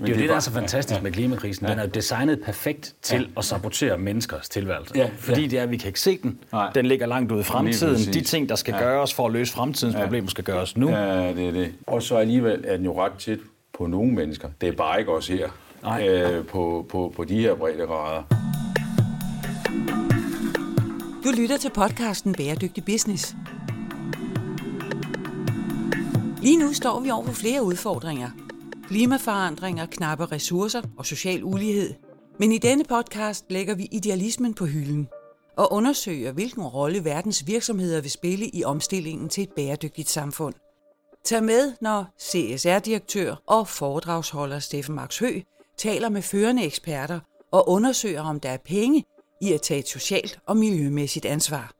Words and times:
det 0.00 0.12
er 0.12 0.14
jo 0.14 0.20
det, 0.20 0.28
der 0.28 0.36
er 0.36 0.40
så 0.40 0.50
fantastisk 0.50 0.98
ja, 0.98 1.02
med 1.02 1.12
klimakrisen. 1.12 1.66
Den 1.66 1.78
er 1.78 1.82
jo 1.82 1.88
designet 1.88 2.40
perfekt 2.44 2.94
til 3.02 3.20
ja. 3.20 3.26
at 3.38 3.44
sabotere 3.44 3.98
menneskers 3.98 4.48
tilværelse. 4.48 4.92
Ja, 4.96 5.10
Fordi 5.18 5.46
det 5.46 5.58
er, 5.58 5.62
at 5.62 5.70
vi 5.70 5.76
kan 5.76 5.86
ikke 5.86 6.00
se 6.00 6.18
den. 6.22 6.38
Nej. 6.52 6.70
Den 6.74 6.86
ligger 6.86 7.06
langt 7.06 7.32
ude 7.32 7.40
i 7.40 7.44
fremtiden. 7.44 8.12
De 8.12 8.20
ting, 8.20 8.48
der 8.48 8.54
skal 8.54 8.74
ja. 8.74 8.80
gøres 8.80 9.14
for 9.14 9.26
at 9.26 9.32
løse 9.32 9.52
fremtidens 9.52 9.96
ja. 9.96 10.02
problemer, 10.02 10.30
skal 10.30 10.44
gøres 10.44 10.76
nu. 10.76 10.90
Ja, 10.90 11.32
det 11.32 11.48
er 11.48 11.52
det. 11.52 11.72
Og 11.86 12.02
så 12.02 12.16
alligevel 12.16 12.64
er 12.66 12.76
den 12.76 12.84
jo 12.84 13.04
ret 13.04 13.12
tæt 13.18 13.38
på 13.78 13.86
nogle 13.86 14.12
mennesker. 14.12 14.48
Det 14.60 14.68
er 14.68 14.72
bare 14.72 14.98
ikke 14.98 15.12
os 15.12 15.28
her. 15.28 15.48
Nej. 15.82 16.08
Øh, 16.08 16.46
på, 16.46 16.86
på, 16.88 17.12
på 17.16 17.24
de 17.24 17.40
her 17.40 17.54
grader. 17.86 18.22
Du 21.24 21.30
lytter 21.36 21.56
til 21.56 21.70
podcasten 21.74 22.34
Bæredygtig 22.34 22.84
Business. 22.84 23.36
Lige 26.42 26.58
nu 26.58 26.72
står 26.72 27.00
vi 27.00 27.10
over 27.10 27.24
for 27.24 27.32
flere 27.32 27.62
udfordringer. 27.62 28.30
Klimaforandringer, 28.90 29.86
knappe 29.86 30.24
ressourcer 30.24 30.82
og 30.98 31.06
social 31.06 31.44
ulighed. 31.44 31.94
Men 32.38 32.52
i 32.52 32.58
denne 32.58 32.84
podcast 32.84 33.44
lægger 33.50 33.74
vi 33.74 33.88
idealismen 33.92 34.54
på 34.54 34.66
hylden 34.66 35.08
og 35.56 35.72
undersøger, 35.72 36.32
hvilken 36.32 36.62
rolle 36.62 37.04
verdens 37.04 37.46
virksomheder 37.46 38.00
vil 38.00 38.10
spille 38.10 38.46
i 38.46 38.64
omstillingen 38.64 39.28
til 39.28 39.42
et 39.42 39.50
bæredygtigt 39.56 40.10
samfund. 40.10 40.54
Tag 41.24 41.44
med, 41.44 41.72
når 41.80 42.14
CSR-direktør 42.20 43.42
og 43.46 43.68
foredragsholder 43.68 44.58
Steffen 44.58 44.94
Max 44.94 45.18
Hø 45.18 45.40
taler 45.76 46.08
med 46.08 46.22
førende 46.22 46.64
eksperter 46.64 47.20
og 47.52 47.68
undersøger, 47.68 48.22
om 48.22 48.40
der 48.40 48.50
er 48.50 48.58
penge 48.64 49.04
i 49.42 49.52
at 49.52 49.62
tage 49.62 49.80
et 49.80 49.88
socialt 49.88 50.38
og 50.46 50.56
miljømæssigt 50.56 51.26
ansvar. 51.26 51.72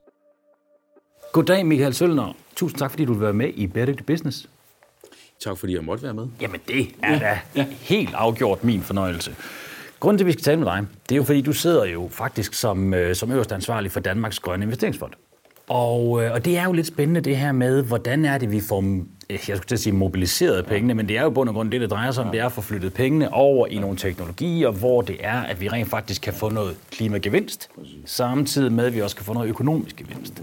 Goddag 1.32 1.66
Michael 1.66 1.94
Sølner. 1.94 2.32
Tusind 2.56 2.78
tak, 2.78 2.90
fordi 2.90 3.04
du 3.04 3.12
vil 3.12 3.22
være 3.22 3.32
med 3.32 3.52
i 3.54 3.66
Bæredygtig 3.66 4.06
Business. 4.06 4.49
Tak 5.44 5.58
fordi 5.58 5.74
jeg 5.74 5.84
måtte 5.84 6.02
være 6.04 6.14
med. 6.14 6.26
Jamen 6.40 6.60
det 6.68 6.88
er 7.02 7.18
da 7.18 7.38
ja. 7.56 7.66
helt 7.80 8.14
afgjort 8.14 8.64
min 8.64 8.82
fornøjelse. 8.82 9.34
Grunden 10.00 10.18
til, 10.18 10.24
at 10.24 10.26
vi 10.26 10.32
skal 10.32 10.42
tale 10.42 10.60
med 10.60 10.66
dig, 10.66 10.86
det 11.08 11.14
er 11.14 11.16
jo 11.16 11.22
fordi, 11.22 11.40
du 11.40 11.52
sidder 11.52 11.84
jo 11.84 12.08
faktisk 12.10 12.54
som, 12.54 12.94
øh, 12.94 13.14
som 13.14 13.32
øverst 13.32 13.52
ansvarlig 13.52 13.92
for 13.92 14.00
Danmarks 14.00 14.38
Grønne 14.38 14.64
Investeringsfond. 14.64 15.12
Og, 15.68 16.24
øh, 16.24 16.32
og 16.32 16.44
det 16.44 16.58
er 16.58 16.64
jo 16.64 16.72
lidt 16.72 16.86
spændende 16.86 17.20
det 17.20 17.36
her 17.36 17.52
med, 17.52 17.82
hvordan 17.82 18.24
er 18.24 18.38
det, 18.38 18.50
vi 18.50 18.60
får 18.60 18.80
øh, 18.80 19.04
jeg 19.30 19.56
skulle 19.56 19.60
til 19.60 19.74
at 19.74 19.80
sige 19.80 19.92
mobiliseret 19.92 20.66
pengene, 20.66 20.94
men 20.94 21.08
det 21.08 21.18
er 21.18 21.22
jo 21.22 21.30
bund 21.30 21.48
og 21.48 21.54
grund 21.54 21.70
det, 21.70 21.80
det 21.80 21.90
drejer 21.90 22.10
sig 22.10 22.24
om, 22.24 22.30
det 22.30 22.40
er 22.40 22.46
at 22.46 22.52
få 22.52 22.60
flyttet 22.60 22.94
pengene 22.94 23.34
over 23.34 23.66
i 23.66 23.78
nogle 23.78 23.96
teknologier, 23.96 24.70
hvor 24.70 25.02
det 25.02 25.16
er, 25.20 25.40
at 25.40 25.60
vi 25.60 25.68
rent 25.68 25.88
faktisk 25.88 26.22
kan 26.22 26.34
få 26.34 26.48
noget 26.48 26.76
klimagevinst, 26.90 27.70
samtidig 28.04 28.72
med, 28.72 28.86
at 28.86 28.94
vi 28.94 29.02
også 29.02 29.16
kan 29.16 29.24
få 29.24 29.32
noget 29.32 29.48
økonomisk 29.48 29.96
gevinst. 29.96 30.42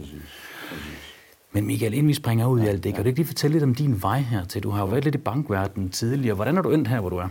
Men 1.52 1.66
Michael, 1.68 1.94
inden 1.94 2.08
vi 2.08 2.14
springer 2.14 2.48
ud 2.48 2.62
i 2.62 2.66
alt 2.66 2.84
det, 2.84 2.94
kan 2.94 3.04
du 3.04 3.08
ikke 3.08 3.20
lige 3.20 3.28
fortælle 3.28 3.54
lidt 3.54 3.64
om 3.64 3.76
din 3.76 4.02
vej 4.02 4.20
her 4.20 4.46
til? 4.46 4.64
Du 4.64 4.70
har 4.70 4.82
jo 4.82 4.88
været 4.88 5.04
lidt 5.04 5.16
i 5.16 5.18
bankverdenen 5.18 5.90
tidligere. 5.90 6.36
Hvordan 6.36 6.58
er 6.58 6.62
du 6.62 6.72
endt 6.72 6.88
her, 6.88 7.00
hvor 7.00 7.10
du 7.10 7.18
er? 7.18 7.28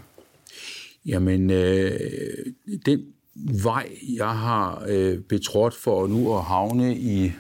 Jamen, 1.07 1.51
øh, 1.51 1.91
den 2.87 3.01
vej, 3.65 3.89
jeg 4.17 4.39
har 4.39 4.85
øh, 4.89 5.19
betrådt 5.19 5.75
for 5.75 6.07
nu 6.07 6.37
at 6.37 6.43
havne 6.43 6.97
i 6.97 7.33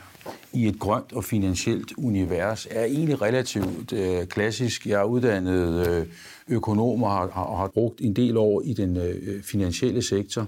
i 0.52 0.66
et 0.66 0.78
grønt 0.78 1.12
og 1.12 1.24
finansielt 1.24 1.92
univers, 1.96 2.66
er 2.70 2.84
egentlig 2.84 3.22
relativt 3.22 3.92
øh, 3.92 4.27
klassisk. 4.27 4.86
Jeg 4.86 5.00
er 5.00 5.05
uddannet 5.05 5.88
øh, 5.88 6.06
økonom 6.48 7.02
og 7.02 7.11
har, 7.11 7.30
har, 7.30 7.56
har 7.56 7.70
brugt 7.74 8.00
en 8.00 8.16
del 8.16 8.36
år 8.36 8.62
i 8.64 8.72
den 8.72 8.96
øh, 8.96 9.42
finansielle 9.42 10.02
sektor, 10.02 10.46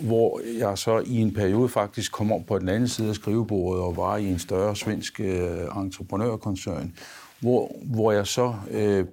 hvor 0.00 0.40
jeg 0.58 0.78
så 0.78 0.98
i 1.06 1.16
en 1.16 1.34
periode 1.34 1.68
faktisk 1.68 2.12
kom 2.12 2.32
om 2.32 2.44
på 2.44 2.58
den 2.58 2.68
anden 2.68 2.88
side 2.88 3.08
af 3.08 3.14
skrivebordet 3.14 3.82
og 3.82 3.96
var 3.96 4.16
i 4.16 4.26
en 4.26 4.38
større 4.38 4.76
svensk 4.76 5.20
øh, 5.20 5.60
entreprenørkoncern, 5.76 6.94
hvor, 7.40 7.76
hvor 7.84 8.12
jeg 8.12 8.26
så 8.26 8.54
øh, 8.70 9.04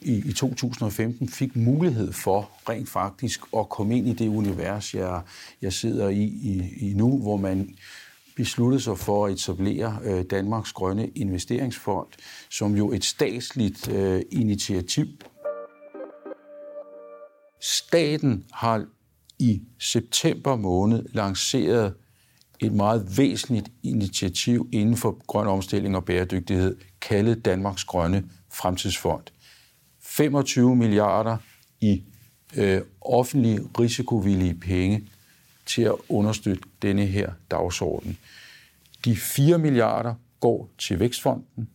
i, 0.00 0.22
i 0.26 0.32
2015 0.32 1.28
fik 1.28 1.56
mulighed 1.56 2.12
for 2.12 2.50
rent 2.68 2.88
faktisk 2.88 3.40
at 3.56 3.68
komme 3.68 3.96
ind 3.96 4.08
i 4.08 4.12
det 4.12 4.28
univers, 4.28 4.94
jeg, 4.94 5.20
jeg 5.62 5.72
sidder 5.72 6.08
i, 6.08 6.22
i, 6.22 6.74
i 6.80 6.94
nu, 6.94 7.18
hvor 7.18 7.36
man 7.36 7.74
besluttede 8.36 8.82
sig 8.82 8.98
for 8.98 9.26
at 9.26 9.32
etablere 9.32 9.98
øh, 10.04 10.24
Danmarks 10.30 10.72
Grønne 10.72 11.08
Investeringsfond, 11.08 12.06
som 12.50 12.76
jo 12.76 12.92
et 12.92 13.04
statsligt 13.04 13.92
øh, 13.92 14.22
initiativ. 14.30 15.06
Staten 17.60 18.44
har 18.52 18.86
i 19.40 19.62
september 19.78 20.56
måned 20.56 21.04
lanceret 21.12 21.94
et 22.60 22.72
meget 22.72 23.18
væsentligt 23.18 23.70
initiativ 23.82 24.68
inden 24.72 24.96
for 24.96 25.18
grøn 25.26 25.46
omstilling 25.46 25.96
og 25.96 26.04
bæredygtighed, 26.04 26.76
kaldet 27.00 27.44
Danmarks 27.44 27.84
Grønne 27.84 28.24
Fremtidsfond. 28.52 29.22
25 30.00 30.76
milliarder 30.76 31.36
i 31.80 32.02
øh, 32.56 32.80
offentlige 33.00 33.60
risikovillige 33.78 34.54
penge 34.54 35.08
til 35.66 35.82
at 35.82 35.94
understøtte 36.08 36.62
denne 36.82 37.06
her 37.06 37.32
dagsorden. 37.50 38.18
De 39.04 39.16
4 39.16 39.58
milliarder 39.58 40.14
går 40.40 40.70
til 40.78 41.00
Vækstfonden, 41.00 41.68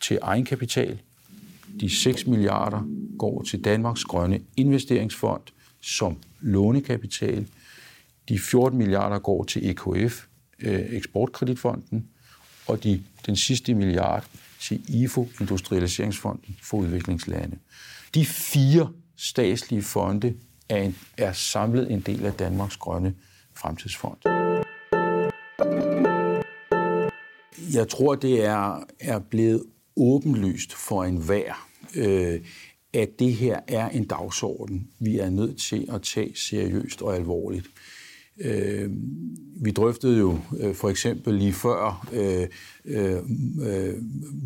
til 0.00 0.18
egenkapital. 0.22 1.00
De 1.80 1.90
6 1.90 2.26
milliarder 2.26 2.82
går 3.18 3.42
til 3.42 3.64
Danmarks 3.64 4.04
Grønne 4.04 4.40
Investeringsfond 4.56 5.42
som 5.82 6.16
lånekapital. 6.40 7.46
De 8.28 8.38
14 8.38 8.78
milliarder 8.78 9.18
går 9.18 9.44
til 9.44 9.70
EKF, 9.70 10.24
øh, 10.58 10.80
Eksportkreditfonden, 10.88 12.08
og 12.66 12.84
de, 12.84 13.02
den 13.26 13.36
sidste 13.36 13.74
milliard 13.74 14.26
til 14.60 15.02
IFO, 15.02 15.28
Industrialiseringsfonden 15.40 16.56
for 16.62 16.76
udviklingslande. 16.76 17.58
De 18.14 18.26
fire 18.26 18.92
statslige 19.16 19.82
fonde 19.82 20.34
er, 20.68 20.82
en, 20.82 20.96
er 21.18 21.32
samlet 21.32 21.92
en 21.92 22.00
del 22.00 22.26
af 22.26 22.32
Danmarks 22.32 22.76
Grønne 22.76 23.14
Fremtidsfond. 23.54 24.16
Jeg 27.74 27.88
tror, 27.88 28.14
det 28.14 28.44
er, 28.44 28.84
er 29.00 29.18
blevet 29.18 29.64
åbenlyst 29.96 30.72
for 30.72 31.04
enhver, 31.04 31.68
øh, 31.94 32.40
at 32.94 33.08
det 33.18 33.32
her 33.32 33.60
er 33.68 33.88
en 33.88 34.04
dagsorden, 34.04 34.88
vi 34.98 35.18
er 35.18 35.30
nødt 35.30 35.58
til 35.58 35.88
at 35.92 36.02
tage 36.02 36.32
seriøst 36.36 37.02
og 37.02 37.16
alvorligt. 37.16 37.66
Øh, 38.38 38.90
vi 39.56 39.70
drøftede 39.70 40.18
jo 40.18 40.38
øh, 40.60 40.74
for 40.74 40.88
eksempel 40.88 41.34
lige 41.34 41.52
før 41.52 42.08
øh, 42.12 42.46
øh, 42.84 43.16
øh 43.62 43.94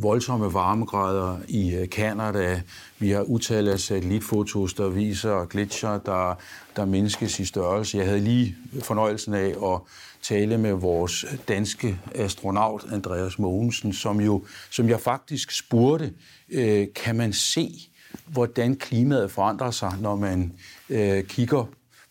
voldsomme 0.03 0.53
varmegrader 0.55 1.39
i 1.49 1.75
øh, 1.75 1.89
Kanada. 1.89 2.63
Vi 2.99 3.11
har 3.11 3.23
utallet 3.23 3.73
af 3.73 3.81
satellitfotos, 3.81 4.75
der 4.75 4.89
viser 4.89 5.45
glitcher, 5.45 5.99
der, 5.99 6.39
der 6.77 6.85
mindskes 6.85 7.41
i 7.41 7.45
størrelse. 7.45 7.99
Jeg 7.99 8.07
havde 8.07 8.21
lige 8.21 8.57
fornøjelsen 8.83 9.35
af 9.35 9.55
at 9.75 9.81
tale 10.23 10.59
med 10.59 10.73
vores 10.73 11.25
danske 11.49 11.99
astronaut 12.15 12.87
Andreas 12.93 13.39
Mogensen, 13.39 13.93
som, 13.93 14.21
jo, 14.21 14.45
som 14.71 14.89
jeg 14.89 15.01
faktisk 15.01 15.51
spurgte, 15.51 16.13
øh, 16.49 16.87
kan 16.95 17.17
man 17.17 17.33
se, 17.33 17.89
hvordan 18.27 18.77
klimaet 18.77 19.31
forandrer 19.31 19.71
sig, 19.71 19.93
når 20.01 20.17
man 20.17 20.53
øh, 20.89 21.25
kigger 21.25 21.65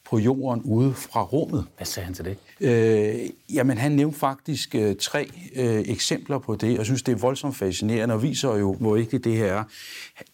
på 0.05 0.19
jorden 0.19 0.61
ude 0.63 0.93
fra 0.93 1.23
rummet. 1.23 1.67
Hvad 1.77 1.85
sagde 1.85 2.05
han 2.05 2.13
til 2.13 2.25
det? 2.25 2.37
Øh, 2.59 3.29
jamen, 3.53 3.77
han 3.77 3.91
nævnte 3.91 4.19
faktisk 4.19 4.75
øh, 4.75 4.95
tre 4.95 5.29
øh, 5.55 5.83
eksempler 5.85 6.39
på 6.39 6.55
det. 6.55 6.77
Jeg 6.77 6.85
synes, 6.85 7.03
det 7.03 7.11
er 7.11 7.15
voldsomt 7.17 7.55
fascinerende 7.55 8.15
og 8.15 8.23
viser 8.23 8.55
jo, 8.55 8.73
hvor 8.73 8.95
vigtigt 8.95 9.23
det 9.23 9.37
her 9.37 9.53
er. 9.53 9.63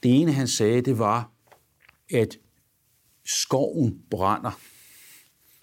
Det 0.03 0.21
ene, 0.21 0.31
han 0.31 0.47
sagde, 0.47 0.81
det 0.81 1.00
var, 1.00 1.29
at 2.13 2.38
skoven 3.25 4.00
brænder. 4.09 4.59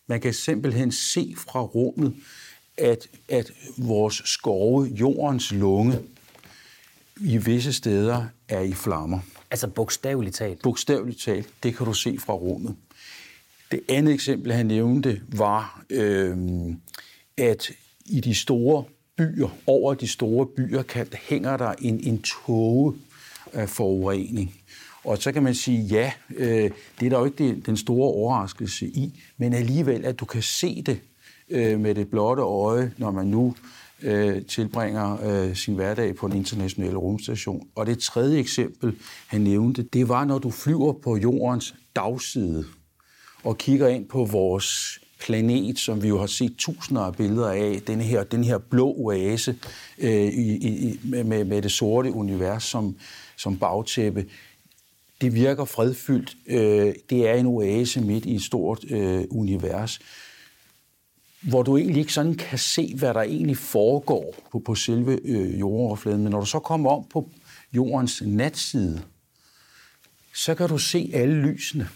Man 0.07 0.21
kan 0.21 0.35
simpelthen 0.35 0.93
se 0.93 1.35
fra 1.37 1.61
rummet, 1.61 2.17
at, 2.77 3.07
at 3.29 3.53
vores 3.79 4.23
skove, 4.25 4.85
jordens 4.87 5.53
lunge, 5.53 5.99
i 7.21 7.37
visse 7.37 7.73
steder 7.73 8.27
er 8.49 8.61
i 8.61 8.73
flammer. 8.73 9.21
Altså 9.51 9.69
bogstaveligt 9.69 10.37
talt? 10.37 10.63
Bogstaveligt 10.63 11.21
talt. 11.21 11.49
Det 11.63 11.77
kan 11.77 11.87
du 11.87 11.93
se 11.93 12.19
fra 12.19 12.33
rummet. 12.33 12.77
Det 13.71 13.81
andet 13.89 14.15
eksempel, 14.15 14.53
han 14.53 14.67
nævnte, 14.67 15.21
var, 15.29 15.85
øh, 15.91 16.37
at 17.37 17.71
i 18.07 18.21
de 18.21 18.35
store 18.35 18.85
byer, 19.17 19.49
over 19.67 19.95
de 19.95 20.09
store 20.09 20.47
byer, 20.47 20.83
kan, 20.83 21.07
hænger 21.29 21.57
der 21.57 21.75
en, 21.79 22.01
en 22.01 22.23
tåge 22.23 22.95
af 23.53 23.69
forurening. 23.69 24.55
Og 25.05 25.19
så 25.19 25.33
kan 25.33 25.43
man 25.43 25.55
sige, 25.55 25.83
ja, 25.83 26.13
øh, 26.37 26.71
det 27.01 27.07
er 27.07 27.11
der 27.11 27.19
jo 27.19 27.25
ikke 27.25 27.61
den 27.61 27.77
store 27.77 28.09
overraskelse 28.09 28.87
i, 28.87 29.23
men 29.37 29.53
alligevel, 29.53 30.05
at 30.05 30.21
du 30.21 30.25
kan 30.25 30.43
se 30.43 30.83
det 30.83 31.01
øh, 31.51 31.81
med 31.81 31.95
det 31.95 32.11
blotte 32.11 32.43
øje, 32.43 32.93
når 32.97 33.11
man 33.11 33.27
nu 33.27 33.55
øh, 34.03 34.47
tilbringer 34.47 35.25
øh, 35.25 35.57
sin 35.57 35.75
hverdag 35.75 36.17
på 36.17 36.29
den 36.29 36.37
internationale 36.37 36.97
rumstation. 36.97 37.69
Og 37.75 37.87
det 37.87 37.99
tredje 37.99 38.39
eksempel, 38.39 38.97
han 39.27 39.41
nævnte, 39.41 39.83
det 39.83 40.09
var, 40.09 40.25
når 40.25 40.39
du 40.39 40.51
flyver 40.51 40.93
på 40.93 41.17
jordens 41.17 41.75
dagside 41.97 42.65
og 43.45 43.59
kigger 43.59 43.89
ind 43.89 44.09
på 44.09 44.25
vores 44.25 44.99
planet, 45.21 45.79
som 45.79 46.03
vi 46.03 46.09
jo 46.09 46.19
har 46.19 46.27
set 46.27 46.55
tusinder 46.59 47.03
af 47.03 47.15
billeder 47.15 47.49
af, 47.49 47.81
den 47.87 48.01
her, 48.01 48.25
den 48.25 48.45
her 48.45 48.59
blå 48.59 48.95
oase 48.97 49.57
øh, 49.99 50.11
i, 50.11 50.69
i, 50.69 51.01
med, 51.05 51.45
med 51.45 51.63
det 51.63 51.73
sorte 51.73 52.13
univers 52.13 52.65
som, 52.65 52.97
som 53.37 53.59
bagtæppe, 53.59 54.25
det 55.21 55.35
virker 55.35 55.65
fredfyldt. 55.65 56.37
Øh, 56.47 56.95
det 57.11 57.29
er 57.29 57.35
en 57.35 57.47
oase 57.47 58.01
midt 58.01 58.27
i 58.27 58.35
et 58.35 58.43
stort 58.43 58.85
øh, 58.91 59.25
univers, 59.31 59.99
hvor 61.41 61.63
du 61.63 61.77
egentlig 61.77 62.01
ikke 62.01 62.13
sådan 62.13 62.35
kan 62.35 62.59
se, 62.59 62.95
hvad 62.99 63.15
der 63.15 63.23
egentlig 63.23 63.57
foregår 63.57 64.35
på, 64.53 64.59
på 64.59 64.75
selve 64.75 65.19
øh, 65.25 65.61
jordoverfladen. 65.61 66.23
Men 66.23 66.31
når 66.31 66.41
du 66.41 66.47
så 66.47 66.59
kommer 66.59 66.91
om 66.91 67.05
på 67.11 67.31
jordens 67.73 68.23
natside, 68.27 69.03
så 70.35 70.55
kan 70.55 70.69
du 70.69 70.79
se 70.79 71.11
alle 71.15 71.35
lysene. 71.35 71.89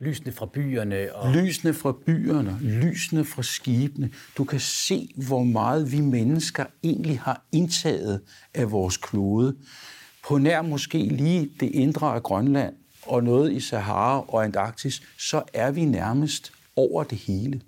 Lysene 0.00 0.32
fra 0.32 0.46
byerne. 0.46 1.14
Og... 1.14 1.32
Lysene 1.32 1.74
fra 1.74 1.94
byerne, 2.06 2.58
lysene 2.60 3.24
fra 3.24 3.42
skibene. 3.42 4.10
Du 4.36 4.44
kan 4.44 4.60
se, 4.60 5.08
hvor 5.16 5.44
meget 5.44 5.92
vi 5.92 6.00
mennesker 6.00 6.64
egentlig 6.82 7.20
har 7.20 7.44
indtaget 7.52 8.20
af 8.54 8.70
vores 8.70 8.96
klode. 8.96 9.56
På 10.24 10.38
nær 10.38 10.62
måske 10.62 10.98
lige 10.98 11.50
det 11.60 11.70
indre 11.70 12.14
af 12.14 12.22
Grønland 12.22 12.74
og 13.02 13.24
noget 13.24 13.52
i 13.52 13.60
Sahara 13.60 14.24
og 14.28 14.44
Antarktis, 14.44 15.02
så 15.18 15.42
er 15.52 15.70
vi 15.70 15.84
nærmest 15.84 16.52
over 16.76 17.04
det 17.04 17.18
hele. 17.18 17.60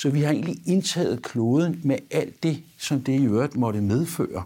Så 0.00 0.10
vi 0.10 0.20
har 0.20 0.32
egentlig 0.32 0.56
indtaget 0.66 1.22
kloden 1.22 1.80
med 1.84 1.98
alt 2.10 2.42
det, 2.42 2.62
som 2.78 3.00
det 3.00 3.20
i 3.20 3.24
øvrigt 3.24 3.56
måtte 3.56 3.80
medføre 3.80 4.44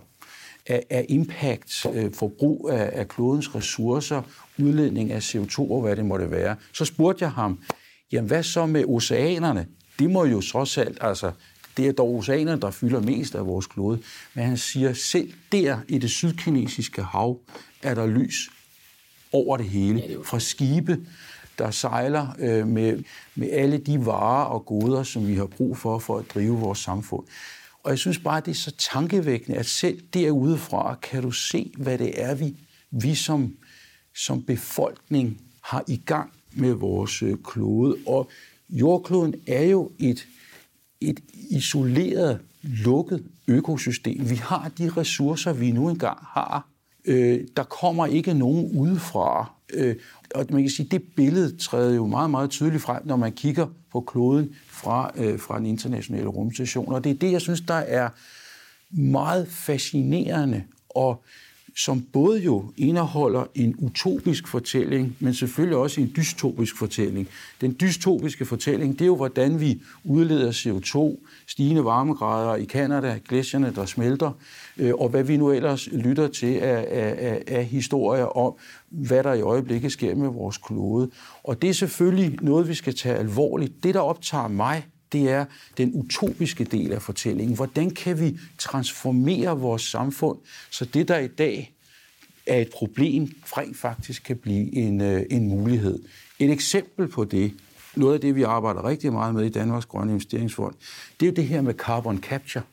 af, 0.66 0.86
af 0.90 1.06
impact, 1.08 1.86
øh, 1.94 2.14
forbrug 2.14 2.70
af, 2.72 2.90
af 2.92 3.08
klodens 3.08 3.54
ressourcer, 3.54 4.22
udledning 4.58 5.12
af 5.12 5.34
CO2 5.34 5.58
og 5.58 5.80
hvad 5.80 5.96
det 5.96 6.04
måtte 6.04 6.30
være. 6.30 6.56
Så 6.72 6.84
spurgte 6.84 7.24
jeg 7.24 7.32
ham, 7.32 7.58
jamen 8.12 8.28
hvad 8.28 8.42
så 8.42 8.66
med 8.66 8.84
oceanerne? 8.84 9.66
Det 9.98 10.10
må 10.10 10.24
jo 10.24 10.40
trods 10.40 10.78
alt, 10.78 10.98
altså 11.00 11.32
det 11.76 11.86
er 11.86 11.92
dog 11.92 12.14
oceanerne, 12.14 12.60
der 12.60 12.70
fylder 12.70 13.00
mest 13.00 13.34
af 13.34 13.46
vores 13.46 13.66
klode. 13.66 13.98
Men 14.34 14.44
han 14.44 14.56
siger, 14.56 14.92
selv 14.92 15.32
der 15.52 15.78
i 15.88 15.98
det 15.98 16.10
sydkinesiske 16.10 17.02
hav 17.02 17.40
er 17.82 17.94
der 17.94 18.06
lys 18.06 18.50
over 19.32 19.56
det 19.56 19.66
hele. 19.66 20.02
Fra 20.24 20.40
skibe, 20.40 20.98
der 21.58 21.70
sejler 21.70 22.36
øh, 22.38 22.66
med, 22.66 23.02
med 23.34 23.50
alle 23.50 23.78
de 23.78 24.06
varer 24.06 24.44
og 24.44 24.66
goder, 24.66 25.02
som 25.02 25.28
vi 25.28 25.34
har 25.34 25.46
brug 25.46 25.76
for 25.76 25.98
for 25.98 26.18
at 26.18 26.24
drive 26.34 26.58
vores 26.58 26.78
samfund. 26.78 27.24
Og 27.82 27.90
jeg 27.90 27.98
synes 27.98 28.18
bare, 28.18 28.40
det 28.40 28.50
er 28.50 28.54
så 28.54 28.76
tankevækkende, 28.78 29.58
at 29.58 29.66
selv 29.66 30.00
derudefra 30.14 30.94
kan 31.02 31.22
du 31.22 31.30
se, 31.30 31.72
hvad 31.78 31.98
det 31.98 32.22
er, 32.22 32.34
vi, 32.34 32.56
vi 32.90 33.14
som, 33.14 33.56
som 34.14 34.42
befolkning 34.42 35.40
har 35.60 35.84
i 35.88 35.96
gang 36.06 36.32
med 36.52 36.72
vores 36.72 37.22
øh, 37.22 37.36
klode. 37.44 37.96
Og 38.06 38.30
jordkloden 38.70 39.34
er 39.46 39.62
jo 39.62 39.90
et, 39.98 40.26
et 41.00 41.20
isoleret, 41.50 42.40
lukket 42.62 43.24
økosystem. 43.48 44.30
Vi 44.30 44.36
har 44.36 44.70
de 44.78 44.90
ressourcer, 44.96 45.52
vi 45.52 45.72
nu 45.72 45.88
engang 45.88 46.18
har. 46.22 46.68
Øh, 47.04 47.40
der 47.56 47.62
kommer 47.62 48.06
ikke 48.06 48.34
nogen 48.34 48.78
udefra. 48.78 49.52
Øh, 49.72 49.96
og 50.34 50.46
man 50.50 50.62
kan 50.62 50.70
sige, 50.70 50.88
det 50.90 51.02
billede 51.16 51.56
træder 51.56 51.94
jo 51.94 52.06
meget, 52.06 52.30
meget 52.30 52.50
tydeligt 52.50 52.82
frem, 52.82 53.06
når 53.06 53.16
man 53.16 53.32
kigger 53.32 53.66
på 53.92 54.00
kloden 54.00 54.54
fra, 54.68 55.12
øh, 55.16 55.40
fra 55.40 55.58
den 55.58 55.66
internationale 55.66 56.26
rumstation. 56.26 56.92
Og 56.92 57.04
det 57.04 57.10
er 57.10 57.14
det, 57.14 57.32
jeg 57.32 57.40
synes, 57.40 57.60
der 57.60 57.74
er 57.74 58.08
meget 58.90 59.48
fascinerende 59.48 60.64
og 60.90 61.22
som 61.76 62.02
både 62.12 62.40
jo 62.40 62.72
indeholder 62.76 63.44
en 63.54 63.74
utopisk 63.78 64.48
fortælling, 64.48 65.16
men 65.20 65.34
selvfølgelig 65.34 65.78
også 65.78 66.00
en 66.00 66.12
dystopisk 66.16 66.78
fortælling. 66.78 67.28
Den 67.60 67.76
dystopiske 67.80 68.44
fortælling, 68.44 68.92
det 68.92 69.00
er 69.00 69.06
jo, 69.06 69.16
hvordan 69.16 69.60
vi 69.60 69.82
udleder 70.04 70.52
CO2, 70.52 71.24
stigende 71.46 71.84
varmegrader 71.84 72.56
i 72.56 72.64
Kanada, 72.64 73.18
glæsjerne, 73.28 73.72
der 73.74 73.86
smelter, 73.86 74.30
øh, 74.76 74.94
og 74.94 75.08
hvad 75.08 75.22
vi 75.22 75.36
nu 75.36 75.50
ellers 75.50 75.88
lytter 75.92 76.28
til 76.28 76.54
af, 76.54 76.86
af, 76.90 77.42
af 77.46 77.64
historier 77.64 78.36
om, 78.36 78.54
hvad 78.88 79.24
der 79.24 79.32
i 79.32 79.40
øjeblikket 79.40 79.92
sker 79.92 80.14
med 80.14 80.28
vores 80.28 80.58
klode. 80.58 81.10
Og 81.44 81.62
det 81.62 81.70
er 81.70 81.74
selvfølgelig 81.74 82.38
noget, 82.42 82.68
vi 82.68 82.74
skal 82.74 82.94
tage 82.94 83.16
alvorligt. 83.16 83.82
Det, 83.82 83.94
der 83.94 84.00
optager 84.00 84.48
mig, 84.48 84.86
det 85.14 85.30
er 85.30 85.44
den 85.76 85.90
utopiske 85.94 86.64
del 86.64 86.92
af 86.92 87.02
fortællingen. 87.02 87.56
Hvordan 87.56 87.90
kan 87.90 88.20
vi 88.20 88.38
transformere 88.58 89.58
vores 89.58 89.82
samfund, 89.82 90.38
så 90.70 90.84
det, 90.84 91.08
der 91.08 91.18
i 91.18 91.26
dag 91.26 91.72
er 92.46 92.58
et 92.58 92.70
problem, 92.70 93.34
rent 93.44 93.76
faktisk 93.76 94.22
kan 94.22 94.36
blive 94.36 94.74
en, 94.74 95.00
øh, 95.00 95.22
en 95.30 95.48
mulighed. 95.48 95.98
Et 96.38 96.50
eksempel 96.50 97.08
på 97.08 97.24
det, 97.24 97.52
noget 97.96 98.14
af 98.14 98.20
det, 98.20 98.34
vi 98.34 98.42
arbejder 98.42 98.84
rigtig 98.84 99.12
meget 99.12 99.34
med 99.34 99.44
i 99.44 99.48
Danmarks 99.48 99.86
Grønne 99.86 100.12
Investeringsfond, 100.12 100.74
det 101.20 101.26
er 101.26 101.30
jo 101.30 101.34
det 101.34 101.44
her 101.44 101.60
med 101.60 101.74
carbon 101.74 102.18
capture. 102.18 102.64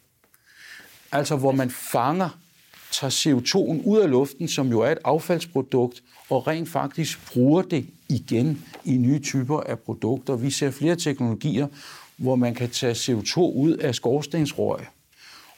Altså, 1.11 1.35
hvor 1.35 1.51
man 1.51 1.69
fanger, 1.69 2.29
tager 2.91 3.11
CO2'en 3.11 3.85
ud 3.85 3.99
af 3.99 4.09
luften, 4.09 4.47
som 4.47 4.69
jo 4.69 4.79
er 4.79 4.91
et 4.91 4.97
affaldsprodukt, 5.03 6.03
og 6.29 6.47
rent 6.47 6.69
faktisk 6.69 7.31
bruger 7.33 7.61
det 7.61 7.85
igen 8.09 8.65
i 8.85 8.97
nye 8.97 9.19
typer 9.19 9.59
af 9.59 9.79
produkter. 9.79 10.35
Vi 10.35 10.51
ser 10.51 10.71
flere 10.71 10.95
teknologier, 10.95 11.67
hvor 12.21 12.35
man 12.35 12.53
kan 12.53 12.69
tage 12.69 12.93
CO2 12.93 13.37
ud 13.39 13.77
af 13.77 13.95
skorstensrøg, 13.95 14.79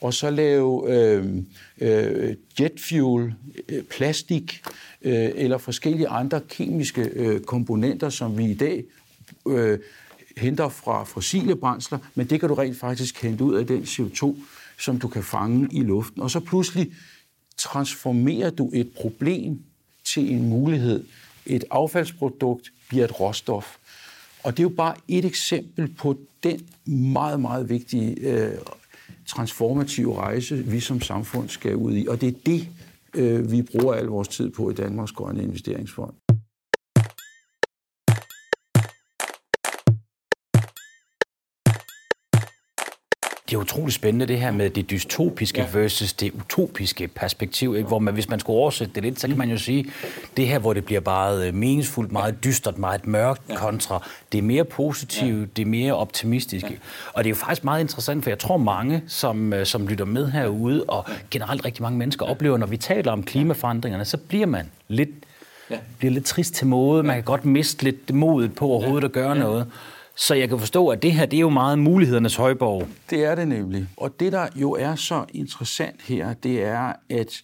og 0.02 0.14
så 0.14 0.30
lave 0.30 0.94
øh, 0.94 1.44
øh, 1.82 2.36
jetfuel, 2.60 3.34
øh, 3.70 3.84
plastik 3.84 4.62
øh, 5.02 5.30
eller 5.36 5.58
forskellige 5.58 6.08
andre 6.08 6.42
kemiske 6.50 7.02
øh, 7.02 7.42
komponenter, 7.42 8.10
som 8.10 8.38
vi 8.38 8.46
i 8.46 8.54
dag 8.54 8.84
øh, 9.48 9.80
henter 10.38 10.70
fra 10.70 11.04
fossile 11.04 11.56
brændsler, 11.56 12.00
men 12.16 12.28
det 12.28 12.40
kan 12.40 12.50
du 12.50 12.56
rent 12.56 12.78
faktisk 12.78 13.22
hente 13.22 13.44
ud 13.44 13.56
af 13.56 13.68
den 13.68 13.82
CO2, 13.82 14.36
som 14.80 15.00
du 15.00 15.08
kan 15.08 15.24
fange 15.24 15.70
i 15.72 15.80
luften. 15.80 16.22
Og 16.22 16.32
så 16.32 16.40
pludselig 16.40 16.92
transformerer 17.58 18.50
du 18.50 18.72
et 18.74 18.92
problem 18.96 19.60
til 20.06 20.32
en 20.32 20.50
mulighed. 20.50 21.04
Et 21.46 21.64
affaldsprodukt 21.72 22.72
bliver 22.90 23.06
et 23.06 23.20
råstof. 23.20 23.78
Og 24.44 24.52
det 24.52 24.60
er 24.60 24.64
jo 24.64 24.76
bare 24.78 24.96
et 25.08 25.26
eksempel 25.26 25.94
på 25.98 26.18
den 26.44 26.60
meget, 27.14 27.40
meget 27.40 27.70
vigtige 27.70 28.20
øh, 28.20 28.58
transformative 29.26 30.16
rejse, 30.18 30.56
vi 30.56 30.80
som 30.80 31.02
samfund 31.02 31.50
skal 31.50 31.76
ud 31.76 31.96
i. 31.96 32.08
Og 32.08 32.22
det 32.22 32.30
er 32.30 32.40
det, 32.46 32.68
øh, 33.14 33.52
vi 33.52 33.62
bruger 33.62 33.94
al 33.94 34.06
vores 34.06 34.28
tid 34.28 34.50
på 34.50 34.70
i 34.70 34.74
Danmarks 34.74 35.12
Grønne 35.12 35.44
Investeringsfond. 35.44 36.14
Det 43.54 43.58
er 43.60 43.62
utroligt 43.62 43.96
spændende, 43.96 44.26
det 44.26 44.40
her 44.40 44.52
med 44.52 44.70
det 44.70 44.90
dystopiske 44.90 45.62
ja. 45.62 45.68
versus 45.80 46.14
det 46.14 46.32
utopiske 46.32 47.08
perspektiv, 47.08 47.76
ikke? 47.76 47.88
hvor 47.88 48.00
man, 48.00 48.14
hvis 48.14 48.30
man 48.30 48.40
skulle 48.40 48.58
oversætte 48.58 48.96
det 48.96 49.04
lidt, 49.04 49.20
så 49.20 49.28
kan 49.28 49.38
man 49.38 49.50
jo 49.50 49.58
sige, 49.58 49.86
det 50.38 50.48
her, 50.48 50.60
hvor 50.60 50.74
det 50.74 50.86
bliver 50.86 51.02
meget 51.06 51.48
øh, 51.48 51.54
meningsfuldt, 51.54 52.12
meget 52.12 52.44
dystert, 52.44 52.78
meget 52.78 53.08
mørkt 53.08 53.42
ja. 53.50 53.56
kontra, 53.56 54.08
det 54.32 54.38
er 54.38 54.42
mere 54.42 54.64
positivt, 54.64 55.40
ja. 55.40 55.46
det 55.56 55.62
er 55.62 55.66
mere 55.66 55.96
optimistiske. 55.96 56.70
Ja. 56.70 56.76
Og 57.14 57.24
det 57.24 57.30
er 57.30 57.32
jo 57.32 57.36
faktisk 57.36 57.64
meget 57.64 57.82
interessant, 57.82 58.24
for 58.24 58.30
jeg 58.30 58.40
tror 58.40 58.58
mange, 58.58 59.04
som, 59.08 59.54
øh, 59.54 59.66
som 59.66 59.88
lytter 59.88 60.06
med 60.06 60.32
herude, 60.32 60.84
og 60.88 61.06
generelt 61.32 61.66
rigtig 61.66 61.82
mange 61.82 61.98
mennesker 61.98 62.26
oplever, 62.26 62.58
når 62.58 62.68
vi 62.68 62.78
taler 62.78 63.12
om 63.12 63.24
klimaforandringerne, 63.24 64.06
så 64.06 64.18
bliver 64.18 64.46
man 64.46 64.70
lidt, 64.88 65.10
ja. 65.70 65.78
bliver 65.98 66.12
lidt 66.12 66.26
trist 66.26 66.54
til 66.54 66.68
mode, 66.68 67.04
man 67.04 67.16
kan 67.16 67.24
godt 67.24 67.46
miste 67.46 67.84
lidt 67.84 68.14
modet 68.14 68.56
på 68.56 68.66
overhovedet 68.66 69.02
ja. 69.02 69.08
at 69.08 69.12
gøre 69.12 69.34
ja. 69.34 69.40
noget. 69.40 69.68
Så 70.16 70.34
jeg 70.34 70.50
kan 70.50 70.60
forstå, 70.60 70.88
at 70.88 71.02
det 71.02 71.12
her 71.12 71.26
det 71.26 71.38
er 71.38 71.42
jo 71.42 71.50
meget 71.50 71.80
mulighedernes 71.80 72.36
højborg. 72.36 72.88
Det 73.10 73.26
er 73.26 73.36
det 73.36 73.48
nemlig. 73.48 73.88
Og 73.98 74.20
det, 74.20 74.32
der 74.32 74.48
jo 74.56 74.72
er 74.72 74.96
så 74.96 75.26
interessant 75.34 76.02
her, 76.02 76.34
det 76.34 76.64
er, 76.64 76.94
at, 77.10 77.42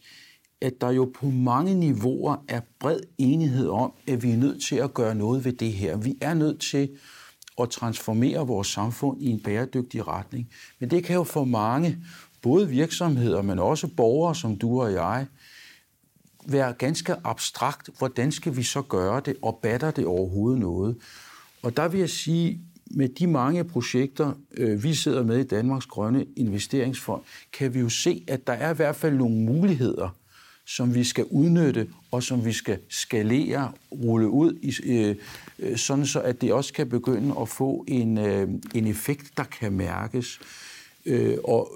at 0.62 0.74
der 0.82 0.92
jo 0.92 1.12
på 1.20 1.26
mange 1.26 1.74
niveauer 1.74 2.36
er 2.48 2.62
bred 2.80 3.00
enighed 3.18 3.70
om, 3.70 3.94
at 4.08 4.24
vi 4.24 4.32
er 4.32 4.38
nødt 4.38 4.64
til 4.64 4.76
at 4.76 4.94
gøre 4.94 5.16
noget 5.16 5.46
ved 5.46 5.54
det 5.54 5.74
her. 5.74 5.98
Vi 5.98 6.18
er 6.22 6.34
nødt 6.34 6.62
til 6.62 6.90
at 7.62 7.70
transformere 7.70 8.48
vores 8.48 8.68
samfund 8.68 9.22
i 9.22 9.30
en 9.30 9.40
bæredygtig 9.40 10.08
retning. 10.08 10.50
Men 10.80 10.90
det 10.90 11.04
kan 11.04 11.16
jo 11.16 11.24
for 11.24 11.44
mange, 11.44 11.98
både 12.42 12.70
virksomheder, 12.70 13.42
men 13.42 13.60
også 13.60 13.88
borgere 13.88 14.36
som 14.36 14.58
du 14.58 14.82
og 14.82 14.94
jeg, 14.94 15.26
være 16.46 16.74
ganske 16.74 17.16
abstrakt. 17.24 17.90
Hvordan 17.98 18.32
skal 18.32 18.58
vi 18.58 18.64
så 18.64 18.82
gøre 18.82 19.22
det, 19.26 19.36
og 19.42 19.60
batter 19.62 19.92
det 19.92 20.06
overhovedet 20.06 20.60
noget? 20.60 20.98
Og 21.62 21.78
der 21.78 21.88
vil 21.88 22.00
jeg 22.00 22.10
sige, 22.10 22.60
med 22.92 23.10
de 23.10 23.28
mange 23.28 23.64
projekter, 23.64 24.34
øh, 24.58 24.84
vi 24.84 24.94
sidder 24.94 25.24
med 25.24 25.40
i 25.40 25.44
Danmarks 25.44 25.86
Grønne 25.86 26.26
Investeringsfond, 26.36 27.22
kan 27.54 27.74
vi 27.74 27.80
jo 27.80 27.90
se, 27.90 28.24
at 28.28 28.48
der 28.48 28.54
er 28.54 28.74
i 28.74 28.76
hvert 28.76 28.96
fald 28.96 29.16
nogle 29.16 29.36
muligheder, 29.36 30.16
som 30.66 30.96
vi 30.96 31.04
skal 31.04 31.26
udnytte, 31.26 31.88
og 32.12 32.24
som 32.24 32.46
vi 32.46 32.52
skal 32.52 32.80
skalere, 32.90 33.72
rulle 33.92 34.30
ud, 34.30 34.76
øh, 34.86 35.16
øh, 35.60 35.78
sådan 35.78 36.06
så 36.06 36.22
at 36.22 36.42
det 36.42 36.54
også 36.54 36.74
kan 36.74 36.90
begynde 36.90 37.36
at 37.42 37.50
få 37.50 37.86
en, 37.88 38.18
øh, 38.18 38.50
en 38.76 38.88
effekt, 38.88 39.38
der 39.38 39.44
kan 39.44 39.74
mærkes. 39.74 40.40
Øh, 41.06 41.38
og 41.44 41.72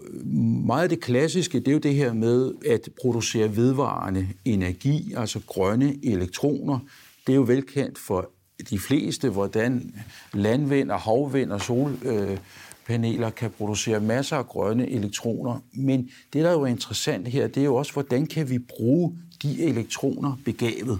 meget 0.65 0.83
af 0.83 0.89
det 0.89 0.99
klassiske, 0.99 1.59
det 1.59 1.67
er 1.67 1.71
jo 1.71 1.77
det 1.77 1.95
her 1.95 2.13
med 2.13 2.53
at 2.69 2.89
producere 3.01 3.55
vedvarende 3.55 4.27
energi, 4.45 5.13
altså 5.17 5.39
grønne 5.47 5.95
elektroner. 6.03 6.79
Det 7.27 7.33
er 7.33 7.37
jo 7.37 7.43
velkendt 7.43 7.97
for 7.97 8.29
de 8.69 8.79
fleste, 8.79 9.29
hvordan 9.29 9.95
landvind 10.33 10.91
og 10.91 10.99
havvind 10.99 11.51
og 11.51 11.61
solpaneler 11.61 13.29
kan 13.29 13.51
producere 13.51 13.99
masser 13.99 14.37
af 14.37 14.47
grønne 14.47 14.89
elektroner. 14.89 15.59
Men 15.73 16.09
det, 16.33 16.43
der 16.43 16.49
er 16.49 16.53
jo 16.53 16.65
interessant 16.65 17.27
her, 17.27 17.47
det 17.47 17.61
er 17.61 17.65
jo 17.65 17.75
også, 17.75 17.93
hvordan 17.93 18.25
kan 18.27 18.49
vi 18.49 18.59
bruge 18.59 19.17
de 19.43 19.63
elektroner 19.63 20.37
begavet? 20.45 20.99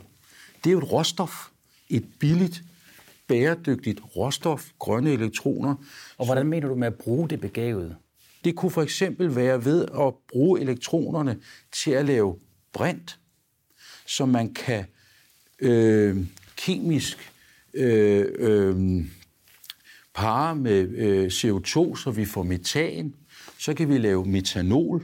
det 0.64 0.70
er 0.70 0.72
jo 0.72 0.78
et 0.78 0.92
råstof. 0.92 1.48
Et 1.90 2.06
billigt, 2.20 2.64
bæredygtigt 3.28 4.02
råstof, 4.16 4.70
grønne 4.80 5.12
elektroner. 5.12 5.76
Og 6.18 6.26
hvordan 6.26 6.48
mener 6.48 6.68
du 6.68 6.76
med 6.76 6.88
at 6.88 6.96
bruge 6.96 7.30
det 7.30 7.42
begavet? 7.42 7.96
Det 8.44 8.56
kunne 8.56 8.72
for 8.72 8.82
eksempel 8.82 9.36
være 9.36 9.66
ved 9.66 9.86
at 10.00 10.14
bruge 10.32 10.62
elektronerne 10.62 11.40
til 11.72 11.92
at 11.92 12.06
lave 12.06 12.40
brint, 12.74 13.20
som 14.06 14.30
man 14.30 14.54
kan 14.54 14.86
øh, 15.60 16.18
kemisk 16.56 17.33
øh, 17.74 18.26
øh, 18.38 19.06
parre 20.14 20.56
med 20.56 20.90
øh, 20.90 21.28
CO2, 21.28 21.96
så 21.96 22.14
vi 22.16 22.26
får 22.26 22.44
metan. 22.44 23.14
Så 23.60 23.74
kan 23.74 23.90
vi 23.90 23.98
lave 23.98 24.26
metanol, 24.26 25.04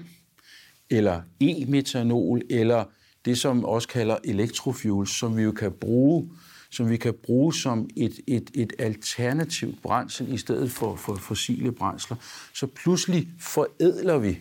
eller 0.89 1.21
e-metanol, 1.41 2.41
eller 2.49 2.83
det, 3.25 3.37
som 3.37 3.65
også 3.65 3.87
kalder 3.87 4.17
elektrofuels, 4.23 5.09
som 5.09 5.37
vi 5.37 5.43
jo 5.43 5.51
kan 5.51 5.71
bruge 5.71 6.29
som 6.71 6.89
vi 6.89 6.97
kan 6.97 7.13
bruge 7.13 7.53
som 7.53 7.89
et, 7.95 8.19
et, 8.27 8.51
et 8.53 8.73
alternativt 8.79 9.81
brændsel 9.81 10.33
i 10.33 10.37
stedet 10.37 10.71
for, 10.71 10.95
for 10.95 11.15
fossile 11.15 11.71
brændsler. 11.71 12.17
Så 12.53 12.67
pludselig 12.67 13.27
forædler 13.39 14.17
vi 14.17 14.37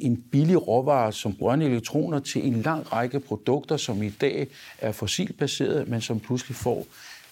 en 0.00 0.22
billig 0.32 0.68
råvare 0.68 1.12
som 1.12 1.34
grønne 1.34 1.64
elektroner 1.64 2.20
til 2.20 2.46
en 2.46 2.62
lang 2.62 2.92
række 2.92 3.20
produkter, 3.20 3.76
som 3.76 4.02
i 4.02 4.08
dag 4.08 4.48
er 4.78 4.92
fossilbaserede, 4.92 5.84
men 5.84 6.00
som 6.00 6.20
pludselig 6.20 6.56
får 6.56 6.86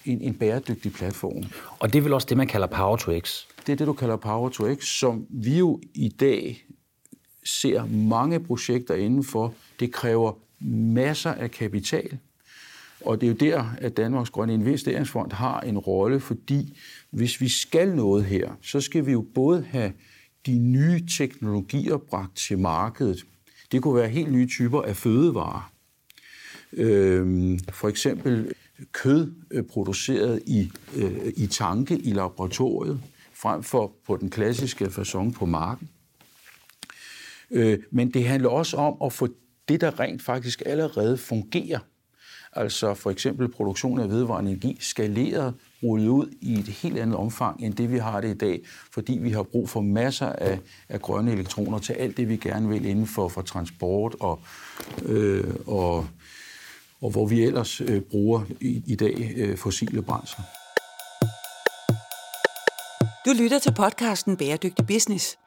en, 0.07 0.21
en 0.21 0.35
bæredygtig 0.35 0.93
platform. 0.93 1.45
Og 1.79 1.93
det 1.93 1.99
er 1.99 2.03
vel 2.03 2.13
også 2.13 2.27
det, 2.31 2.37
man 2.37 2.47
kalder 2.47 2.67
Power 2.67 2.97
to 2.97 3.21
X? 3.21 3.47
Det 3.67 3.73
er 3.73 3.77
det, 3.77 3.87
du 3.87 3.93
kalder 3.93 4.17
Power 4.17 4.49
to 4.49 4.75
X, 4.75 4.85
som 4.85 5.27
vi 5.29 5.59
jo 5.59 5.81
i 5.95 6.09
dag 6.09 6.65
ser 7.45 7.87
mange 7.87 8.41
projekter 8.41 8.95
indenfor. 8.95 9.55
Det 9.81 9.93
kræver 9.93 10.33
masser 10.61 11.31
af 11.33 11.51
kapital. 11.51 12.19
Og 13.01 13.21
det 13.21 13.27
er 13.27 13.31
jo 13.31 13.37
der, 13.37 13.75
at 13.79 13.97
Danmarks 13.97 14.31
Grønne 14.31 14.55
Investeringsfond 14.55 15.33
har 15.33 15.61
en 15.61 15.79
rolle, 15.79 16.21
fordi 16.21 16.79
hvis 17.11 17.41
vi 17.41 17.49
skal 17.49 17.95
noget 17.95 18.25
her, 18.25 18.51
så 18.63 18.81
skal 18.81 19.07
vi 19.07 19.13
jo 19.13 19.27
både 19.35 19.67
have 19.71 19.93
de 20.47 20.59
nye 20.59 21.07
teknologier 21.19 21.97
bragt 21.97 22.37
til 22.37 22.59
markedet. 22.59 23.25
Det 23.73 23.83
kunne 23.83 23.95
være 23.95 24.09
helt 24.09 24.33
nye 24.33 24.47
typer 24.47 24.83
af 24.83 24.97
fødevarer. 24.97 25.73
Øhm, 26.73 27.59
for 27.59 27.89
eksempel 27.89 28.53
kød 28.93 29.33
øh, 29.51 29.65
produceret 29.65 30.43
i, 30.47 30.71
øh, 30.97 31.33
i 31.37 31.47
tanke 31.47 31.99
i 31.99 32.13
laboratoriet, 32.13 33.01
frem 33.35 33.63
for 33.63 33.93
på 34.07 34.17
den 34.17 34.31
klassiske 34.31 34.85
façon 34.85 35.33
på 35.33 35.47
marken. 35.47 35.89
Øh, 37.51 37.79
men 37.91 38.11
det 38.11 38.29
handler 38.29 38.49
også 38.49 38.77
om 38.77 38.97
at 39.05 39.13
få 39.13 39.29
det, 39.69 39.81
der 39.81 40.01
rent 40.01 40.23
faktisk 40.23 40.63
allerede 40.67 41.19
fungerer, 41.19 41.79
altså 42.53 42.95
for 42.95 43.11
eksempel 43.11 43.49
produktion 43.49 44.01
af 44.01 44.09
vedvarende 44.09 44.51
energi, 44.51 44.77
skaleret, 44.81 45.55
rullet 45.83 46.09
ud 46.09 46.35
i 46.41 46.59
et 46.59 46.69
helt 46.69 46.99
andet 46.99 47.17
omfang, 47.17 47.65
end 47.65 47.75
det 47.75 47.93
vi 47.93 47.99
har 47.99 48.21
det 48.21 48.31
i 48.31 48.39
dag, 48.39 48.61
fordi 48.93 49.19
vi 49.19 49.31
har 49.31 49.43
brug 49.43 49.69
for 49.69 49.81
masser 49.81 50.27
af, 50.27 50.59
af 50.89 51.01
grønne 51.01 51.33
elektroner 51.33 51.79
til 51.79 51.93
alt 51.93 52.17
det, 52.17 52.29
vi 52.29 52.37
gerne 52.37 52.69
vil 52.69 52.85
inden 52.85 53.07
for, 53.07 53.29
for 53.29 53.43
transport 53.43 54.17
og, 54.21 54.41
øh, 55.07 55.55
og, 55.67 56.09
og 57.03 57.11
hvor 57.11 57.27
vi 57.27 57.43
ellers 57.43 57.81
øh, 57.81 58.01
bruger 58.01 58.43
i, 58.61 58.83
i 58.87 58.95
dag 58.95 59.33
øh, 59.37 59.59
fossile 59.59 60.03
brændsler. 60.03 60.45
Du 63.27 63.43
lytter 63.43 63.59
til 63.59 63.75
podcasten 63.75 64.37
Bæredygtig 64.37 64.87
Business. 64.87 65.39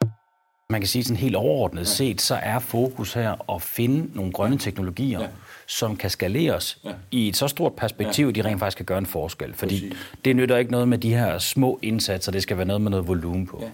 Man 0.70 0.80
kan 0.80 0.88
sige 0.88 1.04
sådan 1.04 1.16
helt 1.16 1.36
overordnet 1.36 1.88
set, 1.88 2.20
så 2.20 2.34
er 2.34 2.58
fokus 2.58 3.12
her 3.12 3.54
at 3.54 3.62
finde 3.62 4.10
nogle 4.16 4.32
grønne 4.32 4.58
teknologier, 4.58 5.20
ja 5.20 5.28
som 5.70 5.96
kan 5.96 6.10
skaleres 6.10 6.78
ja. 6.84 6.90
i 7.10 7.28
et 7.28 7.36
så 7.36 7.48
stort 7.48 7.72
perspektiv, 7.72 8.28
at 8.28 8.34
de 8.34 8.42
rent 8.42 8.58
faktisk 8.58 8.76
kan 8.76 8.86
gøre 8.86 8.98
en 8.98 9.06
forskel. 9.06 9.54
Fordi 9.54 9.74
Præcis. 9.74 10.16
det 10.24 10.36
nytter 10.36 10.56
ikke 10.56 10.70
noget 10.70 10.88
med 10.88 10.98
de 10.98 11.14
her 11.14 11.38
små 11.38 11.78
indsatser, 11.82 12.32
det 12.32 12.42
skal 12.42 12.56
være 12.56 12.66
noget 12.66 12.80
med 12.80 12.90
noget 12.90 13.08
volumen 13.08 13.46
på. 13.46 13.58
Ja. 13.62 13.68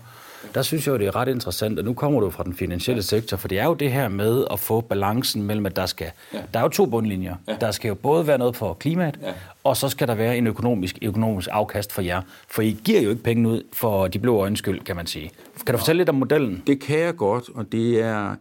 Der 0.54 0.62
synes 0.62 0.86
jeg 0.86 0.92
jo, 0.92 0.98
det 0.98 1.06
er 1.06 1.16
ret 1.16 1.28
interessant, 1.28 1.78
og 1.78 1.84
nu 1.84 1.94
kommer 1.94 2.20
du 2.20 2.30
fra 2.30 2.44
den 2.44 2.54
finansielle 2.54 2.98
ja. 2.98 3.02
sektor, 3.02 3.36
for 3.36 3.48
det 3.48 3.58
er 3.58 3.64
jo 3.64 3.74
det 3.74 3.92
her 3.92 4.08
med 4.08 4.44
at 4.50 4.60
få 4.60 4.80
balancen 4.80 5.42
mellem, 5.42 5.66
at 5.66 5.76
der 5.76 5.86
skal... 5.86 6.10
Ja. 6.34 6.38
Der 6.54 6.58
er 6.60 6.62
jo 6.62 6.68
to 6.68 6.86
bundlinjer. 6.86 7.36
Ja. 7.48 7.56
Der 7.60 7.70
skal 7.70 7.88
jo 7.88 7.94
både 7.94 8.26
være 8.26 8.38
noget 8.38 8.56
for 8.56 8.74
klimaet, 8.74 9.18
ja. 9.22 9.32
og 9.64 9.76
så 9.76 9.88
skal 9.88 10.08
der 10.08 10.14
være 10.14 10.38
en 10.38 10.46
økonomisk, 10.46 10.98
økonomisk 11.02 11.48
afkast 11.52 11.92
for 11.92 12.02
jer. 12.02 12.22
For 12.48 12.62
I 12.62 12.76
giver 12.84 13.00
jo 13.00 13.10
ikke 13.10 13.22
penge 13.22 13.48
ud 13.48 13.62
for 13.72 14.08
de 14.08 14.18
blå 14.18 14.36
øjens 14.36 14.58
skyld, 14.58 14.80
kan 14.80 14.96
man 14.96 15.06
sige. 15.06 15.30
Kan 15.66 15.74
du 15.74 15.78
fortælle 15.78 16.00
lidt 16.00 16.08
om 16.08 16.14
modellen? 16.14 16.62
Det 16.66 16.80
kan 16.80 16.98
jeg 16.98 17.16
godt, 17.16 17.44
og 17.54 17.72
det 17.72 18.00
er, 18.02 18.34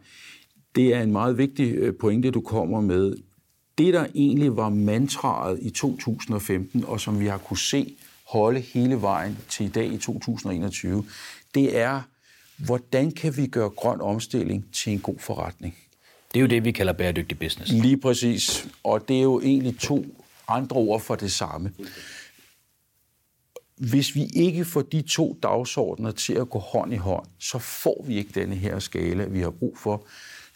det 0.74 0.94
er 0.94 1.02
en 1.02 1.12
meget 1.12 1.38
vigtig 1.38 1.74
øh, 1.74 1.94
pointe, 2.00 2.30
du 2.30 2.40
kommer 2.40 2.80
med 2.80 3.14
det, 3.78 3.94
der 3.94 4.06
egentlig 4.14 4.56
var 4.56 4.68
mantraet 4.68 5.58
i 5.62 5.70
2015, 5.70 6.84
og 6.86 7.00
som 7.00 7.20
vi 7.20 7.26
har 7.26 7.38
kunne 7.38 7.58
se 7.58 7.96
holde 8.28 8.60
hele 8.60 9.02
vejen 9.02 9.38
til 9.48 9.66
i 9.66 9.68
dag 9.68 9.86
i 9.86 9.98
2021, 9.98 11.04
det 11.56 11.76
er, 11.76 12.02
hvordan 12.56 13.10
kan 13.12 13.36
vi 13.36 13.46
gøre 13.46 13.68
grøn 13.68 14.00
omstilling 14.00 14.64
til 14.72 14.92
en 14.92 15.00
god 15.00 15.18
forretning? 15.18 15.78
Det 16.32 16.38
er 16.38 16.40
jo 16.40 16.46
det, 16.46 16.64
vi 16.64 16.72
kalder 16.72 16.92
bæredygtig 16.92 17.38
business. 17.38 17.72
Lige 17.72 18.00
præcis. 18.00 18.68
Og 18.82 19.08
det 19.08 19.16
er 19.16 19.22
jo 19.22 19.40
egentlig 19.40 19.78
to 19.78 20.04
andre 20.48 20.76
ord 20.76 21.00
for 21.00 21.14
det 21.14 21.32
samme. 21.32 21.72
Hvis 23.76 24.14
vi 24.14 24.26
ikke 24.34 24.64
får 24.64 24.82
de 24.82 25.02
to 25.02 25.38
dagsordner 25.42 26.10
til 26.10 26.32
at 26.32 26.50
gå 26.50 26.58
hånd 26.58 26.92
i 26.92 26.96
hånd, 26.96 27.26
så 27.38 27.58
får 27.58 28.04
vi 28.06 28.16
ikke 28.16 28.40
denne 28.40 28.54
her 28.54 28.78
skala, 28.78 29.24
vi 29.24 29.40
har 29.40 29.50
brug 29.50 29.78
for 29.78 30.06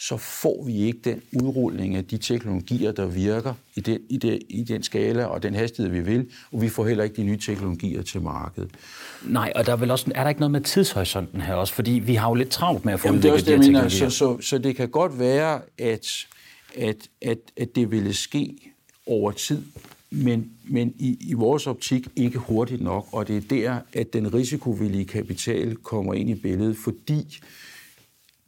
så 0.01 0.17
får 0.17 0.65
vi 0.67 0.77
ikke 0.77 0.99
den 1.05 1.23
udrulning 1.33 1.97
af 1.97 2.05
de 2.05 2.19
teknologier, 2.19 2.93
der 2.93 3.07
virker 3.07 3.55
i 3.75 3.81
den, 3.81 3.99
i, 4.09 4.17
den, 4.17 4.41
i 4.49 4.63
den 4.63 4.83
skala 4.83 5.25
og 5.25 5.43
den 5.43 5.55
hastighed, 5.55 5.93
vi 5.93 6.01
vil, 6.01 6.27
og 6.53 6.63
vi 6.63 6.69
får 6.69 6.87
heller 6.87 7.05
ikke 7.05 7.17
de 7.17 7.23
nye 7.23 7.39
teknologier 7.39 8.03
til 8.03 8.21
markedet. 8.21 8.71
Nej, 9.25 9.53
og 9.55 9.67
der 9.67 9.73
er, 9.73 9.77
vel 9.77 9.91
også, 9.91 10.13
er 10.15 10.23
der 10.23 10.29
ikke 10.29 10.41
noget 10.41 10.51
med 10.51 10.61
tidshorisonten 10.61 11.41
her 11.41 11.55
også? 11.55 11.75
Fordi 11.75 11.91
vi 11.91 12.15
har 12.15 12.29
jo 12.29 12.35
lidt 12.35 12.51
travlt 12.51 12.85
med 12.85 12.93
at 12.93 13.01
få 13.01 13.09
Jamen, 13.09 13.19
udviklet 13.19 13.47
de 13.47 13.53
her 13.53 13.59
mener, 13.59 13.89
så, 13.89 14.11
så, 14.11 14.41
så 14.41 14.59
det 14.59 14.77
kan 14.77 14.89
godt 14.89 15.19
være, 15.19 15.61
at, 15.79 16.27
at, 16.77 17.09
at, 17.23 17.39
at 17.57 17.75
det 17.75 17.91
ville 17.91 18.15
ske 18.15 18.73
over 19.07 19.31
tid, 19.31 19.63
men, 20.11 20.51
men 20.65 20.95
i, 20.99 21.17
i 21.21 21.35
vores 21.35 21.67
optik 21.67 22.09
ikke 22.17 22.39
hurtigt 22.39 22.83
nok, 22.83 23.07
og 23.13 23.29
det 23.29 23.37
er 23.37 23.41
der, 23.41 23.79
at 23.93 24.13
den 24.13 24.35
risikovillige 24.35 25.05
kapital 25.05 25.77
kommer 25.77 26.15
ind 26.15 26.31
i 26.31 26.35
billedet, 26.35 26.77
fordi 26.77 27.41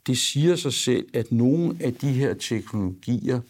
det 0.07 0.19
siger 0.19 0.57
sig 0.57 0.73
selv, 0.73 1.07
at 1.15 1.33
nogle 1.33 1.77
af 1.81 1.95
de 1.95 2.13
her 2.13 2.35
teknologier 2.35 3.41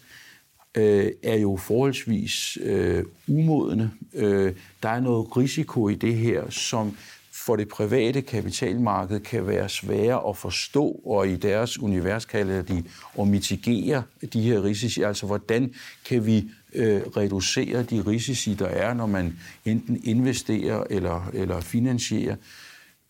øh, 0.75 1.11
er 1.23 1.37
jo 1.37 1.57
forholdsvis 1.57 2.57
øh, 2.61 3.03
umodne. 3.27 3.91
Øh, 4.13 4.53
der 4.83 4.89
er 4.89 4.99
noget 4.99 5.37
risiko 5.37 5.89
i 5.89 5.95
det 5.95 6.15
her, 6.15 6.49
som 6.49 6.97
for 7.45 7.55
det 7.55 7.67
private 7.67 8.21
kapitalmarked 8.21 9.19
kan 9.19 9.47
være 9.47 9.69
svære 9.69 10.29
at 10.29 10.37
forstå, 10.37 11.01
og 11.05 11.27
i 11.27 11.35
deres 11.35 11.79
univers 11.79 12.25
kalder 12.25 12.61
de 12.61 12.83
at 13.19 13.27
mitigere 13.27 14.03
de 14.33 14.41
her 14.41 14.63
risici. 14.63 15.01
Altså, 15.01 15.25
hvordan 15.25 15.73
kan 16.05 16.25
vi 16.25 16.49
øh, 16.73 17.01
reducere 17.01 17.83
de 17.83 18.01
risici, 18.07 18.53
der 18.53 18.67
er, 18.67 18.93
når 18.93 19.05
man 19.05 19.39
enten 19.65 20.01
investerer 20.03 20.83
eller, 20.89 21.29
eller 21.33 21.61
finansierer. 21.61 22.35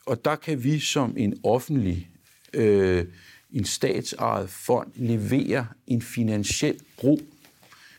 Og 0.06 0.26
der 0.26 0.36
kan 0.36 0.64
vi 0.64 0.80
som 0.80 1.14
en 1.18 1.40
offentlig 1.44 2.10
øh, 2.54 3.06
en 3.54 3.66
statsejet 3.66 4.50
fond 4.50 4.92
leverer 4.96 5.66
en 5.88 6.02
finansiel 6.02 6.80
bro 6.98 7.20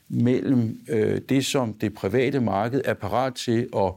mellem 0.08 0.80
øh, 0.88 1.20
det, 1.28 1.46
som 1.46 1.74
det 1.74 1.94
private 1.94 2.40
marked 2.40 2.80
er 2.84 2.94
parat 2.94 3.34
til 3.34 3.68
at, 3.76 3.92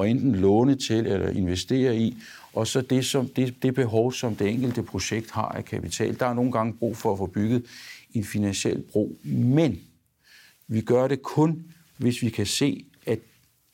at 0.00 0.10
enten 0.10 0.34
låne 0.34 0.74
til 0.74 1.06
eller 1.06 1.28
investere 1.28 1.96
i, 1.96 2.16
og 2.52 2.66
så 2.66 2.80
det, 2.80 3.04
som, 3.06 3.28
det, 3.28 3.62
det 3.62 3.74
behov, 3.74 4.12
som 4.12 4.36
det 4.36 4.48
enkelte 4.48 4.82
projekt 4.82 5.30
har 5.30 5.48
af 5.48 5.64
kapital. 5.64 6.18
Der 6.18 6.26
er 6.26 6.34
nogle 6.34 6.52
gange 6.52 6.72
brug 6.72 6.96
for 6.96 7.12
at 7.12 7.18
få 7.18 7.26
bygget 7.26 7.66
en 8.14 8.24
finansiel 8.24 8.82
bro, 8.92 9.16
men 9.22 9.80
vi 10.68 10.80
gør 10.80 11.08
det 11.08 11.22
kun, 11.22 11.64
hvis 11.96 12.22
vi 12.22 12.30
kan 12.30 12.46
se, 12.46 12.84
at 13.06 13.18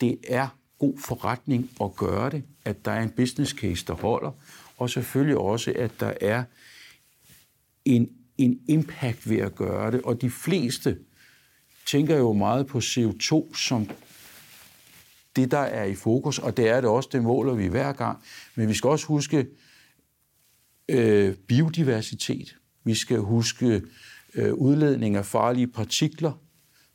det 0.00 0.18
er 0.28 0.48
god 0.78 0.98
forretning 0.98 1.70
at 1.80 1.96
gøre 1.96 2.30
det, 2.30 2.42
at 2.64 2.84
der 2.84 2.90
er 2.90 3.02
en 3.02 3.10
business 3.10 3.52
case, 3.52 3.86
der 3.86 3.94
holder, 3.94 4.30
og 4.76 4.90
selvfølgelig 4.90 5.36
også, 5.36 5.72
at 5.76 5.90
der 6.00 6.12
er 6.20 6.44
en, 7.96 8.08
en 8.38 8.60
impact 8.68 9.30
ved 9.30 9.38
at 9.38 9.54
gøre 9.54 9.90
det. 9.90 10.02
Og 10.02 10.22
de 10.22 10.30
fleste 10.30 10.98
tænker 11.86 12.16
jo 12.16 12.32
meget 12.32 12.66
på 12.66 12.78
CO2 12.78 13.56
som 13.56 13.90
det, 15.36 15.50
der 15.50 15.58
er 15.58 15.84
i 15.84 15.94
fokus, 15.94 16.38
og 16.38 16.56
det 16.56 16.68
er 16.68 16.80
det 16.80 16.90
også, 16.90 17.08
det 17.12 17.22
måler 17.22 17.54
vi 17.54 17.66
hver 17.66 17.92
gang. 17.92 18.18
Men 18.54 18.68
vi 18.68 18.74
skal 18.74 18.90
også 18.90 19.06
huske 19.06 19.46
øh, 20.88 21.34
biodiversitet. 21.34 22.56
Vi 22.84 22.94
skal 22.94 23.18
huske 23.18 23.82
øh, 24.34 24.54
udledning 24.54 25.16
af 25.16 25.26
farlige 25.26 25.66
partikler, 25.66 26.32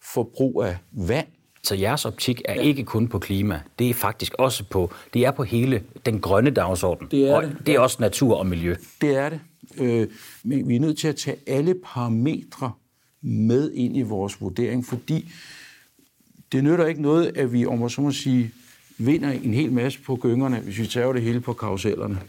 forbrug 0.01 0.63
af 0.63 0.77
vand. 0.91 1.27
Så 1.63 1.75
jeres 1.75 2.05
optik 2.05 2.41
er 2.45 2.53
ja. 2.53 2.62
ikke 2.62 2.83
kun 2.83 3.07
på 3.07 3.19
klima, 3.19 3.62
det 3.79 3.89
er 3.89 3.93
faktisk 3.93 4.33
også 4.33 4.63
på, 4.63 4.93
det 5.13 5.25
er 5.25 5.31
på 5.31 5.43
hele 5.43 5.83
den 6.05 6.21
grønne 6.21 6.50
dagsorden. 6.50 7.07
Det 7.12 7.29
er 7.29 7.35
og 7.35 7.43
det. 7.43 7.57
det 7.65 7.75
er 7.75 7.79
også 7.79 7.97
natur 8.00 8.38
og 8.38 8.47
miljø. 8.47 8.75
Det 9.01 9.15
er 9.15 9.29
det. 9.29 9.39
Øh, 9.77 10.08
men 10.43 10.67
vi 10.67 10.75
er 10.75 10.79
nødt 10.79 10.98
til 10.98 11.08
at 11.08 11.15
tage 11.15 11.38
alle 11.48 11.75
parametre 11.84 12.72
med 13.22 13.72
ind 13.72 13.98
i 13.98 14.01
vores 14.01 14.41
vurdering, 14.41 14.86
fordi 14.86 15.32
det 16.51 16.63
nytter 16.63 16.86
ikke 16.86 17.01
noget, 17.01 17.38
at 17.38 17.53
vi, 17.53 17.65
om 17.65 17.79
man 17.79 17.89
så 17.89 18.01
må 18.01 18.12
sige, 18.12 18.51
vinder 18.98 19.32
en 19.32 19.53
hel 19.53 19.72
masse 19.72 20.00
på 20.01 20.15
gyngerne, 20.22 20.60
hvis 20.60 20.79
vi 20.79 20.88
tager 20.88 21.13
det 21.13 21.22
hele 21.22 21.41
på 21.41 21.53
karusellerne. 21.53 22.22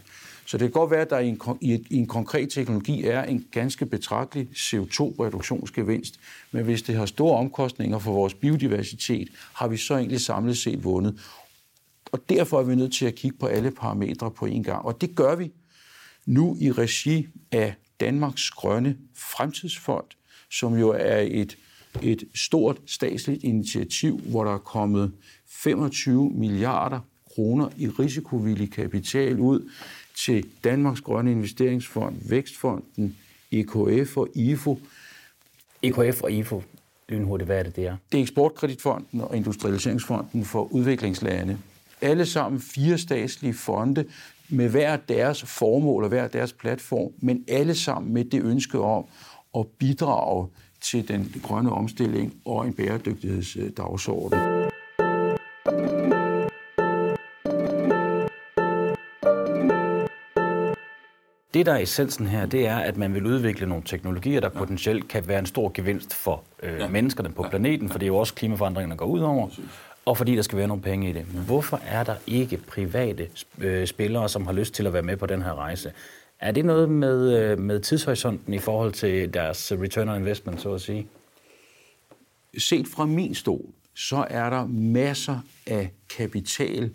Så 0.45 0.57
det 0.57 0.65
kan 0.65 0.71
godt 0.71 0.91
være, 0.91 1.01
at 1.01 1.09
der 1.09 1.19
i 1.19 1.27
en, 1.27 1.39
i, 1.61 1.85
en 1.91 2.07
konkret 2.07 2.49
teknologi 2.49 3.03
er 3.03 3.23
en 3.23 3.45
ganske 3.51 3.85
betragtelig 3.85 4.47
CO2-reduktionsgevinst, 4.55 6.19
men 6.51 6.63
hvis 6.63 6.81
det 6.81 6.95
har 6.95 7.05
store 7.05 7.37
omkostninger 7.37 7.99
for 7.99 8.11
vores 8.11 8.33
biodiversitet, 8.33 9.27
har 9.53 9.67
vi 9.67 9.77
så 9.77 9.95
egentlig 9.95 10.21
samlet 10.21 10.57
set 10.57 10.83
vundet. 10.83 11.19
Og 12.11 12.29
derfor 12.29 12.59
er 12.59 12.63
vi 12.63 12.75
nødt 12.75 12.93
til 12.93 13.05
at 13.05 13.15
kigge 13.15 13.37
på 13.37 13.45
alle 13.45 13.71
parametre 13.71 14.31
på 14.31 14.45
en 14.45 14.63
gang. 14.63 14.85
Og 14.85 15.01
det 15.01 15.15
gør 15.15 15.35
vi 15.35 15.51
nu 16.25 16.57
i 16.59 16.71
regi 16.71 17.27
af 17.51 17.75
Danmarks 17.99 18.49
Grønne 18.49 18.97
Fremtidsfond, 19.15 20.05
som 20.51 20.77
jo 20.77 20.89
er 20.89 21.17
et, 21.17 21.57
et 22.01 22.23
stort 22.35 22.77
statsligt 22.85 23.43
initiativ, 23.43 24.19
hvor 24.19 24.43
der 24.43 24.53
er 24.53 24.57
kommet 24.57 25.11
25 25.47 26.31
milliarder 26.31 26.99
kroner 27.35 27.69
i 27.77 27.87
risikovillig 27.87 28.71
kapital 28.71 29.39
ud 29.39 29.69
til 30.15 30.45
Danmarks 30.63 31.01
Grønne 31.01 31.31
Investeringsfond, 31.31 32.15
Vækstfonden, 32.29 33.17
EKF 33.51 34.17
og 34.17 34.29
IFO. 34.35 34.79
EKF 35.81 36.21
og 36.21 36.31
IFO, 36.31 36.63
lynhurtigt, 37.09 37.47
hvad 37.47 37.59
er 37.59 37.63
det, 37.63 37.75
det 37.75 37.87
er? 37.87 37.97
Det 38.11 38.17
er 38.17 38.21
Eksportkreditfonden 38.21 39.21
og 39.21 39.37
Industrialiseringsfonden 39.37 40.45
for 40.45 40.73
udviklingslande. 40.73 41.57
Alle 42.01 42.25
sammen 42.25 42.61
fire 42.61 42.97
statslige 42.97 43.53
fonde 43.53 44.05
med 44.49 44.69
hver 44.69 44.97
deres 44.97 45.43
formål 45.43 46.03
og 46.03 46.09
hver 46.09 46.27
deres 46.27 46.53
platform, 46.53 47.11
men 47.19 47.43
alle 47.47 47.75
sammen 47.75 48.13
med 48.13 48.25
det 48.25 48.43
ønske 48.43 48.79
om 48.79 49.05
at 49.57 49.65
bidrage 49.79 50.47
til 50.81 51.07
den 51.07 51.33
grønne 51.43 51.71
omstilling 51.71 52.33
og 52.45 52.67
en 52.67 52.73
bæredygtighedsdagsorden. 52.73 54.39
Det, 61.53 61.65
der 61.65 61.73
er 61.73 61.77
essensen 61.77 62.27
her, 62.27 62.45
det 62.45 62.67
er, 62.67 62.77
at 62.77 62.97
man 62.97 63.13
vil 63.13 63.25
udvikle 63.25 63.67
nogle 63.67 63.83
teknologier, 63.85 64.39
der 64.39 64.49
ja. 64.53 64.59
potentielt 64.59 65.07
kan 65.07 65.27
være 65.27 65.39
en 65.39 65.45
stor 65.45 65.71
gevinst 65.73 66.13
for 66.13 66.43
øh, 66.63 66.79
ja. 66.79 66.87
menneskerne 66.87 67.31
på 67.31 67.45
planeten, 67.49 67.89
for 67.89 67.99
det 67.99 68.05
er 68.05 68.07
jo 68.07 68.17
også 68.17 68.33
klimaforandringerne, 68.33 68.91
der 68.91 68.97
går 68.97 69.05
ud 69.05 69.19
over, 69.19 69.49
og 70.05 70.17
fordi 70.17 70.35
der 70.35 70.41
skal 70.41 70.57
være 70.57 70.67
nogle 70.67 70.83
penge 70.83 71.09
i 71.09 71.13
det. 71.13 71.23
Hvorfor 71.23 71.81
er 71.85 72.03
der 72.03 72.15
ikke 72.27 72.57
private 72.57 73.29
øh, 73.57 73.87
spillere, 73.87 74.29
som 74.29 74.45
har 74.45 74.53
lyst 74.53 74.73
til 74.73 74.87
at 74.87 74.93
være 74.93 75.03
med 75.03 75.17
på 75.17 75.25
den 75.25 75.41
her 75.41 75.53
rejse? 75.53 75.93
Er 76.39 76.51
det 76.51 76.65
noget 76.65 76.89
med, 76.89 77.39
øh, 77.39 77.59
med 77.59 77.79
tidshorisonten 77.79 78.53
i 78.53 78.59
forhold 78.59 78.93
til 78.93 79.33
deres 79.33 79.71
return 79.71 80.09
on 80.09 80.17
investment, 80.17 80.61
så 80.61 80.73
at 80.73 80.81
sige? 80.81 81.07
Set 82.57 82.87
fra 82.87 83.05
min 83.05 83.35
stol, 83.35 83.65
så 83.95 84.25
er 84.29 84.49
der 84.49 84.65
masser 84.67 85.39
af 85.67 85.91
kapital, 86.17 86.91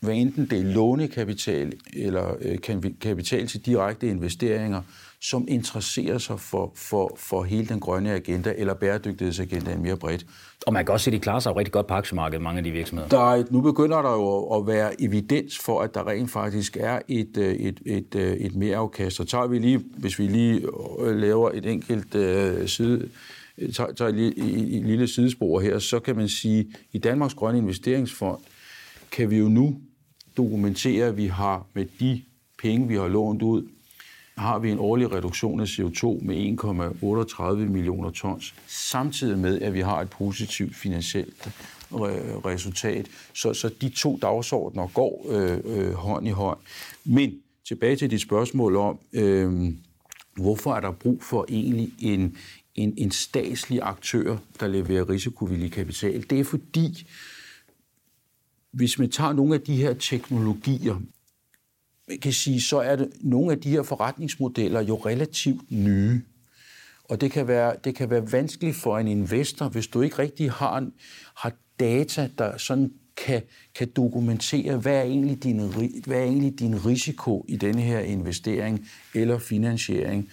hvad 0.00 0.14
enten 0.14 0.46
det 0.46 0.58
er 0.58 0.64
lånekapital 0.64 1.72
eller 1.92 2.36
øh, 2.40 2.58
kapital 3.00 3.46
til 3.46 3.66
direkte 3.66 4.08
investeringer, 4.08 4.82
som 5.30 5.44
interesserer 5.48 6.18
sig 6.18 6.40
for, 6.40 6.72
for, 6.74 7.16
for 7.16 7.44
hele 7.44 7.66
den 7.66 7.80
grønne 7.80 8.12
agenda 8.12 8.54
eller 8.56 8.74
bæredygtighedsagendaen 8.74 9.82
mere 9.82 9.96
bredt. 9.96 10.26
Og 10.66 10.72
man 10.72 10.84
kan 10.84 10.92
også 10.92 11.04
se, 11.04 11.10
at 11.10 11.12
de 11.12 11.18
klarer 11.18 11.40
sig 11.40 11.56
rigtig 11.56 11.72
godt 11.72 11.86
på 11.86 11.94
aktiemarkedet, 11.94 12.42
mange 12.42 12.58
af 12.58 12.64
de 12.64 12.70
virksomheder. 12.70 13.08
Der 13.08 13.34
er, 13.34 13.44
nu 13.50 13.60
begynder 13.60 14.02
der 14.02 14.12
jo 14.12 14.44
at 14.44 14.66
være 14.66 15.02
evidens 15.02 15.58
for, 15.58 15.80
at 15.80 15.94
der 15.94 16.08
rent 16.08 16.30
faktisk 16.30 16.76
er 16.80 16.98
et, 17.08 17.36
øh, 17.36 17.54
et, 17.54 17.80
et, 17.86 18.14
øh, 18.14 18.36
et 18.36 18.54
mere 18.54 18.76
afkast. 18.76 19.16
Så 19.16 19.24
tager 19.24 19.46
vi 19.46 19.58
lige, 19.58 19.84
hvis 19.96 20.18
vi 20.18 20.26
lige 20.26 20.60
laver 21.00 21.50
et 21.50 21.66
enkelt 21.66 22.12
side, 22.70 23.08
tager, 23.74 23.92
tager 23.92 24.10
et, 24.10 24.18
et, 24.18 24.76
et 24.76 24.86
lille 24.86 25.08
sidespor 25.08 25.60
her, 25.60 25.78
så 25.78 26.00
kan 26.00 26.16
man 26.16 26.28
sige, 26.28 26.60
at 26.60 26.66
i 26.92 26.98
Danmarks 26.98 27.34
Grønne 27.34 27.58
Investeringsfond 27.58 28.40
kan 29.10 29.30
vi 29.30 29.38
jo 29.38 29.48
nu 29.48 29.76
dokumentere, 30.36 31.06
at 31.06 31.16
vi 31.16 31.26
har 31.26 31.66
med 31.74 31.86
de 32.00 32.22
penge, 32.62 32.88
vi 32.88 32.94
har 32.94 33.08
lånt 33.08 33.42
ud, 33.42 33.62
har 34.36 34.58
vi 34.58 34.70
en 34.70 34.78
årlig 34.78 35.12
reduktion 35.12 35.60
af 35.60 35.64
CO2 35.64 36.24
med 36.24 36.58
1,38 36.64 37.72
millioner 37.72 38.10
tons, 38.10 38.54
samtidig 38.66 39.38
med, 39.38 39.60
at 39.60 39.74
vi 39.74 39.80
har 39.80 40.00
et 40.00 40.10
positivt 40.10 40.76
finansielt 40.76 41.48
resultat. 41.92 43.08
Så, 43.34 43.54
så 43.54 43.70
de 43.80 43.88
to 43.88 44.18
dagsordner 44.22 44.86
går 44.86 45.26
øh, 45.28 45.60
øh, 45.64 45.92
hånd 45.92 46.26
i 46.26 46.30
hånd. 46.30 46.58
Men 47.04 47.34
tilbage 47.68 47.96
til 47.96 48.10
dit 48.10 48.20
spørgsmål 48.20 48.76
om, 48.76 48.98
øh, 49.12 49.72
hvorfor 50.36 50.74
er 50.74 50.80
der 50.80 50.92
brug 50.92 51.22
for 51.22 51.46
egentlig 51.48 51.92
en, 51.98 52.36
en, 52.74 52.94
en 52.96 53.10
statslig 53.10 53.80
aktør, 53.82 54.36
der 54.60 54.66
leverer 54.66 55.08
risikovillig 55.08 55.72
kapital? 55.72 56.24
Det 56.30 56.40
er 56.40 56.44
fordi, 56.44 57.06
hvis 58.72 58.98
man 58.98 59.10
tager 59.10 59.32
nogle 59.32 59.54
af 59.54 59.60
de 59.60 59.76
her 59.76 59.94
teknologier, 59.94 61.00
kan 62.22 62.32
sige, 62.32 62.60
så 62.60 62.78
er 62.78 62.96
det 62.96 63.12
nogle 63.20 63.52
af 63.52 63.60
de 63.60 63.70
her 63.70 63.82
forretningsmodeller 63.82 64.80
jo 64.80 64.94
relativt 64.96 65.70
nye. 65.70 66.22
Og 67.04 67.20
det 67.20 67.32
kan 67.32 67.48
være, 67.48 67.76
det 67.84 67.94
kan 67.94 68.10
være 68.10 68.32
vanskeligt 68.32 68.76
for 68.76 68.98
en 68.98 69.08
investor, 69.08 69.68
hvis 69.68 69.86
du 69.86 70.02
ikke 70.02 70.18
rigtig 70.18 70.50
har, 70.50 70.88
har 71.36 71.52
data, 71.80 72.28
der 72.38 72.56
sådan 72.56 72.92
kan, 73.16 73.42
kan 73.74 73.88
dokumentere, 73.96 74.76
hvad 74.76 74.96
er, 74.96 75.02
egentlig 75.02 75.42
din, 75.42 75.60
hvad 76.06 76.18
er 76.18 76.24
egentlig 76.24 76.58
din 76.58 76.86
risiko 76.86 77.44
i 77.48 77.56
denne 77.56 77.82
her 77.82 77.98
investering 78.00 78.88
eller 79.14 79.38
finansiering 79.38 80.28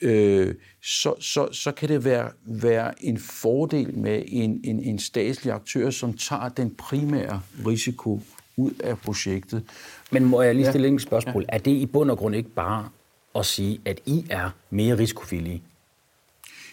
øh, 0.00 0.54
så, 0.82 1.14
så, 1.20 1.48
så 1.52 1.72
kan 1.72 1.88
det 1.88 2.04
være, 2.04 2.30
være 2.44 3.04
en 3.04 3.18
fordel 3.18 3.98
med 3.98 4.22
en, 4.26 4.60
en, 4.64 4.80
en 4.80 4.98
statslig 4.98 5.52
aktør, 5.52 5.90
som 5.90 6.16
tager 6.16 6.48
den 6.48 6.74
primære 6.74 7.40
risiko 7.66 8.20
ud 8.56 8.70
af 8.84 8.98
projektet. 8.98 9.62
Men 10.10 10.24
må 10.24 10.42
jeg 10.42 10.54
lige 10.54 10.70
stille 10.70 10.88
ja. 10.88 10.94
et 10.94 11.02
spørgsmål? 11.02 11.44
Ja. 11.48 11.56
Er 11.56 11.58
det 11.58 11.70
i 11.70 11.86
bund 11.86 12.10
og 12.10 12.18
grund 12.18 12.36
ikke 12.36 12.50
bare 12.50 12.88
at 13.34 13.46
sige, 13.46 13.80
at 13.84 14.00
I 14.06 14.24
er 14.30 14.50
mere 14.70 14.98
risikovillige? 14.98 15.62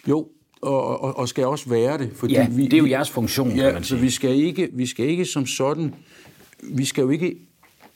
Jo, 0.08 0.28
og, 0.62 1.00
og, 1.00 1.16
og 1.16 1.28
skal 1.28 1.46
også 1.46 1.68
være 1.68 1.98
det. 1.98 2.10
Fordi 2.14 2.34
ja, 2.34 2.48
vi, 2.50 2.64
det 2.64 2.72
er 2.72 2.78
jo 2.78 2.86
jeres 2.86 3.10
funktion, 3.10 3.50
ja, 3.50 3.62
kan 3.62 3.74
man 3.74 3.84
sige. 3.84 3.98
så 3.98 4.02
vi 4.04 4.10
skal, 4.10 4.30
ikke, 4.30 4.68
vi 4.72 4.86
skal 4.86 5.06
ikke 5.06 5.24
som 5.24 5.46
sådan, 5.46 5.94
vi 6.62 6.84
skal 6.84 7.02
jo 7.02 7.10
ikke 7.10 7.36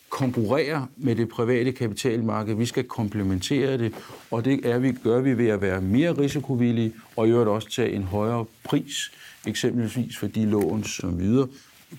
konkurrere 0.09 0.87
med 0.97 1.17
det 1.17 1.29
private 1.29 1.73
kapitalmarked. 1.73 2.55
Vi 2.55 2.67
skal 2.67 2.85
komplementere 2.85 3.79
det, 3.79 3.93
og 4.31 4.45
det 4.45 4.67
er 4.67 4.79
vi, 4.79 4.93
gør 4.93 5.21
vi 5.21 5.39
ved 5.39 5.49
at 5.49 5.61
være 5.61 5.81
mere 5.81 6.19
risikovillige 6.19 6.93
og 7.17 7.29
i 7.29 7.31
øvrigt 7.31 7.49
også 7.49 7.71
tage 7.71 7.93
en 7.93 8.03
højere 8.03 8.45
pris, 8.65 9.13
eksempelvis 9.47 10.17
for 10.17 10.27
de 10.27 10.47
lån 10.47 10.85
som 10.85 11.19
videre, 11.19 11.49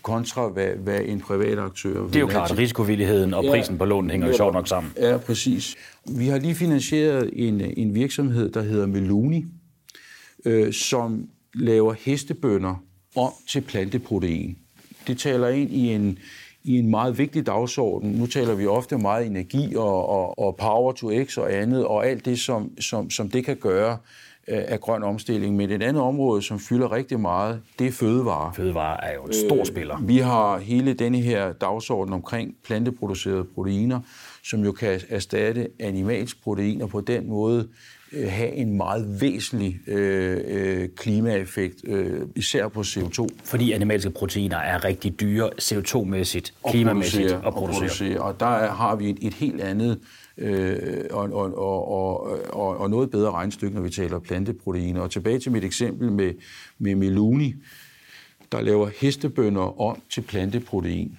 kontra 0.02 0.47
hvad, 0.47 0.67
hvad 0.67 1.00
en 1.06 1.19
privat 1.19 1.60
aktør 1.60 2.08
Det 2.08 2.15
er 2.15 2.19
jo 2.19 2.28
klart, 2.28 2.52
at 2.52 2.58
risikovilligheden 2.58 3.34
og 3.34 3.43
prisen 3.50 3.73
ja, 3.73 3.78
på 3.78 3.86
lånen 3.86 4.12
hænger 4.12 4.28
jo 4.28 4.36
sjovt 4.36 4.54
nok 4.54 4.67
sammen. 4.67 4.93
Ja, 4.97 5.17
præcis. 5.17 5.76
Vi 6.06 6.28
har 6.28 6.39
lige 6.39 6.56
finansieret 6.56 7.30
en, 7.34 7.62
en 7.62 7.95
virksomhed, 7.95 8.52
der 8.52 8.62
hedder 8.62 8.86
Meluni, 8.86 9.45
øh, 10.45 10.73
som 10.73 11.28
laver 11.54 11.93
hestebønder 12.00 12.84
om 13.15 13.32
til 13.50 13.62
planteprotein. 13.62 14.58
Det 15.08 15.17
taler 15.17 15.47
ind 15.47 15.71
i 15.71 15.93
en, 15.93 16.17
i 16.63 16.78
en 16.78 16.89
meget 16.89 17.17
vigtig 17.17 17.45
dagsorden. 17.45 18.12
Nu 18.12 18.26
taler 18.26 18.56
vi 18.56 18.65
ofte 18.65 18.97
meget 18.97 19.26
energi 19.26 19.76
og, 19.76 20.10
og, 20.10 20.39
og 20.39 20.56
power 20.56 20.91
to 20.91 21.26
x 21.26 21.38
og 21.38 21.54
andet, 21.54 21.86
og 21.86 22.08
alt 22.08 22.26
det, 22.26 22.39
som, 22.39 22.80
som, 22.80 23.10
som 23.10 23.30
det 23.30 23.45
kan 23.45 23.56
gøre 23.56 23.97
af 24.48 24.82
grøn 24.82 25.04
omstilling. 25.04 25.56
Men 25.56 25.72
et 25.72 25.84
andet 25.84 26.02
område, 26.02 26.42
som 26.42 26.60
fylder 26.60 26.92
rigtig 26.92 27.20
meget, 27.20 27.62
det 27.80 27.88
er 27.88 27.92
fødevare. 27.92 28.54
Fødevare 28.54 29.06
er 29.06 29.14
jo 29.14 29.24
en 29.24 29.34
stor 29.34 29.60
øh, 29.60 29.66
spiller. 29.66 29.98
Vi 30.02 30.18
har 30.18 30.58
hele 30.58 30.94
denne 30.94 31.18
her 31.18 31.54
dagsorden 31.54 32.14
omkring 32.14 32.56
planteproducerede 32.66 33.44
proteiner, 33.44 34.00
som 34.44 34.64
jo 34.64 34.72
kan 34.72 35.00
erstatte 35.10 35.68
animalsk 35.80 36.44
protein, 36.44 36.82
og 36.82 36.90
på 36.90 37.02
den 37.02 37.30
måde 37.30 37.68
øh, 38.12 38.28
have 38.32 38.52
en 38.52 38.78
meget 38.78 39.22
væsentlig 39.22 39.80
øh, 39.88 40.42
øh, 40.48 40.90
klimaeffekt, 40.96 41.76
øh, 41.84 42.22
især 42.36 42.68
på 42.68 42.82
CO2. 42.82 43.28
Fordi 43.44 43.72
animalske 43.72 44.10
proteiner 44.10 44.58
er 44.58 44.86
rigtig 44.86 45.20
dyre 45.20 45.50
CO2-mæssigt, 45.62 46.54
klimamæssigt 46.70 47.32
at 47.32 47.42
producere. 47.42 47.46
Og, 47.46 47.54
producere. 47.54 48.20
og 48.22 48.40
der 48.40 48.46
er, 48.46 48.72
har 48.72 48.96
vi 48.96 49.10
et, 49.10 49.18
et 49.22 49.34
helt 49.34 49.62
andet 49.62 50.00
øh, 50.38 51.06
og, 51.12 51.34
og, 51.34 51.58
og, 51.58 52.21
og, 52.54 52.78
og 52.78 52.89
noget 52.89 53.12
bedre 53.12 53.32
regnstykke, 53.32 53.76
når 53.76 53.82
vi 53.82 53.89
taler 53.89 54.19
planteproteiner. 54.19 55.02
Og 55.02 55.12
tilbage 55.12 55.39
til 55.39 55.52
mit 55.52 55.63
eksempel 55.63 56.12
med, 56.12 56.34
med 56.78 56.95
Meluni, 56.95 57.56
der 58.52 58.62
laver 58.62 58.89
hestebønder 59.02 59.82
om 59.82 60.02
til 60.10 60.21
planteprotein. 60.21 61.17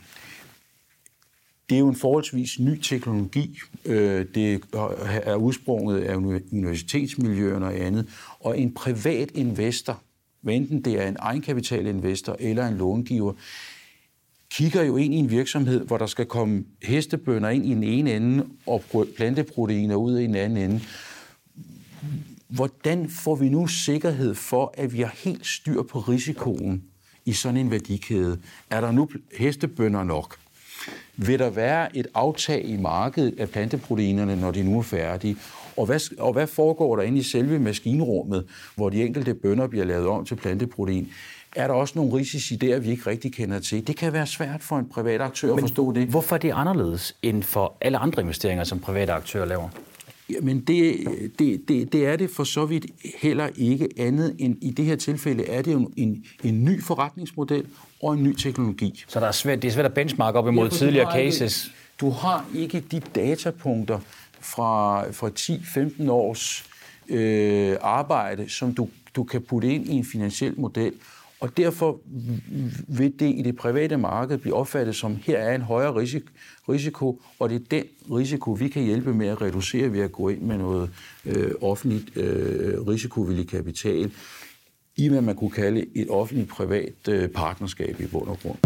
Det 1.69 1.75
er 1.75 1.79
jo 1.79 1.89
en 1.89 1.97
forholdsvis 1.97 2.59
ny 2.59 2.81
teknologi. 2.81 3.59
Øh, 3.85 4.27
det 4.35 4.63
er 5.03 5.35
udsprunget 5.35 6.01
af 6.01 6.17
universitetsmiljøerne 6.53 7.67
og 7.67 7.81
andet. 7.81 8.09
Og 8.41 8.59
en 8.59 8.75
privat 8.75 9.31
investor, 9.35 10.03
enten 10.49 10.81
det 10.81 11.03
er 11.03 11.09
en 11.09 11.17
egenkapitalinvestor 11.19 12.37
eller 12.41 12.67
en 12.67 12.77
långiver, 12.77 13.33
kigger 14.51 14.83
jo 14.83 14.97
ind 14.97 15.15
i 15.15 15.17
en 15.17 15.31
virksomhed, 15.31 15.87
hvor 15.87 15.99
der 15.99 16.07
skal 16.07 16.27
komme 16.27 16.65
hestebønder 16.83 17.49
ind 17.49 17.67
i 17.67 17.75
den 17.75 17.83
ene 17.83 18.17
ende 18.17 18.47
og 18.67 18.83
planteproteiner 19.17 19.95
ud 19.95 20.19
i 20.19 20.23
den 20.23 20.35
anden 20.35 20.71
ende. 20.71 20.81
Hvordan 22.49 23.11
får 23.11 23.35
vi 23.35 23.49
nu 23.49 23.67
sikkerhed 23.67 24.35
for, 24.35 24.75
at 24.77 24.93
vi 24.93 25.01
har 25.01 25.15
helt 25.25 25.47
styr 25.47 25.83
på 25.83 25.99
risikoen 25.99 26.85
i 27.25 27.33
sådan 27.33 27.57
en 27.57 27.71
værdikæde. 27.71 28.39
Er 28.71 28.81
der 28.81 28.91
nu 28.91 29.09
hestebønder 29.39 30.05
nok? 30.05 30.37
Vil 31.17 31.39
der 31.39 31.51
være 31.51 31.97
et 31.97 32.07
aftag 32.15 32.65
i 32.65 32.77
markedet 32.77 33.35
af 33.39 33.49
planteproteinerne, 33.49 34.37
når 34.37 34.51
de 34.51 34.63
nu 34.63 34.79
er 34.79 34.83
færdige? 34.83 35.37
Og 35.77 35.87
hvad, 35.87 36.19
og 36.19 36.33
hvad 36.33 36.47
foregår 36.47 36.97
der 36.97 37.03
inde 37.03 37.19
i 37.19 37.23
selve 37.23 37.59
maskinrummet, 37.59 38.47
hvor 38.75 38.91
de 38.91 39.05
enkelte 39.05 39.35
bønder 39.35 39.67
bliver 39.67 39.85
lavet 39.85 40.07
om 40.07 40.25
til 40.25 40.35
planteprotein? 40.35 41.13
Er 41.59 41.67
der 41.67 41.75
også 41.75 41.93
nogle 41.97 42.15
risici 42.15 42.57
der, 42.57 42.79
vi 42.79 42.91
ikke 42.91 43.11
rigtig 43.11 43.33
kender 43.33 43.61
til? 43.61 43.87
Det 43.87 43.97
kan 43.97 44.13
være 44.13 44.27
svært 44.27 44.63
for 44.63 44.79
en 44.79 44.89
privat 44.89 45.21
aktør 45.21 45.55
at 45.55 45.61
forstå 45.61 45.93
det. 45.93 46.09
Hvorfor 46.09 46.37
er 46.37 46.41
det 46.41 46.53
anderledes 46.55 47.17
end 47.23 47.43
for 47.43 47.77
alle 47.81 47.99
andre 47.99 48.23
investeringer, 48.23 48.65
som 48.65 48.79
private 48.79 49.13
aktører 49.13 49.45
laver? 49.45 49.69
Jamen 50.31 50.61
det, 50.61 50.97
det, 51.39 51.69
det, 51.69 51.93
det 51.93 52.07
er 52.07 52.17
det 52.17 52.31
for 52.31 52.45
så 52.45 52.67
vidt 52.67 52.87
heller 53.23 53.49
ikke 53.57 53.89
andet 53.99 54.37
end 54.39 54.57
i 54.63 54.71
det 54.71 54.85
her 54.85 54.97
tilfælde 54.97 55.47
er 55.47 55.63
det 55.63 55.73
jo 55.73 55.91
en, 55.97 56.25
en 56.45 56.65
ny 56.65 56.83
forretningsmodel 56.83 57.67
og 58.03 58.15
en 58.15 58.23
ny 58.23 58.35
teknologi. 58.35 59.05
Så 59.09 59.21
der 59.21 59.27
er 59.27 59.33
svært, 59.33 59.63
det 59.63 59.69
er 59.69 59.73
svært 59.73 59.87
at 59.87 59.95
benchmarke 59.95 60.39
op 60.39 60.49
imod 60.49 60.69
ja, 60.71 60.77
tidligere 60.77 61.13
cases? 61.13 61.65
Ikke, 61.65 61.77
du 62.01 62.11
har 62.11 62.47
ikke 62.55 62.81
de 62.81 63.01
datapunkter 63.15 63.99
fra, 64.41 65.03
fra 65.11 65.29
10-15 65.29 66.11
års 66.11 66.65
øh, 67.09 67.77
arbejde, 67.81 68.49
som 68.49 68.75
du, 68.75 68.89
du 69.17 69.25
kan 69.25 69.43
putte 69.43 69.69
ind 69.75 69.89
i 69.89 69.93
en 69.93 70.05
finansiel 70.05 70.61
model. 70.61 70.93
Og 71.41 71.57
derfor 71.57 72.01
vil 72.99 73.13
det 73.19 73.35
i 73.35 73.43
det 73.43 73.57
private 73.57 73.97
marked 73.97 74.39
blive 74.39 74.55
opfattet 74.55 74.97
som, 74.97 75.17
her 75.17 75.39
er 75.39 75.55
en 75.55 75.63
højere 75.63 75.95
risiko, 76.69 77.23
og 77.39 77.51
det 77.51 77.57
er 77.57 77.65
den 77.71 77.85
risiko, 78.17 78.53
vi 78.53 78.69
kan 78.69 78.83
hjælpe 78.83 79.15
med 79.15 79.27
at 79.27 79.43
reducere 79.43 79.93
ved 79.93 80.01
at 80.01 80.13
gå 80.13 80.29
ind 80.29 80.41
med 80.41 80.59
noget 80.59 80.91
øh, 81.27 81.51
offentligt 81.61 82.17
øh, 82.17 82.87
risikovillig 82.87 83.49
kapital 83.49 84.13
i 84.97 85.09
hvad 85.09 85.21
man 85.21 85.37
kunne 85.37 85.51
kalde 85.51 85.87
et 85.95 86.11
offentligt-privat 86.11 87.09
øh, 87.09 87.29
partnerskab 87.29 88.01
i 88.01 88.07
bund 88.07 88.29
og 88.29 88.39
grund. 88.43 88.59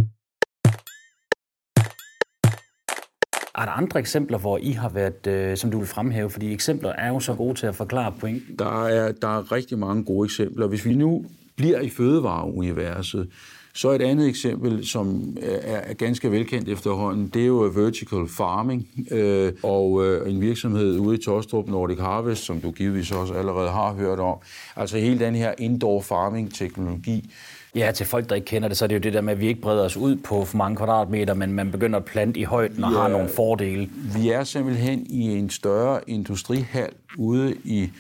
Er 3.55 3.65
der 3.65 3.73
andre 3.73 4.01
eksempler, 4.01 4.39
hvor 4.39 4.59
I 4.59 4.71
har 4.71 4.89
været, 4.89 5.27
øh, 5.27 5.57
som 5.57 5.71
du 5.71 5.79
vil 5.79 5.87
fremhæve? 5.87 6.31
Fordi 6.31 6.53
eksempler 6.53 6.91
er 6.91 7.09
jo 7.09 7.21
så 7.21 7.35
gode 7.35 7.55
til 7.55 7.67
at 7.67 7.75
forklare 7.75 8.13
pointen. 8.21 8.59
Der 8.59 8.87
er, 8.87 9.13
der 9.13 9.39
er 9.39 9.53
rigtig 9.53 9.79
mange 9.79 10.05
gode 10.05 10.27
eksempler. 10.27 10.67
Hvis 10.67 10.85
vi 10.85 10.95
nu 10.95 11.25
bliver 11.57 11.81
i 11.81 11.91
fødevareuniverset, 11.91 13.29
så 13.75 13.91
et 13.91 14.03
andet 14.03 14.29
eksempel, 14.29 14.87
som 14.87 15.37
er, 15.43 15.77
er 15.77 15.95
ganske 15.95 16.31
velkendt 16.31 16.69
efterhånden, 16.69 17.31
det 17.35 17.43
er 17.43 17.47
jo 17.47 17.73
vertical 17.75 18.29
farming, 18.29 18.89
øh, 19.11 19.53
og 19.63 20.07
øh, 20.07 20.33
en 20.33 20.41
virksomhed 20.41 20.99
ude 20.99 21.19
i 21.19 21.23
Tostrup, 21.23 21.69
Nordic 21.69 21.99
Harvest, 21.99 22.45
som 22.45 22.61
du 22.61 22.71
givetvis 22.71 23.13
også 23.13 23.35
allerede 23.35 23.71
har 23.71 23.93
hørt 23.93 24.19
om. 24.19 24.37
Altså 24.77 24.99
hele 24.99 25.19
den 25.19 25.35
her 25.35 25.55
indoor 25.59 26.01
farming-teknologi. 26.01 27.31
Ja, 27.75 27.93
til 27.95 28.07
folk, 28.07 28.29
der 28.29 28.35
ikke 28.35 28.45
kender 28.45 28.69
det, 28.69 28.77
så 28.77 28.85
er 28.85 28.87
det 28.87 28.95
jo 28.95 29.01
det 29.01 29.13
der 29.13 29.21
med, 29.21 29.33
at 29.33 29.41
vi 29.41 29.47
ikke 29.47 29.61
breder 29.61 29.85
os 29.85 29.97
ud 29.97 30.17
på 30.17 30.45
for 30.45 30.57
mange 30.57 30.77
kvadratmeter, 30.77 31.35
men 31.35 31.53
man 31.53 31.71
begynder 31.71 31.99
at 31.99 32.05
plante 32.05 32.41
i 32.41 32.45
højden 32.45 32.85
og 32.85 32.93
ja, 32.93 32.99
har 32.99 33.09
nogle 33.09 33.29
fordele. 33.29 33.91
Vi 34.17 34.29
er 34.29 34.45
simpelthen 34.45 35.07
i 35.07 35.39
en 35.39 35.51
større 35.51 36.01
industrihal 36.07 36.91
ude 37.19 37.55
i, 37.65 37.91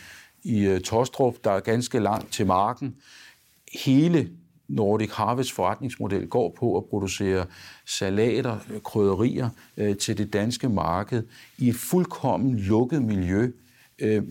i 0.42 0.64
øh, 0.64 0.80
Tostrup, 0.80 1.34
der 1.44 1.50
er 1.50 1.60
ganske 1.60 1.98
langt 1.98 2.32
til 2.32 2.46
marken. 2.46 2.94
Hele 3.72 4.30
Nordic 4.68 5.10
Harvest 5.10 5.52
forretningsmodel 5.52 6.26
går 6.26 6.56
på 6.58 6.76
at 6.76 6.84
producere 6.84 7.46
salater, 7.86 8.58
krydderier 8.84 9.48
øh, 9.76 9.96
til 9.96 10.18
det 10.18 10.32
danske 10.32 10.68
marked 10.68 11.22
i 11.58 11.68
et 11.68 11.74
fuldkommen 11.74 12.58
lukket 12.58 13.02
miljø, 13.02 13.50
øh, 13.98 14.22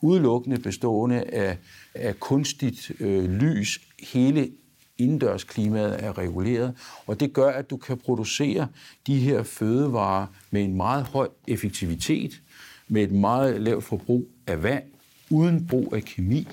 udelukkende 0.00 0.58
bestående 0.58 1.22
af, 1.22 1.58
af 1.94 2.20
kunstigt 2.20 2.92
øh, 3.00 3.24
lys. 3.24 3.80
Hele 4.12 4.50
indendørsklimaet 4.98 6.04
er 6.04 6.18
reguleret, 6.18 6.74
og 7.06 7.20
det 7.20 7.32
gør, 7.32 7.50
at 7.50 7.70
du 7.70 7.76
kan 7.76 7.98
producere 7.98 8.68
de 9.06 9.18
her 9.18 9.42
fødevarer 9.42 10.26
med 10.50 10.64
en 10.64 10.74
meget 10.74 11.04
høj 11.04 11.28
effektivitet, 11.46 12.42
med 12.88 13.02
et 13.02 13.12
meget 13.12 13.60
lavt 13.60 13.84
forbrug 13.84 14.28
af 14.46 14.62
vand, 14.62 14.84
uden 15.30 15.66
brug 15.66 15.94
af 15.94 16.02
kemi. 16.02 16.48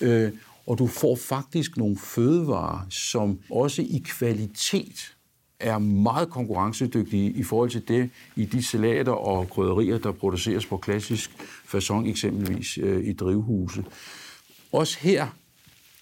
Øh, 0.00 0.32
og 0.66 0.78
du 0.78 0.86
får 0.86 1.16
faktisk 1.16 1.76
nogle 1.76 1.96
fødevarer, 1.98 2.86
som 2.90 3.38
også 3.50 3.82
i 3.82 4.02
kvalitet 4.06 5.14
er 5.60 5.78
meget 5.78 6.30
konkurrencedygtige 6.30 7.30
i 7.30 7.42
forhold 7.42 7.70
til 7.70 7.88
det 7.88 8.10
i 8.36 8.44
de 8.44 8.62
salater 8.62 9.12
og 9.12 9.50
krydderier, 9.50 9.98
der 9.98 10.12
produceres 10.12 10.66
på 10.66 10.76
klassisk 10.76 11.30
façon, 11.74 12.08
eksempelvis 12.08 12.78
øh, 12.78 13.04
i 13.04 13.12
drivhuse. 13.12 13.84
Også 14.72 14.98
her 15.00 15.26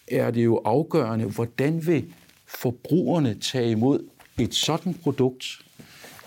er 0.09 0.31
det 0.31 0.45
jo 0.45 0.63
afgørende, 0.65 1.25
hvordan 1.25 1.87
vil 1.87 2.13
forbrugerne 2.47 3.35
tage 3.35 3.71
imod 3.71 4.09
et 4.39 4.55
sådan 4.55 4.95
produkt 4.95 5.45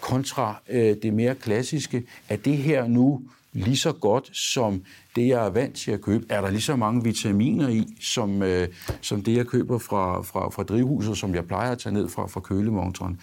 kontra 0.01 0.61
øh, 0.69 0.95
det 1.03 1.13
mere 1.13 1.35
klassiske. 1.35 2.03
Er 2.29 2.35
det 2.35 2.57
her 2.57 2.87
nu 2.87 3.21
lige 3.53 3.77
så 3.77 3.91
godt 3.91 4.37
som 4.37 4.83
det, 5.15 5.27
jeg 5.27 5.45
er 5.45 5.49
vant 5.49 5.75
til 5.75 5.91
at 5.91 6.01
købe? 6.01 6.25
Er 6.29 6.41
der 6.41 6.49
lige 6.49 6.61
så 6.61 6.75
mange 6.75 7.03
vitaminer 7.03 7.69
i, 7.69 7.87
som, 8.01 8.43
øh, 8.43 8.67
som 9.01 9.23
det, 9.23 9.37
jeg 9.37 9.45
køber 9.45 9.77
fra, 9.77 10.21
fra, 10.21 10.49
fra 10.49 10.63
drivhuset, 10.63 11.17
som 11.17 11.35
jeg 11.35 11.45
plejer 11.45 11.71
at 11.71 11.79
tage 11.79 11.93
ned 11.93 12.09
fra, 12.09 12.27
fra 12.27 12.39
kølemontren? 12.39 13.19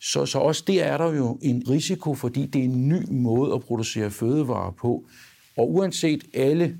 Så, 0.00 0.26
så 0.26 0.38
også 0.38 0.64
der 0.66 0.84
er 0.84 0.96
der 0.96 1.14
jo 1.14 1.38
en 1.42 1.62
risiko, 1.68 2.14
fordi 2.14 2.46
det 2.46 2.60
er 2.60 2.64
en 2.64 2.88
ny 2.88 3.02
måde 3.10 3.54
at 3.54 3.60
producere 3.60 4.10
fødevarer 4.10 4.70
på. 4.70 5.04
Og 5.56 5.74
uanset 5.74 6.24
alle 6.34 6.76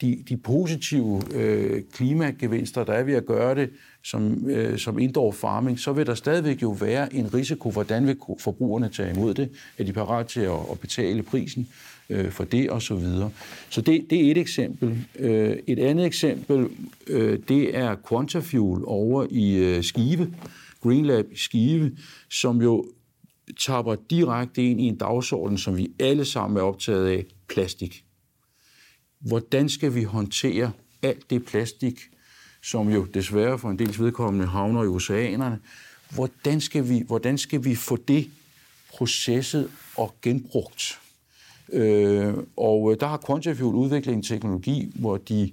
de, 0.00 0.24
de 0.28 0.36
positive 0.36 1.22
øh, 1.34 1.82
klimagevinster, 1.92 2.84
der 2.84 2.92
er 2.92 3.02
ved 3.02 3.14
at 3.14 3.26
gøre 3.26 3.54
det 3.54 3.70
som, 4.04 4.48
øh, 4.50 4.78
som 4.78 4.98
indoor 4.98 5.32
farming, 5.32 5.78
så 5.78 5.92
vil 5.92 6.06
der 6.06 6.14
stadigvæk 6.14 6.62
jo 6.62 6.70
være 6.70 7.14
en 7.14 7.34
risiko, 7.34 7.70
hvordan 7.70 8.06
vil 8.06 8.16
forbrugerne 8.38 8.88
tage 8.88 9.14
imod 9.14 9.34
det? 9.34 9.50
Er 9.78 9.84
de 9.84 9.92
parat 9.92 10.26
til 10.26 10.40
at, 10.40 10.58
at 10.72 10.80
betale 10.80 11.22
prisen 11.22 11.68
øh, 12.10 12.30
for 12.30 12.44
det 12.44 12.70
og 12.70 12.82
så 12.82 12.94
videre? 12.94 13.30
Så 13.70 13.80
det, 13.80 14.06
det 14.10 14.26
er 14.26 14.30
et 14.30 14.38
eksempel. 14.38 15.06
Øh, 15.18 15.56
et 15.66 15.78
andet 15.78 16.06
eksempel, 16.06 16.68
øh, 17.06 17.38
det 17.48 17.76
er 17.76 17.96
Quantafuel 18.08 18.82
over 18.84 19.26
i 19.30 19.54
øh, 19.54 19.84
Skive, 19.84 20.34
Greenlab 20.82 21.26
i 21.32 21.36
Skive, 21.36 21.96
som 22.30 22.62
jo 22.62 22.86
tapper 23.60 23.96
direkte 24.10 24.64
ind 24.64 24.80
i 24.80 24.84
en 24.84 24.96
dagsorden, 24.96 25.58
som 25.58 25.76
vi 25.76 25.90
alle 26.00 26.24
sammen 26.24 26.56
er 26.56 26.62
optaget 26.62 27.08
af, 27.08 27.24
plastik 27.48 28.04
hvordan 29.20 29.68
skal 29.68 29.94
vi 29.94 30.02
håndtere 30.02 30.72
alt 31.02 31.30
det 31.30 31.44
plastik, 31.44 32.00
som 32.62 32.88
jo 32.88 33.04
desværre 33.04 33.58
for 33.58 33.70
en 33.70 33.78
dels 33.78 34.00
vedkommende 34.00 34.46
havner 34.46 34.84
i 34.84 34.86
oceanerne. 34.86 35.60
Hvordan 36.14 36.60
skal 36.60 36.88
vi, 36.88 37.02
hvordan 37.06 37.38
skal 37.38 37.64
vi 37.64 37.74
få 37.74 37.96
det 37.96 38.30
processet 38.92 39.70
og 39.96 40.14
genbrugt? 40.22 41.00
Øh, 41.72 42.34
og 42.56 42.96
der 43.00 43.06
har 43.06 43.22
Quantafuel 43.26 43.74
udviklet 43.74 44.14
en 44.14 44.22
teknologi, 44.22 44.92
hvor 44.94 45.16
de 45.16 45.52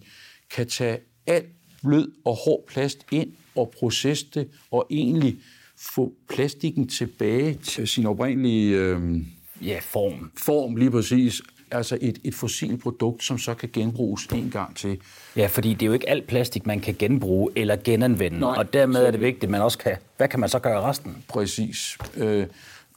kan 0.55 0.67
tage 0.67 0.97
alt 1.27 1.47
blød 1.83 2.11
og 2.25 2.35
hård 2.35 2.63
plast 2.67 3.05
ind 3.11 3.31
og 3.55 3.73
processe 3.79 4.25
det, 4.33 4.47
og 4.71 4.87
egentlig 4.89 5.37
få 5.77 6.13
plastikken 6.29 6.87
tilbage 6.87 7.53
til 7.53 7.87
sin 7.87 8.05
oprindelige 8.05 8.77
øh, 8.77 9.21
ja, 9.61 9.79
form. 9.81 10.31
Form, 10.37 10.75
lige 10.75 10.91
præcis 10.91 11.41
altså 11.71 11.97
et, 12.01 12.19
et 12.23 12.35
fossilt 12.35 12.81
produkt, 12.81 13.23
som 13.23 13.37
så 13.37 13.53
kan 13.53 13.69
genbruges 13.73 14.25
en 14.25 14.49
gang 14.51 14.75
til. 14.75 14.97
Ja, 15.35 15.47
fordi 15.47 15.73
det 15.73 15.81
er 15.81 15.85
jo 15.85 15.93
ikke 15.93 16.09
alt 16.09 16.27
plastik, 16.27 16.65
man 16.65 16.79
kan 16.79 16.95
genbruge 16.99 17.51
eller 17.55 17.75
genanvende, 17.83 18.39
Nej, 18.39 18.55
og 18.57 18.73
dermed 18.73 19.05
er 19.05 19.11
det 19.11 19.21
vigtigt, 19.21 19.43
at 19.43 19.49
man 19.49 19.61
også 19.61 19.77
kan, 19.77 19.97
hvad 20.17 20.27
kan 20.27 20.39
man 20.39 20.49
så 20.49 20.59
gøre 20.59 20.81
resten? 20.81 21.23
Præcis. 21.27 21.97
Øh, 22.17 22.47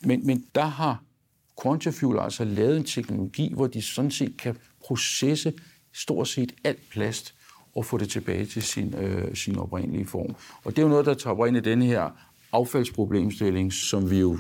men, 0.03 0.27
men 0.27 0.45
der 0.55 0.65
har 0.65 1.03
Quantafuel 1.63 2.19
altså 2.19 2.45
lavet 2.45 2.77
en 2.77 2.85
teknologi, 2.85 3.53
hvor 3.55 3.67
de 3.67 3.83
sådan 3.83 4.11
set 4.11 4.37
kan 4.37 4.57
processe 4.87 5.53
stort 5.93 6.29
set 6.29 6.53
alt 6.65 6.91
plast 6.91 7.35
og 7.77 7.85
få 7.85 7.99
det 7.99 8.09
tilbage 8.09 8.47
til 8.47 8.63
sin, 8.63 8.95
øh, 8.95 9.35
sin 9.35 9.59
oprindelige 9.59 10.07
form. 10.07 10.35
Og 10.65 10.71
det 10.73 10.79
er 10.79 10.83
jo 10.83 10.89
noget, 10.89 11.07
der 11.07 11.15
tager 11.15 11.47
ind 11.47 11.57
i 11.57 11.61
den 11.61 11.83
her 11.83 12.11
affaldsproblemstilling, 12.53 13.73
som 13.73 14.11
vi 14.11 14.19
jo, 14.19 14.39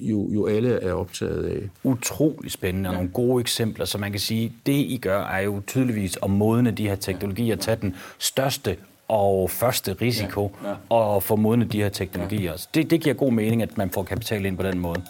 jo, 0.00 0.32
jo 0.32 0.46
alle 0.46 0.70
er 0.70 0.92
optaget 0.92 1.44
af. 1.44 1.68
Utrolig 1.84 2.50
spændende 2.50 2.90
og 2.90 2.94
nogle 2.94 3.10
gode 3.10 3.40
eksempler, 3.40 3.84
så 3.84 3.98
man 3.98 4.10
kan 4.10 4.20
sige, 4.20 4.52
det 4.66 4.72
I 4.72 4.98
gør 5.02 5.24
er 5.24 5.40
jo 5.40 5.62
tydeligvis 5.66 6.18
at 6.22 6.30
modne 6.30 6.70
de 6.70 6.88
her 6.88 6.96
teknologier, 6.96 7.56
tage 7.56 7.76
den 7.80 7.96
største 8.18 8.76
og 9.08 9.50
første 9.50 9.92
risiko 9.92 10.56
ja, 10.62 10.68
ja. 10.68 10.74
og 10.88 11.22
få 11.22 11.36
modne 11.36 11.64
de 11.64 11.82
her 11.82 11.88
teknologier. 11.88 12.50
Ja. 12.50 12.56
Det, 12.74 12.90
det 12.90 13.00
giver 13.00 13.14
god 13.14 13.32
mening, 13.32 13.62
at 13.62 13.78
man 13.78 13.90
får 13.90 14.02
kapital 14.02 14.46
ind 14.46 14.56
på 14.56 14.62
den 14.62 14.78
måde. 14.78 15.02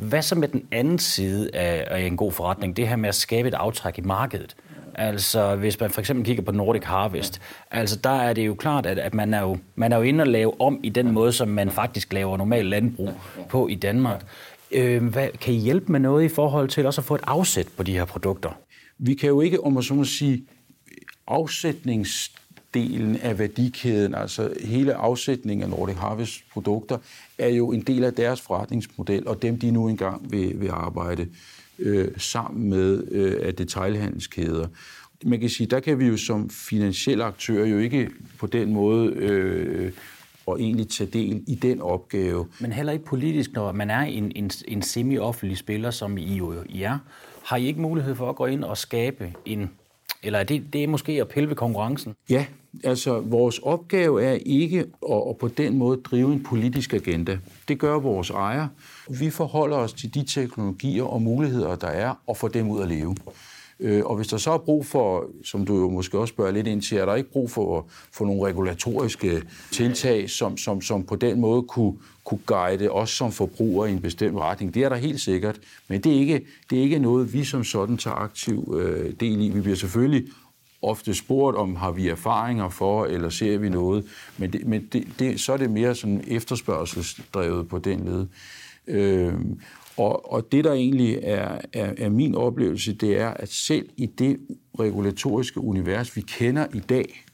Hvad 0.00 0.22
så 0.22 0.34
med 0.34 0.48
den 0.48 0.62
anden 0.72 0.98
side 0.98 1.54
af 1.54 2.00
en 2.00 2.16
god 2.16 2.32
forretning? 2.32 2.76
Det 2.76 2.88
her 2.88 2.96
med 2.96 3.08
at 3.08 3.14
skabe 3.14 3.48
et 3.48 3.54
aftræk 3.54 3.98
i 3.98 4.00
markedet. 4.00 4.56
Altså, 4.94 5.56
hvis 5.56 5.80
man 5.80 5.90
for 5.90 6.00
eksempel 6.00 6.26
kigger 6.26 6.42
på 6.42 6.52
Nordic 6.52 6.84
Harvest, 6.84 7.40
altså 7.70 7.96
der 7.96 8.10
er 8.10 8.32
det 8.32 8.46
jo 8.46 8.54
klart, 8.54 8.86
at, 8.86 8.98
at 8.98 9.14
man, 9.14 9.34
er 9.34 9.40
jo, 9.40 9.58
man 9.74 9.92
er 9.92 9.96
jo 9.96 10.02
inde 10.02 10.22
og 10.22 10.28
lave 10.28 10.60
om 10.60 10.80
i 10.82 10.88
den 10.88 11.12
måde, 11.12 11.32
som 11.32 11.48
man 11.48 11.70
faktisk 11.70 12.12
laver 12.12 12.36
normal 12.36 12.66
landbrug 12.66 13.10
på 13.48 13.68
i 13.68 13.74
Danmark. 13.74 14.26
Øh, 14.72 15.04
hvad, 15.04 15.28
kan 15.40 15.54
I 15.54 15.56
hjælpe 15.56 15.92
med 15.92 16.00
noget 16.00 16.24
i 16.24 16.28
forhold 16.28 16.68
til 16.68 16.86
også 16.86 17.00
at 17.00 17.04
få 17.04 17.14
et 17.14 17.20
afsæt 17.26 17.66
på 17.76 17.82
de 17.82 17.92
her 17.92 18.04
produkter? 18.04 18.50
Vi 18.98 19.14
kan 19.14 19.28
jo 19.28 19.40
ikke, 19.40 19.64
om 19.64 19.72
man 19.72 19.82
så 19.82 19.94
må 19.94 20.04
sige, 20.04 20.42
afsætnings 21.26 22.32
delen 22.74 23.16
af 23.16 23.38
værdikæden, 23.38 24.14
altså 24.14 24.52
hele 24.64 24.94
afsætningen 24.94 25.62
af 25.62 25.70
Nordic 25.70 25.96
Harvest 25.96 26.42
produkter, 26.52 26.98
er 27.38 27.48
jo 27.48 27.72
en 27.72 27.80
del 27.80 28.04
af 28.04 28.14
deres 28.14 28.40
forretningsmodel, 28.40 29.28
og 29.28 29.42
dem 29.42 29.58
de 29.58 29.70
nu 29.70 29.88
engang 29.88 30.32
vil, 30.32 30.60
vil 30.60 30.68
arbejde 30.68 31.26
øh, 31.78 32.08
sammen 32.16 32.70
med 32.70 33.04
øh, 33.10 33.40
af 33.42 33.54
detailhandelskæder. 33.54 34.66
Man 35.24 35.40
kan 35.40 35.48
sige, 35.48 35.66
der 35.66 35.80
kan 35.80 35.98
vi 35.98 36.06
jo 36.06 36.16
som 36.16 36.50
finansielle 36.50 37.24
aktører 37.24 37.66
jo 37.66 37.78
ikke 37.78 38.10
på 38.38 38.46
den 38.46 38.72
måde 38.72 39.12
øh, 39.12 39.92
og 40.46 40.60
egentlig 40.60 40.88
tage 40.88 41.10
del 41.10 41.42
i 41.46 41.54
den 41.54 41.80
opgave. 41.80 42.46
Men 42.60 42.72
heller 42.72 42.92
ikke 42.92 43.04
politisk, 43.04 43.52
når 43.52 43.72
man 43.72 43.90
er 43.90 44.00
en, 44.00 44.32
en, 44.34 44.50
en 44.68 44.82
semi-offentlig 44.82 45.58
spiller, 45.58 45.90
som 45.90 46.18
I 46.18 46.36
jo 46.36 46.54
I 46.68 46.82
er, 46.82 46.98
har 47.44 47.56
I 47.56 47.66
ikke 47.66 47.80
mulighed 47.80 48.14
for 48.14 48.30
at 48.30 48.36
gå 48.36 48.46
ind 48.46 48.64
og 48.64 48.78
skabe 48.78 49.32
en 49.44 49.70
eller 50.22 50.38
er 50.38 50.44
det, 50.44 50.72
det 50.72 50.82
er 50.82 50.88
måske 50.88 51.12
at 51.20 51.28
pille 51.28 51.48
ved 51.48 51.56
konkurrencen? 51.56 52.14
Ja, 52.30 52.46
altså 52.84 53.20
vores 53.20 53.58
opgave 53.58 54.24
er 54.24 54.38
ikke 54.46 54.78
at, 55.10 55.22
at 55.28 55.36
på 55.38 55.48
den 55.48 55.78
måde 55.78 56.00
drive 56.04 56.32
en 56.32 56.42
politisk 56.42 56.94
agenda. 56.94 57.38
Det 57.68 57.78
gør 57.78 57.98
vores 57.98 58.30
ejer. 58.30 58.68
Vi 59.20 59.30
forholder 59.30 59.76
os 59.76 59.92
til 59.92 60.14
de 60.14 60.24
teknologier 60.24 61.04
og 61.04 61.22
muligheder, 61.22 61.76
der 61.76 61.88
er, 61.88 62.14
og 62.26 62.36
får 62.36 62.48
dem 62.48 62.70
ud 62.70 62.82
at 62.82 62.88
leve. 62.88 63.16
Øh, 63.80 64.04
og 64.04 64.16
hvis 64.16 64.28
der 64.28 64.36
så 64.36 64.50
er 64.50 64.58
brug 64.58 64.86
for, 64.86 65.26
som 65.44 65.66
du 65.66 65.80
jo 65.80 65.90
måske 65.90 66.18
også 66.18 66.32
spørger 66.32 66.52
lidt 66.52 66.66
ind 66.66 66.82
til, 66.82 66.98
er 66.98 67.04
der 67.04 67.14
ikke 67.14 67.30
brug 67.30 67.50
for, 67.50 67.86
for 68.12 68.24
nogle 68.24 68.46
regulatoriske 68.46 69.42
tiltag, 69.70 70.30
som, 70.30 70.56
som, 70.56 70.80
som 70.80 71.04
på 71.04 71.16
den 71.16 71.40
måde 71.40 71.62
kunne, 71.62 71.94
kunne 72.24 72.40
guide 72.46 72.90
os 72.90 73.10
som 73.10 73.32
forbrugere 73.32 73.90
i 73.90 73.92
en 73.92 74.00
bestemt 74.00 74.38
retning. 74.38 74.74
Det 74.74 74.82
er 74.82 74.88
der 74.88 74.96
helt 74.96 75.20
sikkert, 75.20 75.60
men 75.88 76.00
det 76.00 76.12
er 76.12 76.18
ikke, 76.18 76.46
det 76.70 76.78
er 76.78 76.82
ikke 76.82 76.98
noget, 76.98 77.32
vi 77.32 77.44
som 77.44 77.64
sådan 77.64 77.96
tager 77.96 78.16
aktiv 78.16 78.74
øh, 78.78 79.12
del 79.20 79.40
i. 79.40 79.48
Vi 79.48 79.60
bliver 79.60 79.76
selvfølgelig 79.76 80.28
ofte 80.82 81.14
spurgt 81.14 81.56
om, 81.56 81.76
har 81.76 81.90
vi 81.90 82.08
erfaringer 82.08 82.68
for, 82.68 83.04
eller 83.06 83.28
ser 83.28 83.58
vi 83.58 83.68
noget, 83.68 84.04
men, 84.38 84.52
det, 84.52 84.66
men 84.66 84.88
det, 84.92 85.06
det, 85.18 85.40
så 85.40 85.52
er 85.52 85.56
det 85.56 85.70
mere 85.70 85.94
sådan 85.94 86.24
efterspørgselsdrevet 86.26 87.68
på 87.68 87.78
den 87.78 88.04
led. 88.04 88.26
Øh, 88.86 89.34
og, 90.00 90.32
og 90.32 90.52
det, 90.52 90.64
der 90.64 90.72
egentlig 90.72 91.18
er, 91.22 91.58
er, 91.72 91.94
er 91.98 92.08
min 92.08 92.34
oplevelse, 92.34 92.92
det 92.92 93.18
er, 93.18 93.28
at 93.28 93.48
selv 93.48 93.88
i 93.96 94.06
det 94.06 94.36
regulatoriske 94.80 95.60
univers, 95.60 96.16
vi 96.16 96.20
kender 96.20 96.66
i 96.74 96.78
dag, 96.78 97.24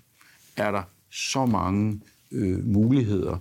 er 0.57 0.71
der 0.71 0.83
så 1.11 1.47
mange 1.47 2.01
øh, 2.33 2.67
muligheder. 2.67 3.37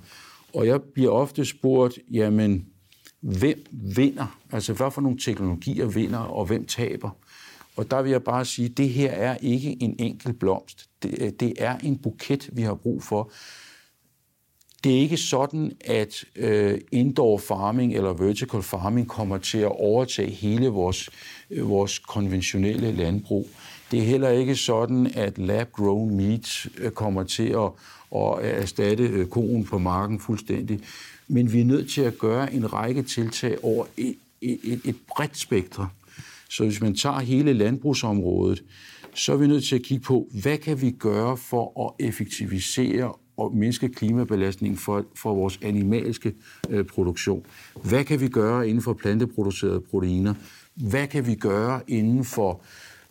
Og 0.53 0.67
jeg 0.67 0.81
bliver 0.81 1.11
ofte 1.11 1.45
spurgt, 1.45 1.99
jamen, 2.11 2.65
hvem 3.19 3.65
vinder? 3.71 4.39
Altså, 4.51 4.73
hvad 4.73 4.91
for 4.91 5.01
nogle 5.01 5.17
teknologier 5.17 5.85
vinder, 5.85 6.19
og 6.19 6.45
hvem 6.45 6.65
taber? 6.65 7.09
Og 7.75 7.91
der 7.91 8.01
vil 8.01 8.11
jeg 8.11 8.23
bare 8.23 8.45
sige, 8.45 8.69
det 8.69 8.89
her 8.89 9.11
er 9.11 9.38
ikke 9.41 9.83
en 9.83 9.95
enkelt 9.99 10.39
blomst. 10.39 10.89
Det, 11.03 11.39
det 11.39 11.53
er 11.57 11.77
en 11.77 11.97
buket, 11.97 12.49
vi 12.53 12.61
har 12.61 12.73
brug 12.73 13.03
for. 13.03 13.31
Det 14.86 14.95
er 14.95 15.00
ikke 15.00 15.17
sådan, 15.17 15.71
at 15.86 16.26
øh, 16.36 16.78
indoor 16.91 17.38
farming 17.38 17.95
eller 17.95 18.13
vertical 18.13 18.62
farming 18.62 19.08
kommer 19.08 19.38
til 19.38 19.58
at 19.58 19.80
overtage 19.80 20.30
hele 20.30 20.67
vores, 20.67 21.10
øh, 21.52 21.69
vores 21.69 22.00
konventionelle 22.00 22.91
landbrug. 22.91 23.50
Det 23.91 24.00
er 24.00 24.04
heller 24.04 24.30
ikke 24.30 24.56
sådan, 24.56 25.12
at 25.15 25.38
lab-grown 25.38 26.15
meat 26.15 26.67
øh, 26.78 26.91
kommer 26.91 27.24
til 27.24 27.48
at, 27.48 27.71
at 28.15 28.62
erstatte 28.62 29.04
øh, 29.04 29.28
koen 29.28 29.63
på 29.63 29.78
marken 29.78 30.19
fuldstændig. 30.19 30.80
Men 31.28 31.54
vi 31.54 31.62
er 31.62 31.65
nødt 31.65 31.91
til 31.91 32.02
at 32.02 32.17
gøre 32.17 32.54
en 32.54 32.74
række 32.74 33.04
tiltag 33.04 33.63
over 33.63 33.86
et, 33.98 34.15
et, 34.41 34.82
et 34.86 34.95
bredt 35.08 35.38
spektrum. 35.38 35.88
Så 36.50 36.63
hvis 36.63 36.82
man 36.82 36.95
tager 36.95 37.19
hele 37.19 37.54
landbrugsområdet, 37.54 38.63
så 39.13 39.34
er 39.34 39.38
vi 39.38 39.48
nødt 39.48 39.63
til 39.63 39.76
at 39.76 39.84
kigge 39.84 40.04
på, 40.04 40.28
hvad 40.41 40.58
kan 40.58 40.82
vi 40.82 40.91
gøre 40.91 41.38
for 41.38 41.86
at 41.86 42.06
effektivisere 42.08 43.13
og 43.38 43.56
mindske 43.56 43.89
klimabelastningen 43.89 44.78
for, 44.78 45.06
for 45.15 45.34
vores 45.36 45.60
animalske 45.62 46.34
øh, 46.69 46.86
produktion. 46.86 47.45
Hvad 47.84 48.04
kan 48.04 48.19
vi 48.21 48.28
gøre 48.28 48.69
inden 48.69 48.84
for 48.84 48.93
planteproducerede 48.93 49.82
proteiner? 49.82 50.34
Hvad 50.76 51.08
kan 51.08 51.28
vi 51.28 51.36
gøre 51.36 51.82
inden 51.88 52.26
for 52.26 52.62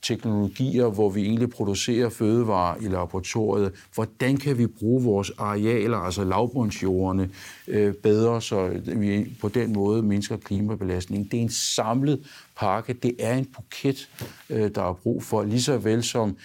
teknologier, 0.02 0.86
hvor 0.86 1.10
vi 1.10 1.22
egentlig 1.22 1.50
producerer 1.50 2.08
fødevarer 2.08 2.76
i 2.80 2.88
laboratoriet? 2.88 3.72
Hvordan 3.94 4.36
kan 4.36 4.58
vi 4.58 4.66
bruge 4.66 5.02
vores 5.02 5.30
arealer, 5.38 5.98
altså 5.98 6.24
lavbundsjordene, 6.24 7.30
øh, 7.68 7.94
bedre, 7.94 8.42
så 8.42 8.80
vi 8.86 9.36
på 9.40 9.48
den 9.48 9.72
måde 9.72 10.02
mindsker 10.02 10.36
klimabelastningen? 10.36 11.28
Det 11.30 11.38
er 11.38 11.42
en 11.42 11.48
samlet 11.50 12.26
pakke. 12.56 12.92
Det 12.92 13.16
er 13.18 13.34
en 13.34 13.44
buket, 13.44 14.08
øh, 14.50 14.70
der 14.74 14.82
er 14.82 14.92
brug 14.92 15.22
for, 15.22 15.42
lige 15.42 15.62
så 15.62 15.78
vel 15.78 16.02
som 16.02 16.36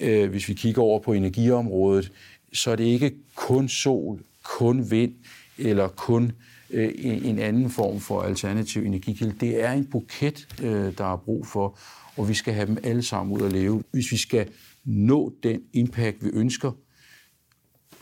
øh, 0.00 0.30
hvis 0.30 0.48
vi 0.48 0.54
kigger 0.54 0.82
over 0.82 1.00
på 1.00 1.12
energiområdet, 1.12 2.12
så 2.56 2.70
er 2.70 2.76
det 2.76 2.84
ikke 2.84 3.14
kun 3.34 3.68
sol, 3.68 4.20
kun 4.42 4.90
vind 4.90 5.12
eller 5.58 5.88
kun 5.88 6.32
øh, 6.70 6.92
en 6.98 7.38
anden 7.38 7.70
form 7.70 8.00
for 8.00 8.22
alternativ 8.22 8.82
energikilde. 8.82 9.36
Det 9.40 9.64
er 9.64 9.72
en 9.72 9.84
buket, 9.84 10.48
øh, 10.62 10.98
der 10.98 11.12
er 11.12 11.16
brug 11.16 11.46
for, 11.46 11.78
og 12.16 12.28
vi 12.28 12.34
skal 12.34 12.54
have 12.54 12.66
dem 12.66 12.78
alle 12.82 13.02
sammen 13.02 13.36
ud 13.36 13.46
at 13.46 13.52
leve, 13.52 13.82
hvis 13.90 14.12
vi 14.12 14.16
skal 14.16 14.48
nå 14.84 15.32
den 15.42 15.60
impact, 15.72 16.24
vi 16.24 16.30
ønsker, 16.32 16.72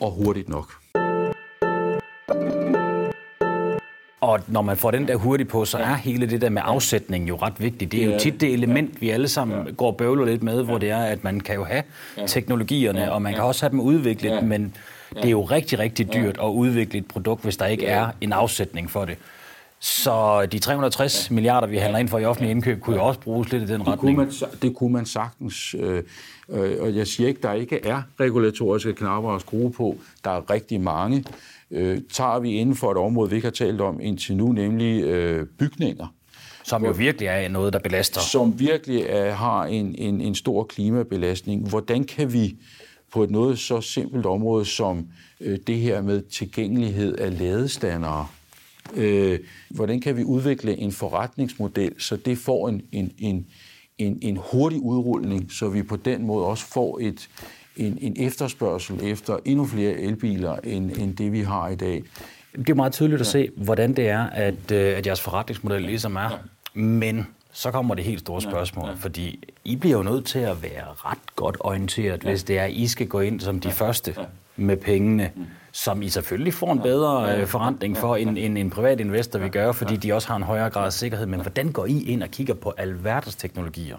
og 0.01 0.11
hurtigt 0.11 0.49
nok. 0.49 0.73
Og 4.25 4.41
når 4.47 4.63
man 4.63 4.77
får 4.77 4.91
den 4.91 5.09
der 5.09 5.17
hurtigt 5.17 5.49
på, 5.49 5.65
så 5.65 5.79
er 5.79 5.95
hele 5.95 6.31
det 6.31 6.41
der 6.41 6.49
med 6.49 6.63
afsætning 6.65 7.29
jo 7.29 7.37
ret 7.37 7.53
vigtigt. 7.59 7.93
Det 7.93 8.05
er 8.05 8.13
jo 8.13 8.19
tit 8.19 8.41
det 8.41 8.53
element, 8.53 9.01
vi 9.01 9.11
alle 9.11 9.29
sammen 9.29 9.75
går 9.75 9.87
og 9.87 9.97
bøvler 9.97 10.25
lidt 10.25 10.43
med, 10.43 10.63
hvor 10.63 10.79
det 10.79 10.91
er, 10.91 10.99
at 10.99 11.25
man 11.25 11.41
kan 11.41 11.55
jo 11.55 11.65
have 11.65 11.83
teknologierne, 12.27 13.13
og 13.13 13.23
man 13.23 13.35
kan 13.35 13.43
også 13.43 13.63
have 13.63 13.71
dem 13.71 13.81
udviklet, 13.81 14.45
men 14.45 14.77
det 15.15 15.25
er 15.25 15.31
jo 15.31 15.43
rigtig, 15.43 15.79
rigtig 15.79 16.15
dyrt 16.15 16.39
at 16.43 16.49
udvikle 16.49 16.99
et 16.99 17.07
produkt, 17.07 17.43
hvis 17.43 17.57
der 17.57 17.67
ikke 17.67 17.87
er 17.87 18.09
en 18.21 18.33
afsætning 18.33 18.91
for 18.91 19.05
det. 19.05 19.17
Så 19.85 20.47
de 20.47 20.59
360 20.59 21.31
milliarder, 21.31 21.67
vi 21.67 21.77
handler 21.77 21.99
ind 21.99 22.09
for 22.09 22.19
i 22.19 22.25
offentlig 22.25 22.51
indkøb, 22.51 22.81
kunne 22.81 22.97
jo 22.97 23.05
også 23.05 23.21
bruges 23.21 23.53
lidt 23.53 23.63
i 23.63 23.67
den 23.67 23.81
det 23.81 23.89
retning. 23.89 24.17
Kunne 24.17 24.17
man, 24.17 24.61
det 24.63 24.77
kunne 24.77 24.93
man 24.93 25.07
sagtens. 25.07 25.75
Øh, 25.79 26.03
øh, 26.49 26.77
og 26.81 26.97
jeg 26.97 27.07
siger 27.07 27.29
ikke, 27.29 27.41
der 27.43 27.53
ikke 27.53 27.87
er 27.87 28.03
regulatoriske 28.21 28.93
knapper 28.93 29.31
at 29.31 29.41
skrue 29.41 29.73
på. 29.73 29.97
Der 30.25 30.31
er 30.31 30.51
rigtig 30.51 30.81
mange 30.81 31.25
øh, 31.71 31.99
tager 32.13 32.39
vi 32.39 32.53
inden 32.53 32.75
for 32.75 32.91
et 32.91 32.97
område, 32.97 33.31
vi 33.31 33.37
ikke 33.37 33.47
har 33.47 33.53
talt 33.53 33.81
om 33.81 34.01
indtil 34.01 34.37
nu, 34.37 34.53
nemlig 34.53 35.03
øh, 35.03 35.47
bygninger. 35.47 36.07
Som 36.65 36.85
jo 36.85 36.91
virkelig 36.91 37.27
er 37.27 37.49
noget, 37.49 37.73
der 37.73 37.79
belaster. 37.79 38.21
Som 38.21 38.61
virkelig 38.61 39.03
er, 39.09 39.33
har 39.33 39.65
en, 39.65 39.95
en, 39.99 40.21
en 40.21 40.35
stor 40.35 40.65
klimabelastning. 40.65 41.69
Hvordan 41.69 42.05
kan 42.05 42.33
vi 42.33 42.57
på 43.13 43.23
et 43.23 43.31
noget 43.31 43.59
så 43.59 43.81
simpelt 43.81 44.27
område 44.27 44.65
som 44.65 45.07
øh, 45.41 45.59
det 45.67 45.77
her 45.77 46.03
med 46.03 46.23
tilgængelighed 46.23 47.17
af 47.17 47.39
ladestandere, 47.39 48.27
øh, 48.95 49.39
hvordan 49.71 50.01
kan 50.01 50.17
vi 50.17 50.25
udvikle 50.25 50.77
en 50.77 50.93
forretningsmodel, 50.93 51.93
så 51.99 52.17
det 52.17 52.39
får 52.39 52.69
en, 52.69 52.83
en, 52.93 53.13
en, 53.19 53.47
en, 53.99 54.19
en 54.23 54.39
hurtig 54.51 54.81
udrulning, 54.81 55.53
så 55.53 55.69
vi 55.69 55.83
på 55.83 55.97
den 55.97 56.27
måde 56.27 56.47
også 56.47 56.67
får 56.67 56.99
et, 57.03 57.29
en, 57.77 57.99
en 58.01 58.17
efterspørgsel 58.19 58.99
efter 59.03 59.39
endnu 59.45 59.67
flere 59.67 59.93
elbiler, 59.93 60.57
end, 60.65 60.91
end 60.91 61.17
det 61.17 61.33
vi 61.33 61.41
har 61.41 61.69
i 61.69 61.77
dag. 61.77 62.03
Det 62.57 62.69
er 62.69 62.75
meget 62.75 62.93
tydeligt 62.93 63.21
at 63.21 63.27
se, 63.27 63.51
hvordan 63.57 63.95
det 63.95 64.09
er, 64.09 64.23
at, 64.23 64.73
øh, 64.73 64.97
at 64.99 65.07
jeres 65.07 65.21
forretningsmodel 65.21 65.83
ligesom 65.83 66.17
er. 66.17 66.31
Men 66.75 67.27
så 67.53 67.71
kommer 67.71 67.95
det 67.95 68.05
helt 68.05 68.21
store 68.21 68.43
spørgsmål, 68.43 68.85
ja, 68.85 68.91
ja. 68.91 68.97
fordi 69.01 69.45
I 69.65 69.77
bliver 69.77 69.97
jo 69.97 70.03
nødt 70.03 70.25
til 70.25 70.39
at 70.39 70.63
være 70.63 70.85
ret 70.95 71.37
godt 71.37 71.57
orienteret, 71.61 72.25
ja. 72.25 72.29
hvis 72.31 72.45
det 72.45 72.59
er, 72.59 72.65
at 72.65 72.73
I 72.73 72.87
skal 72.87 73.07
gå 73.07 73.21
ind 73.21 73.41
som 73.41 73.61
de 73.61 73.69
ja. 73.69 73.75
første 73.75 74.15
ja. 74.19 74.25
med 74.57 74.77
pengene, 74.77 75.31
mm. 75.37 75.45
Som 75.75 76.03
I 76.03 76.09
selvfølgelig 76.09 76.55
får 76.55 76.73
en 76.73 76.81
bedre 76.81 77.23
ja, 77.23 77.31
ja, 77.31 77.39
ja. 77.39 77.45
forrentning 77.45 77.97
for, 77.97 78.17
end, 78.17 78.39
end 78.39 78.59
en 78.59 78.71
privat 78.71 79.01
investor 79.01 79.39
vil 79.39 79.51
gøre, 79.51 79.75
fordi 79.75 79.97
de 79.97 80.13
også 80.13 80.29
har 80.29 80.37
en 80.37 80.43
højere 80.43 80.71
grad 80.71 80.87
af 80.87 80.93
sikkerhed. 80.93 81.27
Men 81.27 81.41
hvordan 81.41 81.73
går 81.73 81.87
I 81.87 82.03
ind 82.03 82.23
og 82.23 82.29
kigger 82.29 82.55
på 82.55 82.73
alverdens 82.77 83.37
teknologier 83.37 83.97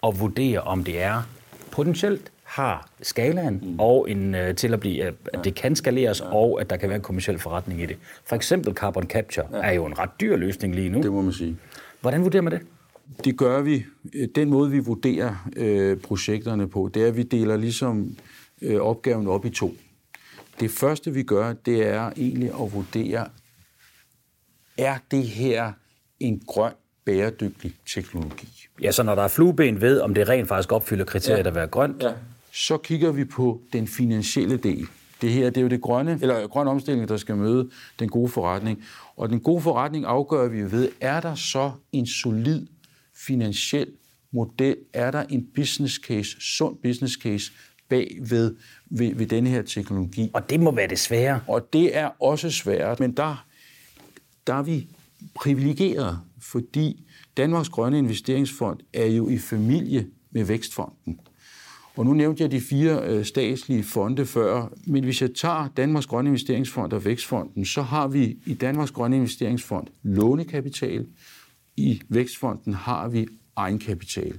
og 0.00 0.20
vurderer, 0.20 0.60
om 0.60 0.84
det 0.84 1.02
er 1.02 1.22
potentielt 1.70 2.30
har 2.44 2.88
skalaen 3.02 3.60
mm. 3.62 3.80
og 3.80 4.10
en, 4.10 4.34
uh, 4.34 4.54
til 4.56 4.72
at 4.72 4.80
blive, 4.80 5.02
at 5.04 5.14
det 5.44 5.54
kan 5.54 5.76
skaleres, 5.76 6.20
ja. 6.20 6.34
og 6.34 6.60
at 6.60 6.70
der 6.70 6.76
kan 6.76 6.88
være 6.88 6.96
en 6.96 7.02
kommersiel 7.02 7.38
forretning 7.38 7.82
i 7.82 7.86
det. 7.86 7.96
For 8.24 8.36
eksempel 8.36 8.74
carbon 8.74 9.06
capture 9.06 9.46
ja. 9.52 9.58
er 9.62 9.72
jo 9.72 9.86
en 9.86 9.98
ret 9.98 10.10
dyr 10.20 10.36
løsning 10.36 10.74
lige 10.74 10.88
nu. 10.88 11.02
Det 11.02 11.12
må 11.12 11.22
man 11.22 11.32
sige. 11.32 11.56
Hvordan 12.00 12.22
vurderer 12.22 12.42
man 12.42 12.52
det? 12.52 12.60
Det 13.24 13.36
gør 13.36 13.60
vi. 13.60 13.84
Den 14.34 14.50
måde, 14.50 14.70
vi 14.70 14.78
vurderer 14.78 15.48
øh, 15.56 15.96
projekterne 15.96 16.68
på, 16.68 16.90
det 16.94 17.02
er, 17.02 17.06
at 17.06 17.16
vi 17.16 17.22
deler 17.22 17.56
ligesom 17.56 18.16
øh, 18.62 18.80
opgaven 18.80 19.28
op 19.28 19.44
i 19.44 19.50
to. 19.50 19.74
Det 20.60 20.70
første, 20.70 21.14
vi 21.14 21.22
gør, 21.22 21.52
det 21.52 21.86
er 21.86 22.10
egentlig 22.16 22.48
at 22.48 22.72
vurdere, 22.72 23.28
er 24.78 24.98
det 25.10 25.22
her 25.22 25.72
en 26.20 26.42
grøn 26.46 26.72
bæredygtig 27.04 27.74
teknologi. 27.94 28.48
Ja, 28.82 28.92
så 28.92 29.02
når 29.02 29.14
der 29.14 29.22
er 29.22 29.28
flueben 29.28 29.80
ved, 29.80 30.00
om 30.00 30.14
det 30.14 30.28
rent 30.28 30.48
faktisk 30.48 30.72
opfylder 30.72 31.04
kriteriet 31.04 31.42
ja. 31.42 31.48
at 31.48 31.54
være 31.54 31.66
grønt, 31.66 32.02
ja 32.02 32.12
så 32.52 32.76
kigger 32.76 33.12
vi 33.12 33.24
på 33.24 33.62
den 33.72 33.88
finansielle 33.88 34.56
del. 34.56 34.86
Det 35.20 35.30
her 35.30 35.50
det 35.50 35.56
er 35.56 35.62
jo 35.62 35.68
det 35.68 35.80
grønne, 35.80 36.18
eller 36.22 36.46
grøn 36.46 36.68
omstilling, 36.68 37.08
der 37.08 37.16
skal 37.16 37.36
møde 37.36 37.70
den 37.98 38.08
gode 38.08 38.28
forretning. 38.28 38.84
Og 39.16 39.28
den 39.28 39.40
gode 39.40 39.62
forretning 39.62 40.04
afgør 40.04 40.48
vi 40.48 40.72
ved, 40.72 40.88
er 41.00 41.20
der 41.20 41.34
så 41.34 41.72
en 41.92 42.06
solid 42.06 42.66
finansiel 43.26 43.86
model? 44.32 44.76
Er 44.92 45.10
der 45.10 45.22
en 45.22 45.46
business 45.54 45.94
case, 45.94 46.40
sund 46.40 46.76
business 46.82 47.14
case 47.14 47.52
bag 47.90 48.18
ved, 48.20 48.56
ved, 48.90 49.14
ved 49.14 49.26
denne 49.26 49.50
her 49.50 49.62
teknologi. 49.62 50.30
Og 50.34 50.50
det 50.50 50.60
må 50.60 50.70
være 50.70 50.88
det 50.88 50.98
svære. 50.98 51.40
Og 51.48 51.72
det 51.72 51.96
er 51.96 52.22
også 52.22 52.50
svært, 52.50 53.00
men 53.00 53.12
der, 53.12 53.46
der 54.46 54.54
er 54.54 54.62
vi 54.62 54.88
privilegeret, 55.34 56.18
fordi 56.40 57.04
Danmarks 57.36 57.68
Grønne 57.68 57.98
Investeringsfond 57.98 58.80
er 58.92 59.06
jo 59.06 59.28
i 59.28 59.38
familie 59.38 60.06
med 60.30 60.44
Vækstfonden. 60.44 61.20
Og 61.96 62.06
nu 62.06 62.12
nævnte 62.12 62.42
jeg 62.42 62.50
de 62.50 62.60
fire 62.60 63.02
øh, 63.04 63.24
statslige 63.24 63.82
fonde 63.82 64.26
før, 64.26 64.72
men 64.86 65.04
hvis 65.04 65.22
jeg 65.22 65.34
tager 65.34 65.68
Danmarks 65.76 66.06
Grønne 66.06 66.28
Investeringsfond 66.28 66.92
og 66.92 67.04
Vækstfonden, 67.04 67.64
så 67.64 67.82
har 67.82 68.08
vi 68.08 68.36
i 68.46 68.54
Danmarks 68.54 68.90
Grønne 68.90 69.16
Investeringsfond 69.16 69.86
lånekapital, 70.02 71.06
i 71.76 72.00
Vækstfonden 72.08 72.74
har 72.74 73.08
vi 73.08 73.26
egenkapital. 73.56 74.38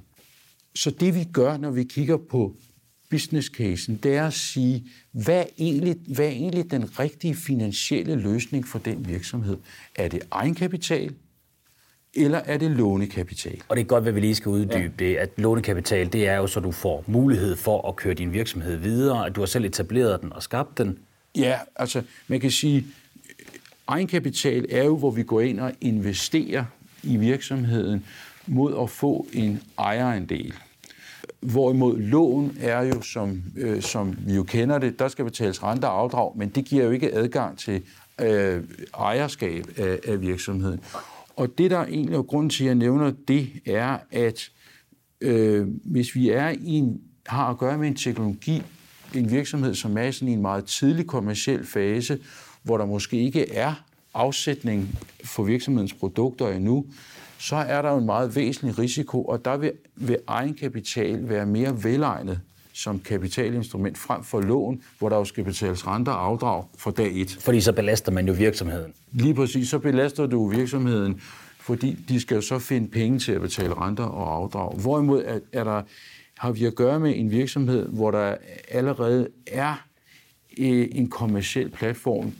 Så 0.76 0.92
det 0.92 1.16
vi 1.16 1.24
gør, 1.34 1.58
når 1.58 1.72
vi 1.72 1.84
kigger 1.84 2.18
på 2.18 2.56
business 3.12 3.48
casen, 3.48 4.00
det 4.04 4.16
er 4.16 4.28
at 4.28 4.34
sige, 4.34 4.86
hvad 5.12 5.40
er, 5.40 5.46
egentlig, 5.58 5.96
hvad 6.08 6.26
er 6.26 6.30
egentlig 6.30 6.72
den 6.72 7.00
rigtige 7.00 7.36
finansielle 7.36 8.16
løsning 8.16 8.68
for 8.68 8.80
den 8.80 9.08
virksomhed? 9.08 9.58
Er 9.96 10.08
det 10.08 10.22
egenkapital, 10.32 11.14
eller 12.14 12.38
er 12.38 12.58
det 12.58 12.72
lånekapital? 12.72 13.62
Og 13.70 13.76
det 13.76 13.82
er 13.82 13.88
godt, 13.88 14.08
at 14.08 14.16
vi 14.16 14.20
lige 14.20 14.36
skal 14.36 14.50
uddybe 14.50 14.94
ja. 15.00 15.06
det, 15.06 15.16
at 15.16 15.30
lånekapital, 15.38 16.14
det 16.14 16.28
er 16.28 16.36
jo 16.36 16.48
så, 16.48 16.60
du 16.60 16.72
får 16.72 17.04
mulighed 17.08 17.56
for 17.56 17.88
at 17.90 17.96
køre 17.96 18.14
din 18.14 18.34
virksomhed 18.34 18.76
videre, 18.76 19.26
at 19.26 19.36
du 19.36 19.42
har 19.42 19.46
selv 19.46 19.66
etableret 19.66 20.22
den 20.22 20.34
og 20.34 20.44
skabt 20.44 20.78
den. 20.78 21.00
Ja, 21.36 21.60
altså 21.76 22.04
man 22.28 22.40
kan 22.40 22.52
sige, 22.52 22.86
egenkapital 23.88 24.66
er 24.70 24.84
jo, 24.84 24.98
hvor 24.98 25.12
vi 25.12 25.24
går 25.24 25.42
ind 25.42 25.60
og 25.60 25.74
investerer 25.82 26.66
i 27.04 27.18
virksomheden 27.18 28.06
mod 28.48 28.84
at 28.84 28.90
få 28.90 29.28
en 29.34 29.62
ejerandel. 29.80 30.54
Hvorimod 31.42 31.98
lån 31.98 32.58
er 32.60 32.82
jo, 32.82 33.02
som, 33.02 33.44
øh, 33.58 33.82
som 33.82 34.18
vi 34.28 34.34
jo 34.34 34.44
kender 34.44 34.80
det, 34.80 35.00
der 35.00 35.08
skal 35.08 35.26
betales 35.26 35.64
rente 35.64 35.86
og 35.86 36.00
afdrag, 36.00 36.38
men 36.38 36.50
det 36.50 36.66
giver 36.66 36.84
jo 36.84 36.92
ikke 36.92 37.14
adgang 37.14 37.58
til 37.58 37.82
øh, 38.22 38.64
ejerskab 38.98 39.66
af, 39.78 40.00
af 40.08 40.22
virksomheden. 40.22 40.80
Og 41.36 41.58
det, 41.58 41.72
der 41.72 41.86
egentlig 41.86 42.16
er 42.16 42.22
grunden 42.22 42.50
til, 42.50 42.64
at 42.64 42.68
jeg 42.68 42.76
nævner 42.76 43.12
det, 43.28 43.50
er, 43.66 43.98
at 44.12 44.50
øh, 45.22 45.68
hvis 45.84 46.16
vi 46.16 46.30
er 46.30 46.50
i 46.50 46.70
en, 46.70 47.02
har 47.26 47.50
at 47.50 47.58
gøre 47.58 47.78
med 47.78 47.88
en 47.88 47.96
teknologi, 47.96 48.64
en 49.16 49.32
virksomhed, 49.32 49.76
som 49.76 49.98
er 49.98 50.12
sådan 50.12 50.28
i 50.28 50.34
en 50.34 50.42
meget 50.42 50.66
tidlig 50.66 51.08
kommersiel 51.08 51.66
fase, 51.66 52.20
hvor 52.64 52.78
der 52.78 52.86
måske 52.86 53.18
ikke 53.18 53.54
er 53.54 53.74
afsætning 54.14 55.00
for 55.24 55.44
virksomhedens 55.44 55.94
produkter 55.94 56.50
endnu, 56.50 56.86
så 57.42 57.56
er 57.56 57.82
der 57.82 57.92
jo 57.92 57.98
en 57.98 58.06
meget 58.06 58.36
væsentlig 58.36 58.80
risiko, 58.80 59.24
og 59.24 59.46
der 59.46 59.58
vil, 59.58 59.72
vil 59.96 60.18
egenkapital 60.28 61.30
være 61.30 61.46
mere 61.46 61.84
velegnet 61.84 62.40
som 62.74 63.00
kapitalinstrument 63.00 63.98
frem 63.98 64.24
for 64.24 64.42
lån, 64.42 64.82
hvor 65.00 65.10
der 65.10 65.18
jo 65.18 65.26
skal 65.26 65.44
betales 65.44 65.88
renter 65.88 66.12
og 66.12 66.26
afdrag 66.26 66.64
for 66.78 66.92
dag 66.92 67.22
et. 67.22 67.38
Fordi 67.40 67.62
så 67.62 67.74
belaster 67.74 68.12
man 68.12 68.28
jo 68.28 68.34
virksomheden. 68.34 68.94
Lige 69.12 69.34
præcis, 69.34 69.70
så 69.70 69.80
belaster 69.80 70.26
du 70.26 70.48
virksomheden, 70.48 71.22
fordi 71.60 71.98
de 72.10 72.20
skal 72.20 72.36
jo 72.36 72.42
så 72.42 72.60
finde 72.60 72.88
penge 72.88 73.20
til 73.20 73.32
at 73.32 73.42
betale 73.42 73.74
renter 73.74 74.04
og 74.04 74.36
afdrag. 74.36 74.78
Hvorimod 74.80 75.24
er, 75.26 75.40
er 75.54 75.64
der, 75.64 75.82
har 76.38 76.52
vi 76.52 76.66
at 76.66 76.76
gøre 76.76 77.00
med 77.00 77.14
en 77.18 77.32
virksomhed, 77.32 77.88
hvor 77.88 78.12
der 78.12 78.36
allerede 78.70 79.28
er 79.48 79.86
øh, 80.58 80.88
en 80.92 81.10
kommersiel 81.10 81.70
platform, 81.70 82.34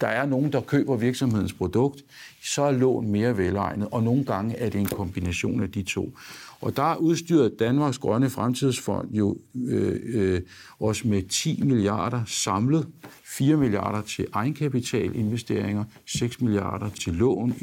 der 0.00 0.06
er 0.06 0.26
nogen, 0.26 0.52
der 0.52 0.60
køber 0.60 0.96
virksomhedens 0.96 1.52
produkt, 1.52 2.04
så 2.42 2.62
er 2.62 2.70
lån 2.70 3.10
mere 3.10 3.38
velegnet, 3.38 3.88
og 3.90 4.02
nogle 4.02 4.24
gange 4.24 4.56
er 4.56 4.70
det 4.70 4.80
en 4.80 4.86
kombination 4.86 5.62
af 5.62 5.70
de 5.70 5.82
to. 5.82 6.16
Og 6.60 6.76
der 6.76 6.82
er 6.82 6.96
udstyret 6.96 7.58
Danmarks 7.58 7.98
Grønne 7.98 8.30
Fremtidsfond 8.30 9.14
jo 9.14 9.36
øh, 9.68 10.00
øh, 10.04 10.40
også 10.78 11.08
med 11.08 11.22
10 11.22 11.62
milliarder 11.62 12.22
samlet, 12.26 12.86
4 13.24 13.56
milliarder 13.56 14.02
til 14.02 14.26
egenkapitalinvesteringer, 14.32 15.84
6 16.06 16.40
milliarder 16.40 16.88
til 16.88 17.14
lån. 17.14 17.54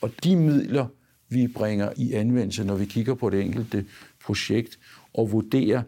Og 0.00 0.10
de 0.24 0.36
midler, 0.36 0.86
vi 1.28 1.46
bringer 1.46 1.92
i 1.96 2.12
anvendelse, 2.12 2.64
når 2.64 2.76
vi 2.76 2.84
kigger 2.84 3.14
på 3.14 3.30
det 3.30 3.40
enkelte 3.40 3.84
projekt 4.24 4.78
og 5.14 5.32
vurderer, 5.32 5.82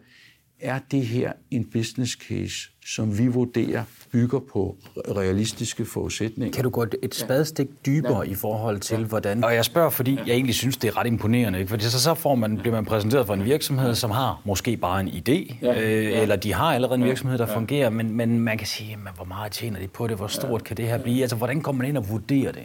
er 0.59 0.79
det 0.91 1.07
her 1.07 1.31
en 1.51 1.65
business 1.65 2.13
case, 2.13 2.69
som 2.85 3.17
vi 3.17 3.27
vurderer 3.27 3.83
bygger 4.11 4.39
på 4.39 4.75
realistiske 4.97 5.85
forudsætninger. 5.85 6.53
Kan 6.53 6.63
du 6.63 6.69
gå 6.69 6.85
et 7.03 7.15
spadestik 7.15 7.67
dybere 7.85 8.21
ja. 8.25 8.31
i 8.31 8.35
forhold 8.35 8.79
til, 8.79 9.05
hvordan... 9.05 9.43
Og 9.43 9.55
jeg 9.55 9.65
spørger, 9.65 9.89
fordi 9.89 10.19
jeg 10.25 10.33
egentlig 10.33 10.55
synes, 10.55 10.77
det 10.77 10.87
er 10.87 10.97
ret 10.97 11.07
imponerende. 11.07 11.59
Ikke? 11.59 11.69
Fordi 11.69 11.83
så, 11.83 12.01
så 12.01 12.13
får 12.13 12.35
man, 12.35 12.57
bliver 12.57 12.75
man 12.75 12.85
præsenteret 12.85 13.25
for 13.27 13.33
en 13.33 13.45
virksomhed, 13.45 13.95
som 13.95 14.11
har 14.11 14.41
måske 14.45 14.77
bare 14.77 14.99
en 14.99 15.07
idé, 15.07 15.55
ja. 15.61 15.81
Øh, 15.81 16.21
eller 16.21 16.35
de 16.35 16.53
har 16.53 16.73
allerede 16.73 16.99
en 16.99 17.05
virksomhed, 17.05 17.37
der 17.37 17.47
ja. 17.47 17.55
fungerer, 17.55 17.89
men, 17.89 18.11
men 18.11 18.39
man 18.39 18.57
kan 18.57 18.67
sige, 18.67 18.97
men 18.97 19.13
hvor 19.15 19.25
meget 19.25 19.51
tjener 19.51 19.79
de 19.79 19.87
på 19.87 20.07
det? 20.07 20.17
Hvor 20.17 20.27
stort 20.27 20.61
ja. 20.61 20.65
kan 20.65 20.77
det 20.77 20.87
her 20.87 20.97
blive? 20.97 21.21
Altså, 21.21 21.35
hvordan 21.35 21.61
kommer 21.61 21.81
man 21.81 21.89
ind 21.89 21.97
og 21.97 22.09
vurderer 22.09 22.51
det? 22.51 22.63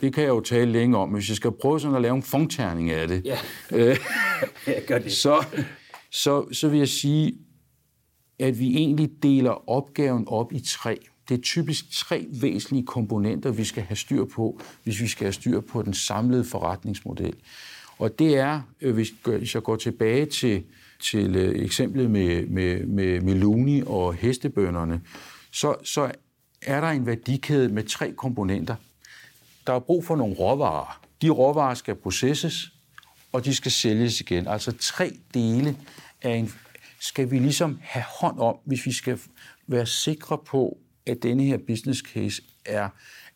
Det 0.00 0.14
kan 0.14 0.22
jeg 0.22 0.28
jo 0.28 0.40
tale 0.40 0.72
længe 0.72 0.98
om. 0.98 1.08
Hvis 1.08 1.28
jeg 1.28 1.36
skal 1.36 1.50
prøve 1.50 1.80
sådan 1.80 1.96
at 1.96 2.02
lave 2.02 2.16
en 2.16 2.22
fondterning 2.22 2.90
af 2.90 3.08
det, 3.08 3.22
ja. 3.24 3.38
øh, 3.70 3.96
gør 4.88 4.98
det. 4.98 5.12
Så, 5.12 5.44
så, 6.10 6.52
så 6.52 6.68
vil 6.68 6.78
jeg 6.78 6.88
sige, 6.88 7.38
at 8.38 8.58
vi 8.58 8.76
egentlig 8.76 9.10
deler 9.22 9.70
opgaven 9.70 10.24
op 10.28 10.52
i 10.52 10.60
tre. 10.60 10.98
Det 11.28 11.38
er 11.38 11.42
typisk 11.42 11.90
tre 11.92 12.26
væsentlige 12.30 12.86
komponenter, 12.86 13.50
vi 13.50 13.64
skal 13.64 13.82
have 13.82 13.96
styr 13.96 14.24
på, 14.24 14.60
hvis 14.84 15.00
vi 15.00 15.08
skal 15.08 15.24
have 15.24 15.32
styr 15.32 15.60
på 15.60 15.82
den 15.82 15.94
samlede 15.94 16.44
forretningsmodel. 16.44 17.34
Og 17.98 18.18
det 18.18 18.36
er, 18.36 18.60
øh, 18.80 18.94
hvis 19.24 19.54
jeg 19.54 19.62
går 19.62 19.76
tilbage 19.76 20.26
til, 20.26 20.64
til 21.02 21.36
øh, 21.36 21.64
eksemplet 21.64 22.10
med, 22.10 22.46
med, 22.46 22.86
med 22.86 23.20
Meloni 23.20 23.82
og 23.86 24.14
hestebønderne, 24.14 25.00
så, 25.52 25.74
så 25.84 26.12
er 26.62 26.80
der 26.80 26.88
en 26.88 27.06
værdikæde 27.06 27.68
med 27.68 27.82
tre 27.82 28.12
komponenter. 28.12 28.74
Der 29.66 29.72
er 29.72 29.78
brug 29.78 30.04
for 30.04 30.16
nogle 30.16 30.34
råvarer. 30.34 31.00
De 31.22 31.30
råvarer 31.30 31.74
skal 31.74 31.94
processes, 31.94 32.72
og 33.32 33.44
de 33.44 33.54
skal 33.54 33.72
sælges 33.72 34.20
igen. 34.20 34.48
Altså 34.48 34.72
tre 34.72 35.12
dele 35.34 35.76
af 36.22 36.34
en, 36.34 36.52
skal 37.00 37.30
vi 37.30 37.38
ligesom 37.38 37.78
have 37.82 38.04
hånd 38.20 38.38
om, 38.38 38.56
hvis 38.64 38.86
vi 38.86 38.92
skal 38.92 39.18
være 39.66 39.86
sikre 39.86 40.38
på, 40.46 40.78
at 41.06 41.22
denne 41.22 41.42
her 41.42 41.58
business 41.66 42.00
case 42.00 42.42
er, 42.64 42.88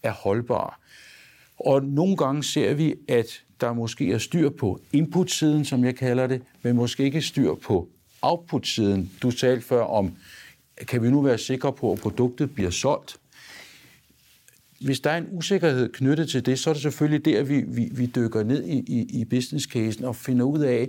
er 0.02 0.12
holdbar. 0.12 0.80
Og 1.58 1.84
nogle 1.84 2.16
gange 2.16 2.44
ser 2.44 2.74
vi, 2.74 2.94
at 3.08 3.26
der 3.60 3.72
måske 3.72 4.12
er 4.12 4.18
styr 4.18 4.50
på 4.50 4.80
input-siden, 4.92 5.64
som 5.64 5.84
jeg 5.84 5.96
kalder 5.96 6.26
det, 6.26 6.42
men 6.62 6.76
måske 6.76 7.04
ikke 7.04 7.22
styr 7.22 7.54
på 7.54 7.88
output-siden. 8.22 9.12
Du 9.22 9.30
talte 9.30 9.66
før 9.66 9.82
om, 9.82 10.16
kan 10.88 11.02
vi 11.02 11.10
nu 11.10 11.22
være 11.22 11.38
sikre 11.38 11.72
på, 11.72 11.92
at 11.92 11.98
produktet 11.98 12.54
bliver 12.54 12.70
solgt? 12.70 13.16
Hvis 14.84 15.00
der 15.00 15.10
er 15.10 15.16
en 15.16 15.28
usikkerhed 15.30 15.88
knyttet 15.88 16.28
til 16.28 16.46
det, 16.46 16.58
så 16.58 16.70
er 16.70 16.74
det 16.74 16.82
selvfølgelig 16.82 17.24
der, 17.24 17.42
vi, 17.42 17.64
vi, 17.66 17.88
vi 17.92 18.06
dykker 18.06 18.42
ned 18.42 18.64
i, 18.64 18.78
i, 18.78 19.20
i 19.20 19.24
business-casen 19.24 20.04
og 20.04 20.16
finder 20.16 20.44
ud 20.44 20.58
af, 20.58 20.88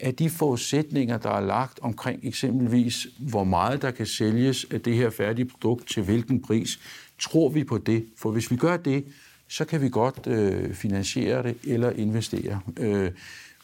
at 0.00 0.18
de 0.18 0.30
forudsætninger, 0.30 1.18
der 1.18 1.30
er 1.30 1.40
lagt 1.40 1.78
omkring 1.82 2.20
eksempelvis, 2.22 3.06
hvor 3.18 3.44
meget 3.44 3.82
der 3.82 3.90
kan 3.90 4.06
sælges 4.06 4.66
af 4.70 4.80
det 4.80 4.96
her 4.96 5.10
færdige 5.10 5.44
produkt 5.44 5.88
til 5.88 6.02
hvilken 6.02 6.42
pris, 6.42 6.78
tror 7.20 7.48
vi 7.48 7.64
på 7.64 7.78
det? 7.78 8.04
For 8.18 8.30
hvis 8.30 8.50
vi 8.50 8.56
gør 8.56 8.76
det, 8.76 9.04
så 9.48 9.64
kan 9.64 9.82
vi 9.82 9.88
godt 9.88 10.26
øh, 10.26 10.74
finansiere 10.74 11.42
det 11.42 11.56
eller 11.64 11.90
investere. 11.90 12.60
Øh, 12.78 13.10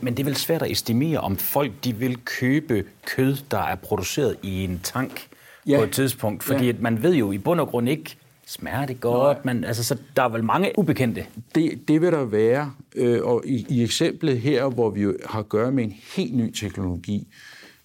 men 0.00 0.16
det 0.16 0.20
er 0.20 0.24
vel 0.24 0.36
svært 0.36 0.62
at 0.62 0.70
estimere, 0.70 1.20
om 1.20 1.36
folk 1.36 1.72
de 1.84 1.96
vil 1.96 2.16
købe 2.24 2.84
kød, 3.06 3.36
der 3.50 3.58
er 3.58 3.74
produceret 3.74 4.36
i 4.42 4.64
en 4.64 4.80
tank 4.82 5.28
ja. 5.66 5.76
på 5.76 5.82
et 5.82 5.90
tidspunkt. 5.90 6.42
Fordi 6.44 6.66
ja. 6.66 6.72
man 6.80 7.02
ved 7.02 7.14
jo 7.14 7.32
i 7.32 7.38
bund 7.38 7.60
og 7.60 7.68
grund 7.68 7.88
ikke, 7.88 8.16
Smager 8.48 8.86
det 8.86 9.00
godt? 9.00 9.44
Men, 9.44 9.64
altså, 9.64 9.84
så 9.84 9.96
der 10.16 10.22
er 10.22 10.28
vel 10.28 10.44
mange 10.44 10.72
ubekendte? 10.78 11.26
Det, 11.54 11.88
det 11.88 12.00
vil 12.00 12.12
der 12.12 12.24
være. 12.24 12.72
Øh, 12.96 13.20
og 13.22 13.42
i, 13.46 13.66
i 13.68 13.82
eksemplet 13.82 14.40
her, 14.40 14.68
hvor 14.68 14.90
vi 14.90 15.02
har 15.26 15.38
at 15.38 15.48
gøre 15.48 15.72
med 15.72 15.84
en 15.84 15.94
helt 16.16 16.34
ny 16.34 16.50
teknologi, 16.54 17.28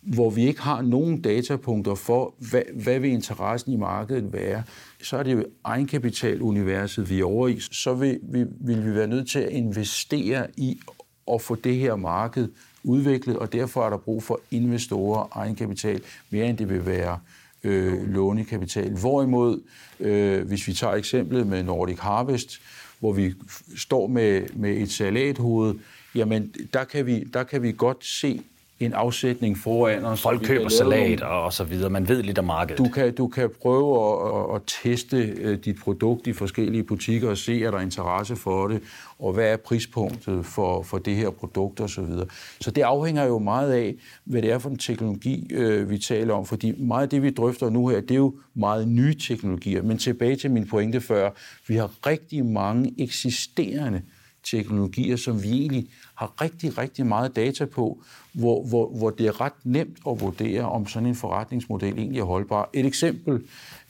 hvor 0.02 0.30
vi 0.30 0.48
ikke 0.48 0.62
har 0.62 0.82
nogen 0.82 1.22
datapunkter 1.22 1.96
for, 1.96 2.34
hvad, 2.50 2.62
hvad 2.74 3.00
vil 3.00 3.12
interessen 3.12 3.74
i 3.74 3.76
markedet 3.76 4.34
være, 4.34 4.64
så 5.02 5.18
er 5.18 5.24
det 5.24 5.34
jo 5.34 5.46
egenkapitaluniverset, 5.64 7.10
vi 7.10 7.20
er 7.20 7.26
over 7.26 7.48
i. 7.48 7.60
Så 7.60 7.94
vil, 7.94 8.20
vil, 8.24 8.48
vil 8.60 8.86
vi 8.86 8.96
være 8.96 9.08
nødt 9.08 9.30
til 9.30 9.40
at 9.40 9.50
investere 9.50 10.48
i 10.58 10.80
at 11.34 11.42
få 11.42 11.56
det 11.56 11.76
her 11.76 11.96
marked 11.96 12.50
udviklet, 12.84 13.38
og 13.38 13.54
derfor 13.54 13.86
er 13.86 13.90
der 13.90 13.98
brug 13.98 14.24
for 14.24 14.40
investorer 14.52 15.20
og 15.20 15.30
egenkapital, 15.42 16.02
mere 16.30 16.46
end 16.46 16.58
det 16.58 16.70
vil 16.70 16.86
være 16.86 17.20
øh, 17.64 18.14
lånekapital. 18.14 18.92
Hvorimod, 18.92 19.62
øh, 20.00 20.48
hvis 20.48 20.68
vi 20.68 20.74
tager 20.74 20.94
eksemplet 20.94 21.48
med 21.48 21.64
Nordic 21.64 22.00
Harvest, 22.00 22.62
hvor 23.00 23.12
vi 23.12 23.34
står 23.78 24.08
med, 24.08 24.42
med 24.54 24.78
et 24.78 24.92
salathoved, 24.92 25.76
jamen 26.16 26.54
der 26.74 26.84
kan, 26.84 27.06
vi, 27.06 27.24
der 27.24 27.44
kan 27.44 27.62
vi 27.62 27.72
godt 27.78 28.06
se 28.06 28.42
en 28.86 28.94
afsætning 28.94 29.58
foran 29.58 30.06
os. 30.06 30.22
Folk 30.22 30.42
køber 30.44 30.70
salat 30.70 31.22
og, 31.22 31.44
og 31.44 31.54
så 31.54 31.64
videre. 31.64 31.90
Man 31.90 32.08
ved 32.08 32.24
lidt 32.24 32.40
om 32.40 32.46
markedet. 32.46 32.78
Du 32.78 32.90
kan, 32.90 33.16
du 33.16 33.28
kan 33.28 33.50
prøve 33.62 34.14
at, 34.14 34.50
at, 34.50 34.56
at 34.56 34.62
teste 34.84 35.18
øh, 35.18 35.58
dit 35.66 35.76
produkt 35.84 36.28
i 36.28 36.34
forskellige 36.34 36.84
butikker 36.84 37.30
og 37.30 37.38
se, 37.38 37.64
er 37.64 37.72
der 37.72 37.80
interesse 37.80 38.36
for 38.36 38.68
det, 38.68 38.82
og 39.20 39.34
hvad 39.34 39.52
er 39.52 39.58
prispunktet 39.58 40.46
for, 40.46 40.84
for 40.84 40.98
det 40.98 41.16
her 41.16 41.30
produkt 41.30 41.82
osv. 41.82 41.94
Så, 41.94 42.02
videre. 42.02 42.26
så 42.62 42.72
det 42.72 42.82
afhænger 42.82 43.26
jo 43.26 43.40
meget 43.40 43.72
af, 43.72 43.96
hvad 44.24 44.42
det 44.42 44.52
er 44.52 44.60
for 44.60 44.70
en 44.70 44.78
teknologi, 44.78 45.48
øh, 45.52 45.90
vi 45.90 45.98
taler 45.98 46.34
om. 46.34 46.46
Fordi 46.46 46.72
meget 46.78 47.04
af 47.04 47.10
det, 47.10 47.24
vi 47.24 47.30
drøfter 47.30 47.70
nu 47.70 47.88
her, 47.88 48.02
det 48.02 48.12
er 48.12 48.16
jo 48.16 48.36
meget 48.54 48.88
nye 48.88 49.16
teknologier. 49.16 49.82
Men 49.82 49.98
tilbage 49.98 50.36
til 50.36 50.52
min 50.52 50.68
pointe 50.68 51.02
før, 51.02 51.30
vi 51.68 51.76
har 51.76 51.92
rigtig 52.08 52.46
mange 52.46 52.94
eksisterende 52.98 54.02
teknologier, 54.44 55.16
som 55.16 55.44
vi 55.44 55.52
egentlig 55.52 55.88
har 56.16 56.42
rigtig, 56.42 56.78
rigtig 56.78 57.06
meget 57.06 57.36
data 57.36 57.66
på, 57.66 58.02
hvor, 58.34 58.64
hvor, 58.64 58.90
hvor 58.90 59.10
det 59.10 59.28
er 59.28 59.42
ret 59.42 59.54
nemt 59.64 59.98
at 60.08 60.22
vurdere, 60.22 60.62
om 60.62 60.88
sådan 60.88 61.08
en 61.08 61.16
forretningsmodel 61.16 61.98
egentlig 61.98 62.20
er 62.20 62.24
holdbar. 62.24 62.70
Et 62.74 62.86
eksempel 62.86 63.42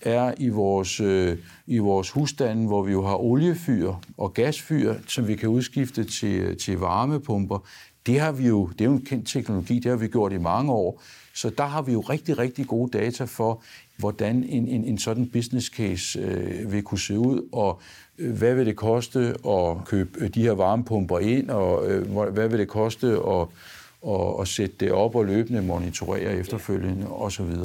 er 0.02 0.34
i 0.38 0.50
vores, 0.50 1.00
øh, 1.00 1.38
i 1.68 1.78
vores 1.78 2.10
husstande, 2.10 2.68
hvor 2.68 2.84
vi 2.84 2.92
jo 2.92 3.06
har 3.06 3.16
oliefyr 3.16 3.94
og 4.18 4.34
gasfyr, 4.34 4.96
som 5.08 5.28
vi 5.28 5.36
kan 5.36 5.50
udskifte 5.50 6.04
til, 6.04 6.58
til 6.58 6.78
varmepumper. 6.78 7.68
Det, 8.06 8.20
har 8.20 8.32
vi 8.32 8.48
jo, 8.48 8.68
det 8.68 8.82
er 8.82 8.86
jo 8.86 8.94
en 8.94 9.06
kendt 9.06 9.28
teknologi, 9.28 9.80
det 9.80 9.86
har 9.86 9.98
vi 9.98 10.08
gjort 10.08 10.34
i 10.34 10.38
mange 10.38 10.72
år. 10.72 11.02
Så 11.36 11.50
der 11.50 11.66
har 11.66 11.82
vi 11.82 11.92
jo 11.92 12.00
rigtig, 12.02 12.38
rigtig 12.38 12.68
gode 12.68 12.98
data 12.98 13.24
for, 13.24 13.64
hvordan 13.98 14.44
en, 14.44 14.68
en, 14.68 14.84
en 14.84 14.98
sådan 14.98 15.30
business 15.30 15.68
case 15.68 16.20
øh, 16.20 16.72
vil 16.72 16.84
kunne 16.84 17.00
se 17.00 17.20
ud, 17.20 17.50
og 17.52 17.82
hvad 18.18 18.56
vil 18.56 18.66
det 18.66 18.76
koste 18.76 19.36
at 19.48 19.86
købe 19.86 20.20
øh, 20.20 20.30
de 20.30 20.42
her 20.42 20.52
varmepumper 20.52 21.20
ind, 21.20 21.50
og 21.50 21.92
øh, 21.92 22.30
hvad 22.30 22.48
vil 22.48 22.60
det 22.60 22.68
koste 22.68 23.08
at, 23.08 23.48
at, 24.08 24.42
at 24.42 24.48
sætte 24.48 24.76
det 24.80 24.92
op 24.92 25.16
og 25.16 25.26
løbende 25.26 25.62
monitorere 25.62 26.36
efterfølgende 26.36 27.08
osv. 27.08 27.56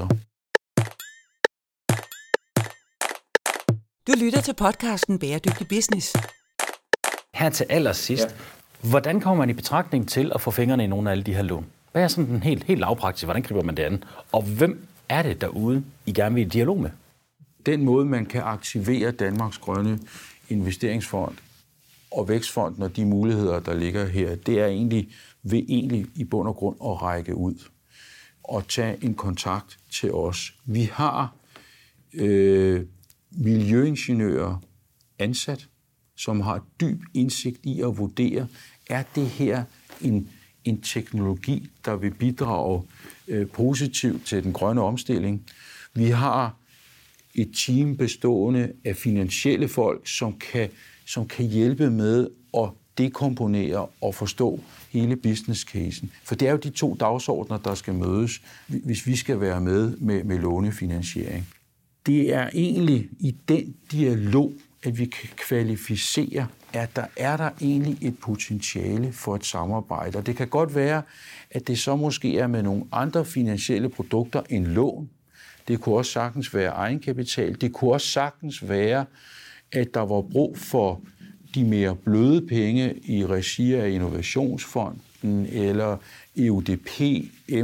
Du 4.07 4.13
lytter 4.21 4.41
til 4.41 4.55
podcasten 4.55 5.19
Bæredygtig 5.19 5.69
Business. 5.69 6.17
Her 7.35 7.51
til 7.51 7.67
allersidst, 7.69 8.25
ja. 8.25 8.89
hvordan 8.89 9.21
kommer 9.21 9.43
man 9.43 9.51
i 9.51 9.53
betragtning 9.53 10.09
til 10.09 10.33
at 10.35 10.41
få 10.41 10.51
fingrene 10.51 10.85
i 10.85 10.87
nogle 10.87 11.11
af 11.11 11.13
alle 11.13 11.25
de 11.25 11.35
her 11.35 11.43
lån? 11.43 11.67
Hvad 11.93 12.03
er 12.03 12.09
sådan 12.09 12.31
den 12.31 12.43
helt, 12.43 12.65
helt 12.65 12.81
lavpraktisk? 12.81 13.25
Hvordan 13.25 13.43
griber 13.43 13.63
man 13.63 13.77
det 13.77 13.83
an? 13.83 14.05
Og 14.33 14.43
hvem 14.43 14.87
er 15.09 15.23
det 15.23 15.41
derude, 15.41 15.85
I 16.07 16.13
gerne 16.13 16.35
vil 16.35 16.47
i 16.47 16.49
dialog 16.49 16.81
med? 16.81 16.91
Den 17.67 17.85
måde, 17.85 18.05
man 18.05 18.27
kan 18.27 18.43
aktivere 18.43 19.11
Danmarks 19.11 19.59
Grønne 19.59 19.99
Investeringsfond 20.49 21.37
og 22.11 22.29
vækstfond, 22.29 22.79
når 22.79 22.89
de 22.89 23.07
muligheder, 23.07 23.61
der 23.61 23.75
ligger 23.75 24.07
her, 24.07 24.35
det 24.35 24.61
er 24.61 24.67
egentlig 24.67 25.09
ved 25.43 25.63
egentlig 25.69 26.07
i 26.15 26.25
bund 26.25 26.49
og 26.49 26.57
grund 26.57 26.77
at 26.85 27.03
række 27.03 27.35
ud 27.35 27.55
og 28.45 28.69
tage 28.69 29.05
en 29.05 29.15
kontakt 29.15 29.79
til 29.91 30.13
os. 30.13 30.55
Vi 30.65 30.83
har 30.93 31.35
øh, 32.15 32.87
miljøingeniører 33.31 34.63
ansat, 35.19 35.69
som 36.17 36.41
har 36.41 36.65
dyb 36.81 37.01
indsigt 37.15 37.61
i 37.63 37.81
at 37.81 37.99
vurdere, 37.99 38.49
er 38.91 39.03
det 39.15 39.27
her 39.27 39.65
en, 40.01 40.29
en 40.65 40.81
teknologi, 40.81 41.71
der 41.85 41.97
vil 41.97 42.15
bidrage 42.15 42.83
øh, 43.29 43.47
positivt 43.49 44.27
til 44.27 44.45
den 44.45 44.53
grønne 44.53 44.83
omstilling. 44.83 45.47
Vi 45.95 46.05
har 46.05 46.57
et 47.39 47.51
team 47.67 47.97
bestående 47.97 48.73
af 48.85 48.97
finansielle 48.97 49.69
folk, 49.69 50.09
som 50.09 50.39
kan, 50.53 50.69
som 51.07 51.29
kan 51.29 51.47
hjælpe 51.47 51.91
med 51.91 52.29
at 52.57 52.71
dekomponere 52.99 53.87
og 54.01 54.15
forstå 54.15 54.61
hele 54.91 55.17
business 55.17 55.61
casen. 55.61 56.11
For 56.25 56.35
det 56.35 56.49
er 56.49 56.53
jo 56.53 56.59
de 56.59 56.71
to 56.71 56.97
dagsordner, 57.01 57.59
der 57.59 57.75
skal 57.75 57.95
mødes, 57.95 58.43
hvis 58.67 59.07
vi 59.07 59.17
skal 59.17 59.41
være 59.41 59.61
med 59.61 59.97
med, 59.97 60.25
med 60.25 60.39
lånefinansiering. 60.39 61.49
Det 62.07 62.35
er 62.35 62.51
egentlig 62.55 63.09
i 63.21 63.37
den 63.49 63.75
dialog, 63.93 64.53
at 64.83 64.99
vi 64.99 65.05
kan 65.05 65.29
kvalificere, 65.37 66.47
at 66.73 66.97
der 66.97 67.05
er 67.17 67.37
der 67.37 67.51
egentlig 67.61 67.99
et 68.01 68.19
potentiale 68.19 69.13
for 69.13 69.37
et 69.37 69.45
samarbejde. 69.45 70.19
Og 70.19 70.27
det 70.27 70.37
kan 70.37 70.49
godt 70.49 70.75
være, 70.75 71.03
at 71.51 71.69
det 71.69 71.79
så 71.79 71.97
måske 71.97 72.39
er 72.39 72.47
med 72.47 72.63
nogle 72.63 72.85
andre 72.93 73.25
finansielle 73.25 73.89
produkter 73.89 74.43
end 74.51 74.67
lån. 74.67 75.11
Det 75.69 75.81
kunne 75.81 75.97
også 75.97 76.13
sagtens 76.13 76.55
være 76.55 76.71
egenkapital. 76.71 77.61
Det 77.61 77.73
kunne 77.73 77.93
også 77.93 78.07
sagtens 78.07 78.69
være, 78.69 79.05
at 79.73 79.95
der 79.95 80.01
var 80.01 80.21
brug 80.21 80.59
for 80.59 81.01
de 81.55 81.65
mere 81.65 81.97
bløde 81.97 82.47
penge 82.47 82.95
i 83.05 83.27
regi 83.27 83.75
af 83.75 83.89
Innovationsfonden 83.91 85.47
eller 85.47 85.97
EUDP, 86.37 87.01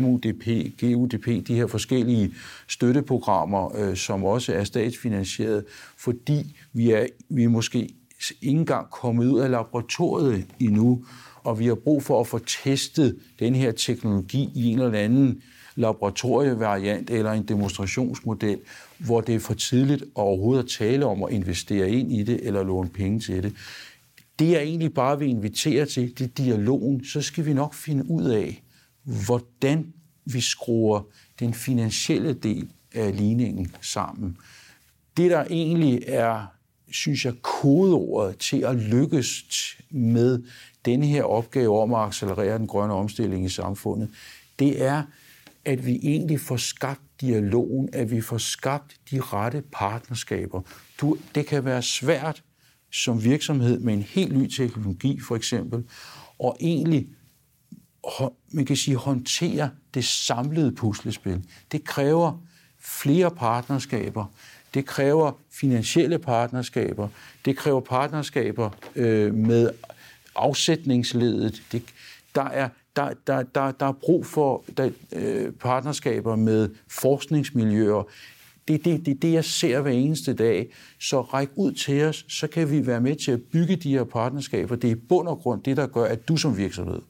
MUDP, 0.01 0.47
GUDP, 0.81 1.47
de 1.47 1.55
her 1.55 1.67
forskellige 1.67 2.35
støtteprogrammer, 2.69 3.77
øh, 3.77 3.97
som 3.97 4.25
også 4.25 4.53
er 4.53 4.65
statsfinansieret, 4.65 5.65
fordi 5.99 6.57
vi 6.73 6.91
er, 6.91 7.07
vi 7.29 7.45
er 7.45 7.49
måske 7.49 7.79
ikke 7.79 7.95
engang 8.43 8.91
kommet 8.91 9.27
ud 9.27 9.41
af 9.41 9.51
laboratoriet 9.51 10.47
endnu, 10.61 11.05
og 11.45 11.59
vi 11.59 11.67
har 11.67 11.75
brug 11.75 12.03
for 12.03 12.21
at 12.21 12.27
få 12.27 12.39
testet 12.39 13.19
den 13.39 13.55
her 13.55 13.73
teknologi 13.73 14.51
i 14.55 14.65
en 14.65 14.79
eller 14.79 14.99
anden 14.99 15.43
laboratorievariant 15.77 17.11
eller 17.11 17.33
en 17.33 17.43
demonstrationsmodel, 17.43 18.59
hvor 18.99 19.21
det 19.21 19.35
er 19.35 19.39
for 19.39 19.55
tidligt 19.55 20.03
at 20.03 20.09
overhovedet 20.15 20.63
at 20.63 20.71
tale 20.71 21.07
om 21.07 21.23
at 21.23 21.33
investere 21.33 21.91
ind 21.91 22.13
i 22.13 22.23
det 22.23 22.41
eller 22.43 22.63
låne 22.63 22.89
penge 22.89 23.21
til 23.21 23.43
det. 23.43 23.55
Det 24.39 24.57
er 24.57 24.61
egentlig 24.61 24.95
bare, 24.95 25.19
vi 25.19 25.27
inviterer 25.27 25.85
til, 25.85 26.19
det 26.19 26.25
er 26.25 26.45
dialogen. 26.45 27.05
Så 27.05 27.23
skal 27.23 27.47
vi 27.47 27.53
nok 27.53 27.75
finde 27.75 28.11
ud 28.11 28.25
af, 28.25 28.63
hvordan 29.27 29.93
vi 30.25 30.41
skruer 30.41 31.01
den 31.41 31.55
finansielle 31.55 32.33
del 32.33 32.69
af 32.95 33.17
ligningen 33.17 33.73
sammen. 33.81 34.37
Det, 35.17 35.31
der 35.31 35.45
egentlig 35.51 36.03
er, 36.07 36.47
synes 36.91 37.25
jeg, 37.25 37.35
kodeordet 37.43 38.39
til 38.39 38.65
at 38.65 38.77
lykkes 38.77 39.45
med 39.91 40.43
denne 40.85 41.07
her 41.07 41.23
opgave 41.23 41.81
om 41.81 41.95
at 41.95 42.01
accelerere 42.01 42.59
den 42.59 42.67
grønne 42.67 42.95
omstilling 42.95 43.45
i 43.45 43.49
samfundet, 43.49 44.09
det 44.59 44.83
er, 44.83 45.03
at 45.65 45.87
vi 45.87 46.01
egentlig 46.03 46.41
får 46.41 46.57
skabt 46.57 47.01
dialogen, 47.21 47.89
at 47.93 48.11
vi 48.11 48.21
får 48.21 48.39
skabt 48.39 48.97
de 49.11 49.21
rette 49.21 49.63
partnerskaber. 49.73 50.63
Du, 51.01 51.17
det 51.35 51.47
kan 51.47 51.65
være 51.65 51.83
svært 51.83 52.43
som 52.93 53.25
virksomhed 53.25 53.81
med 53.81 53.95
en 53.95 54.03
helt 54.03 54.39
ny 54.39 54.51
teknologi, 54.51 55.21
for 55.21 55.37
eksempel, 55.37 55.85
og 56.39 56.57
egentlig 56.61 57.09
man 58.49 58.65
kan 58.65 58.77
sige, 58.77 58.97
håndtere 58.97 59.71
det 59.95 60.05
samlede 60.05 60.73
puslespil. 60.73 61.45
Det 61.73 61.85
kræver 61.85 62.43
flere 62.81 63.31
partnerskaber, 63.31 64.27
det 64.75 64.87
kræver 64.87 65.33
finansielle 65.51 66.19
partnerskaber, 66.19 67.09
det 67.45 67.57
kræver 67.57 67.81
partnerskaber 67.81 68.71
øh, 68.97 69.35
med 69.35 69.71
afsætningsledet. 70.37 71.63
Det, 71.73 71.83
der, 72.35 72.45
er, 72.45 72.69
der, 72.97 73.11
der, 73.27 73.43
der, 73.43 73.73
der 73.73 73.87
er 73.87 73.93
brug 73.93 74.27
for 74.27 74.65
der, 74.77 74.91
øh, 75.13 75.53
partnerskaber 75.53 76.37
med 76.37 76.69
forskningsmiljøer. 76.89 78.09
Det 78.69 78.75
er 78.75 78.79
det, 78.79 79.07
det, 79.07 79.23
det, 79.23 79.33
jeg 79.33 79.45
ser 79.45 79.81
hver 79.81 79.91
eneste 79.91 80.35
dag. 80.35 80.69
Så 81.01 81.21
ræk 81.21 81.49
ud 81.57 81.73
til 81.73 82.05
os, 82.05 82.25
så 82.29 82.47
kan 82.47 82.71
vi 82.71 82.87
være 82.87 83.01
med 83.01 83.17
til 83.17 83.33
at 83.33 83.43
bygge 83.43 83.77
de 83.77 83.91
her 83.91 84.05
partnerskaber. 84.05 84.77
Det 84.77 84.89
er 84.89 84.95
i 84.95 84.99
bund 85.09 85.29
og 85.29 85.39
grund 85.39 85.63
det, 85.63 85.77
der 85.77 85.87
gør, 85.87 86.05
at 86.05 86.29
du 86.29 86.37
som 86.37 86.57
virksomhed 86.57 87.01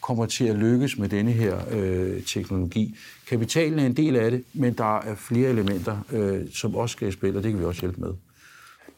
kommer 0.00 0.26
til 0.26 0.44
at 0.44 0.56
lykkes 0.56 0.98
med 0.98 1.08
denne 1.08 1.32
her 1.32 1.58
øh, 1.70 2.22
teknologi. 2.22 2.96
Kapitalen 3.28 3.78
er 3.78 3.86
en 3.86 3.96
del 3.96 4.16
af 4.16 4.30
det, 4.30 4.44
men 4.52 4.72
der 4.72 4.98
er 4.98 5.14
flere 5.14 5.48
elementer, 5.48 5.98
øh, 6.12 6.40
som 6.54 6.74
også 6.74 6.92
skal 6.92 7.12
spille, 7.12 7.38
og 7.38 7.42
det 7.42 7.52
kan 7.52 7.60
vi 7.60 7.64
også 7.64 7.80
hjælpe 7.80 8.00
med. 8.00 8.12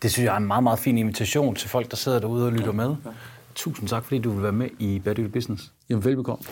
Det 0.03 0.12
synes 0.12 0.25
jeg 0.27 0.33
er 0.33 0.37
en 0.37 0.47
meget, 0.47 0.62
meget 0.62 0.79
fin 0.79 0.99
invitation 0.99 1.55
til 1.55 1.69
folk, 1.69 1.91
der 1.91 1.97
sidder 1.97 2.19
derude 2.19 2.47
og 2.47 2.53
lytter 2.53 2.73
med. 2.73 2.95
Tusind 3.59 3.89
tak, 3.89 4.05
fordi 4.05 4.19
du 4.19 4.31
vil 4.31 4.43
være 4.43 4.53
med 4.53 4.69
i 4.79 4.99
Bæredygtig 4.99 5.33
Business. 5.33 5.73
Jamen, 5.89 6.05
velbekomme. 6.05 6.45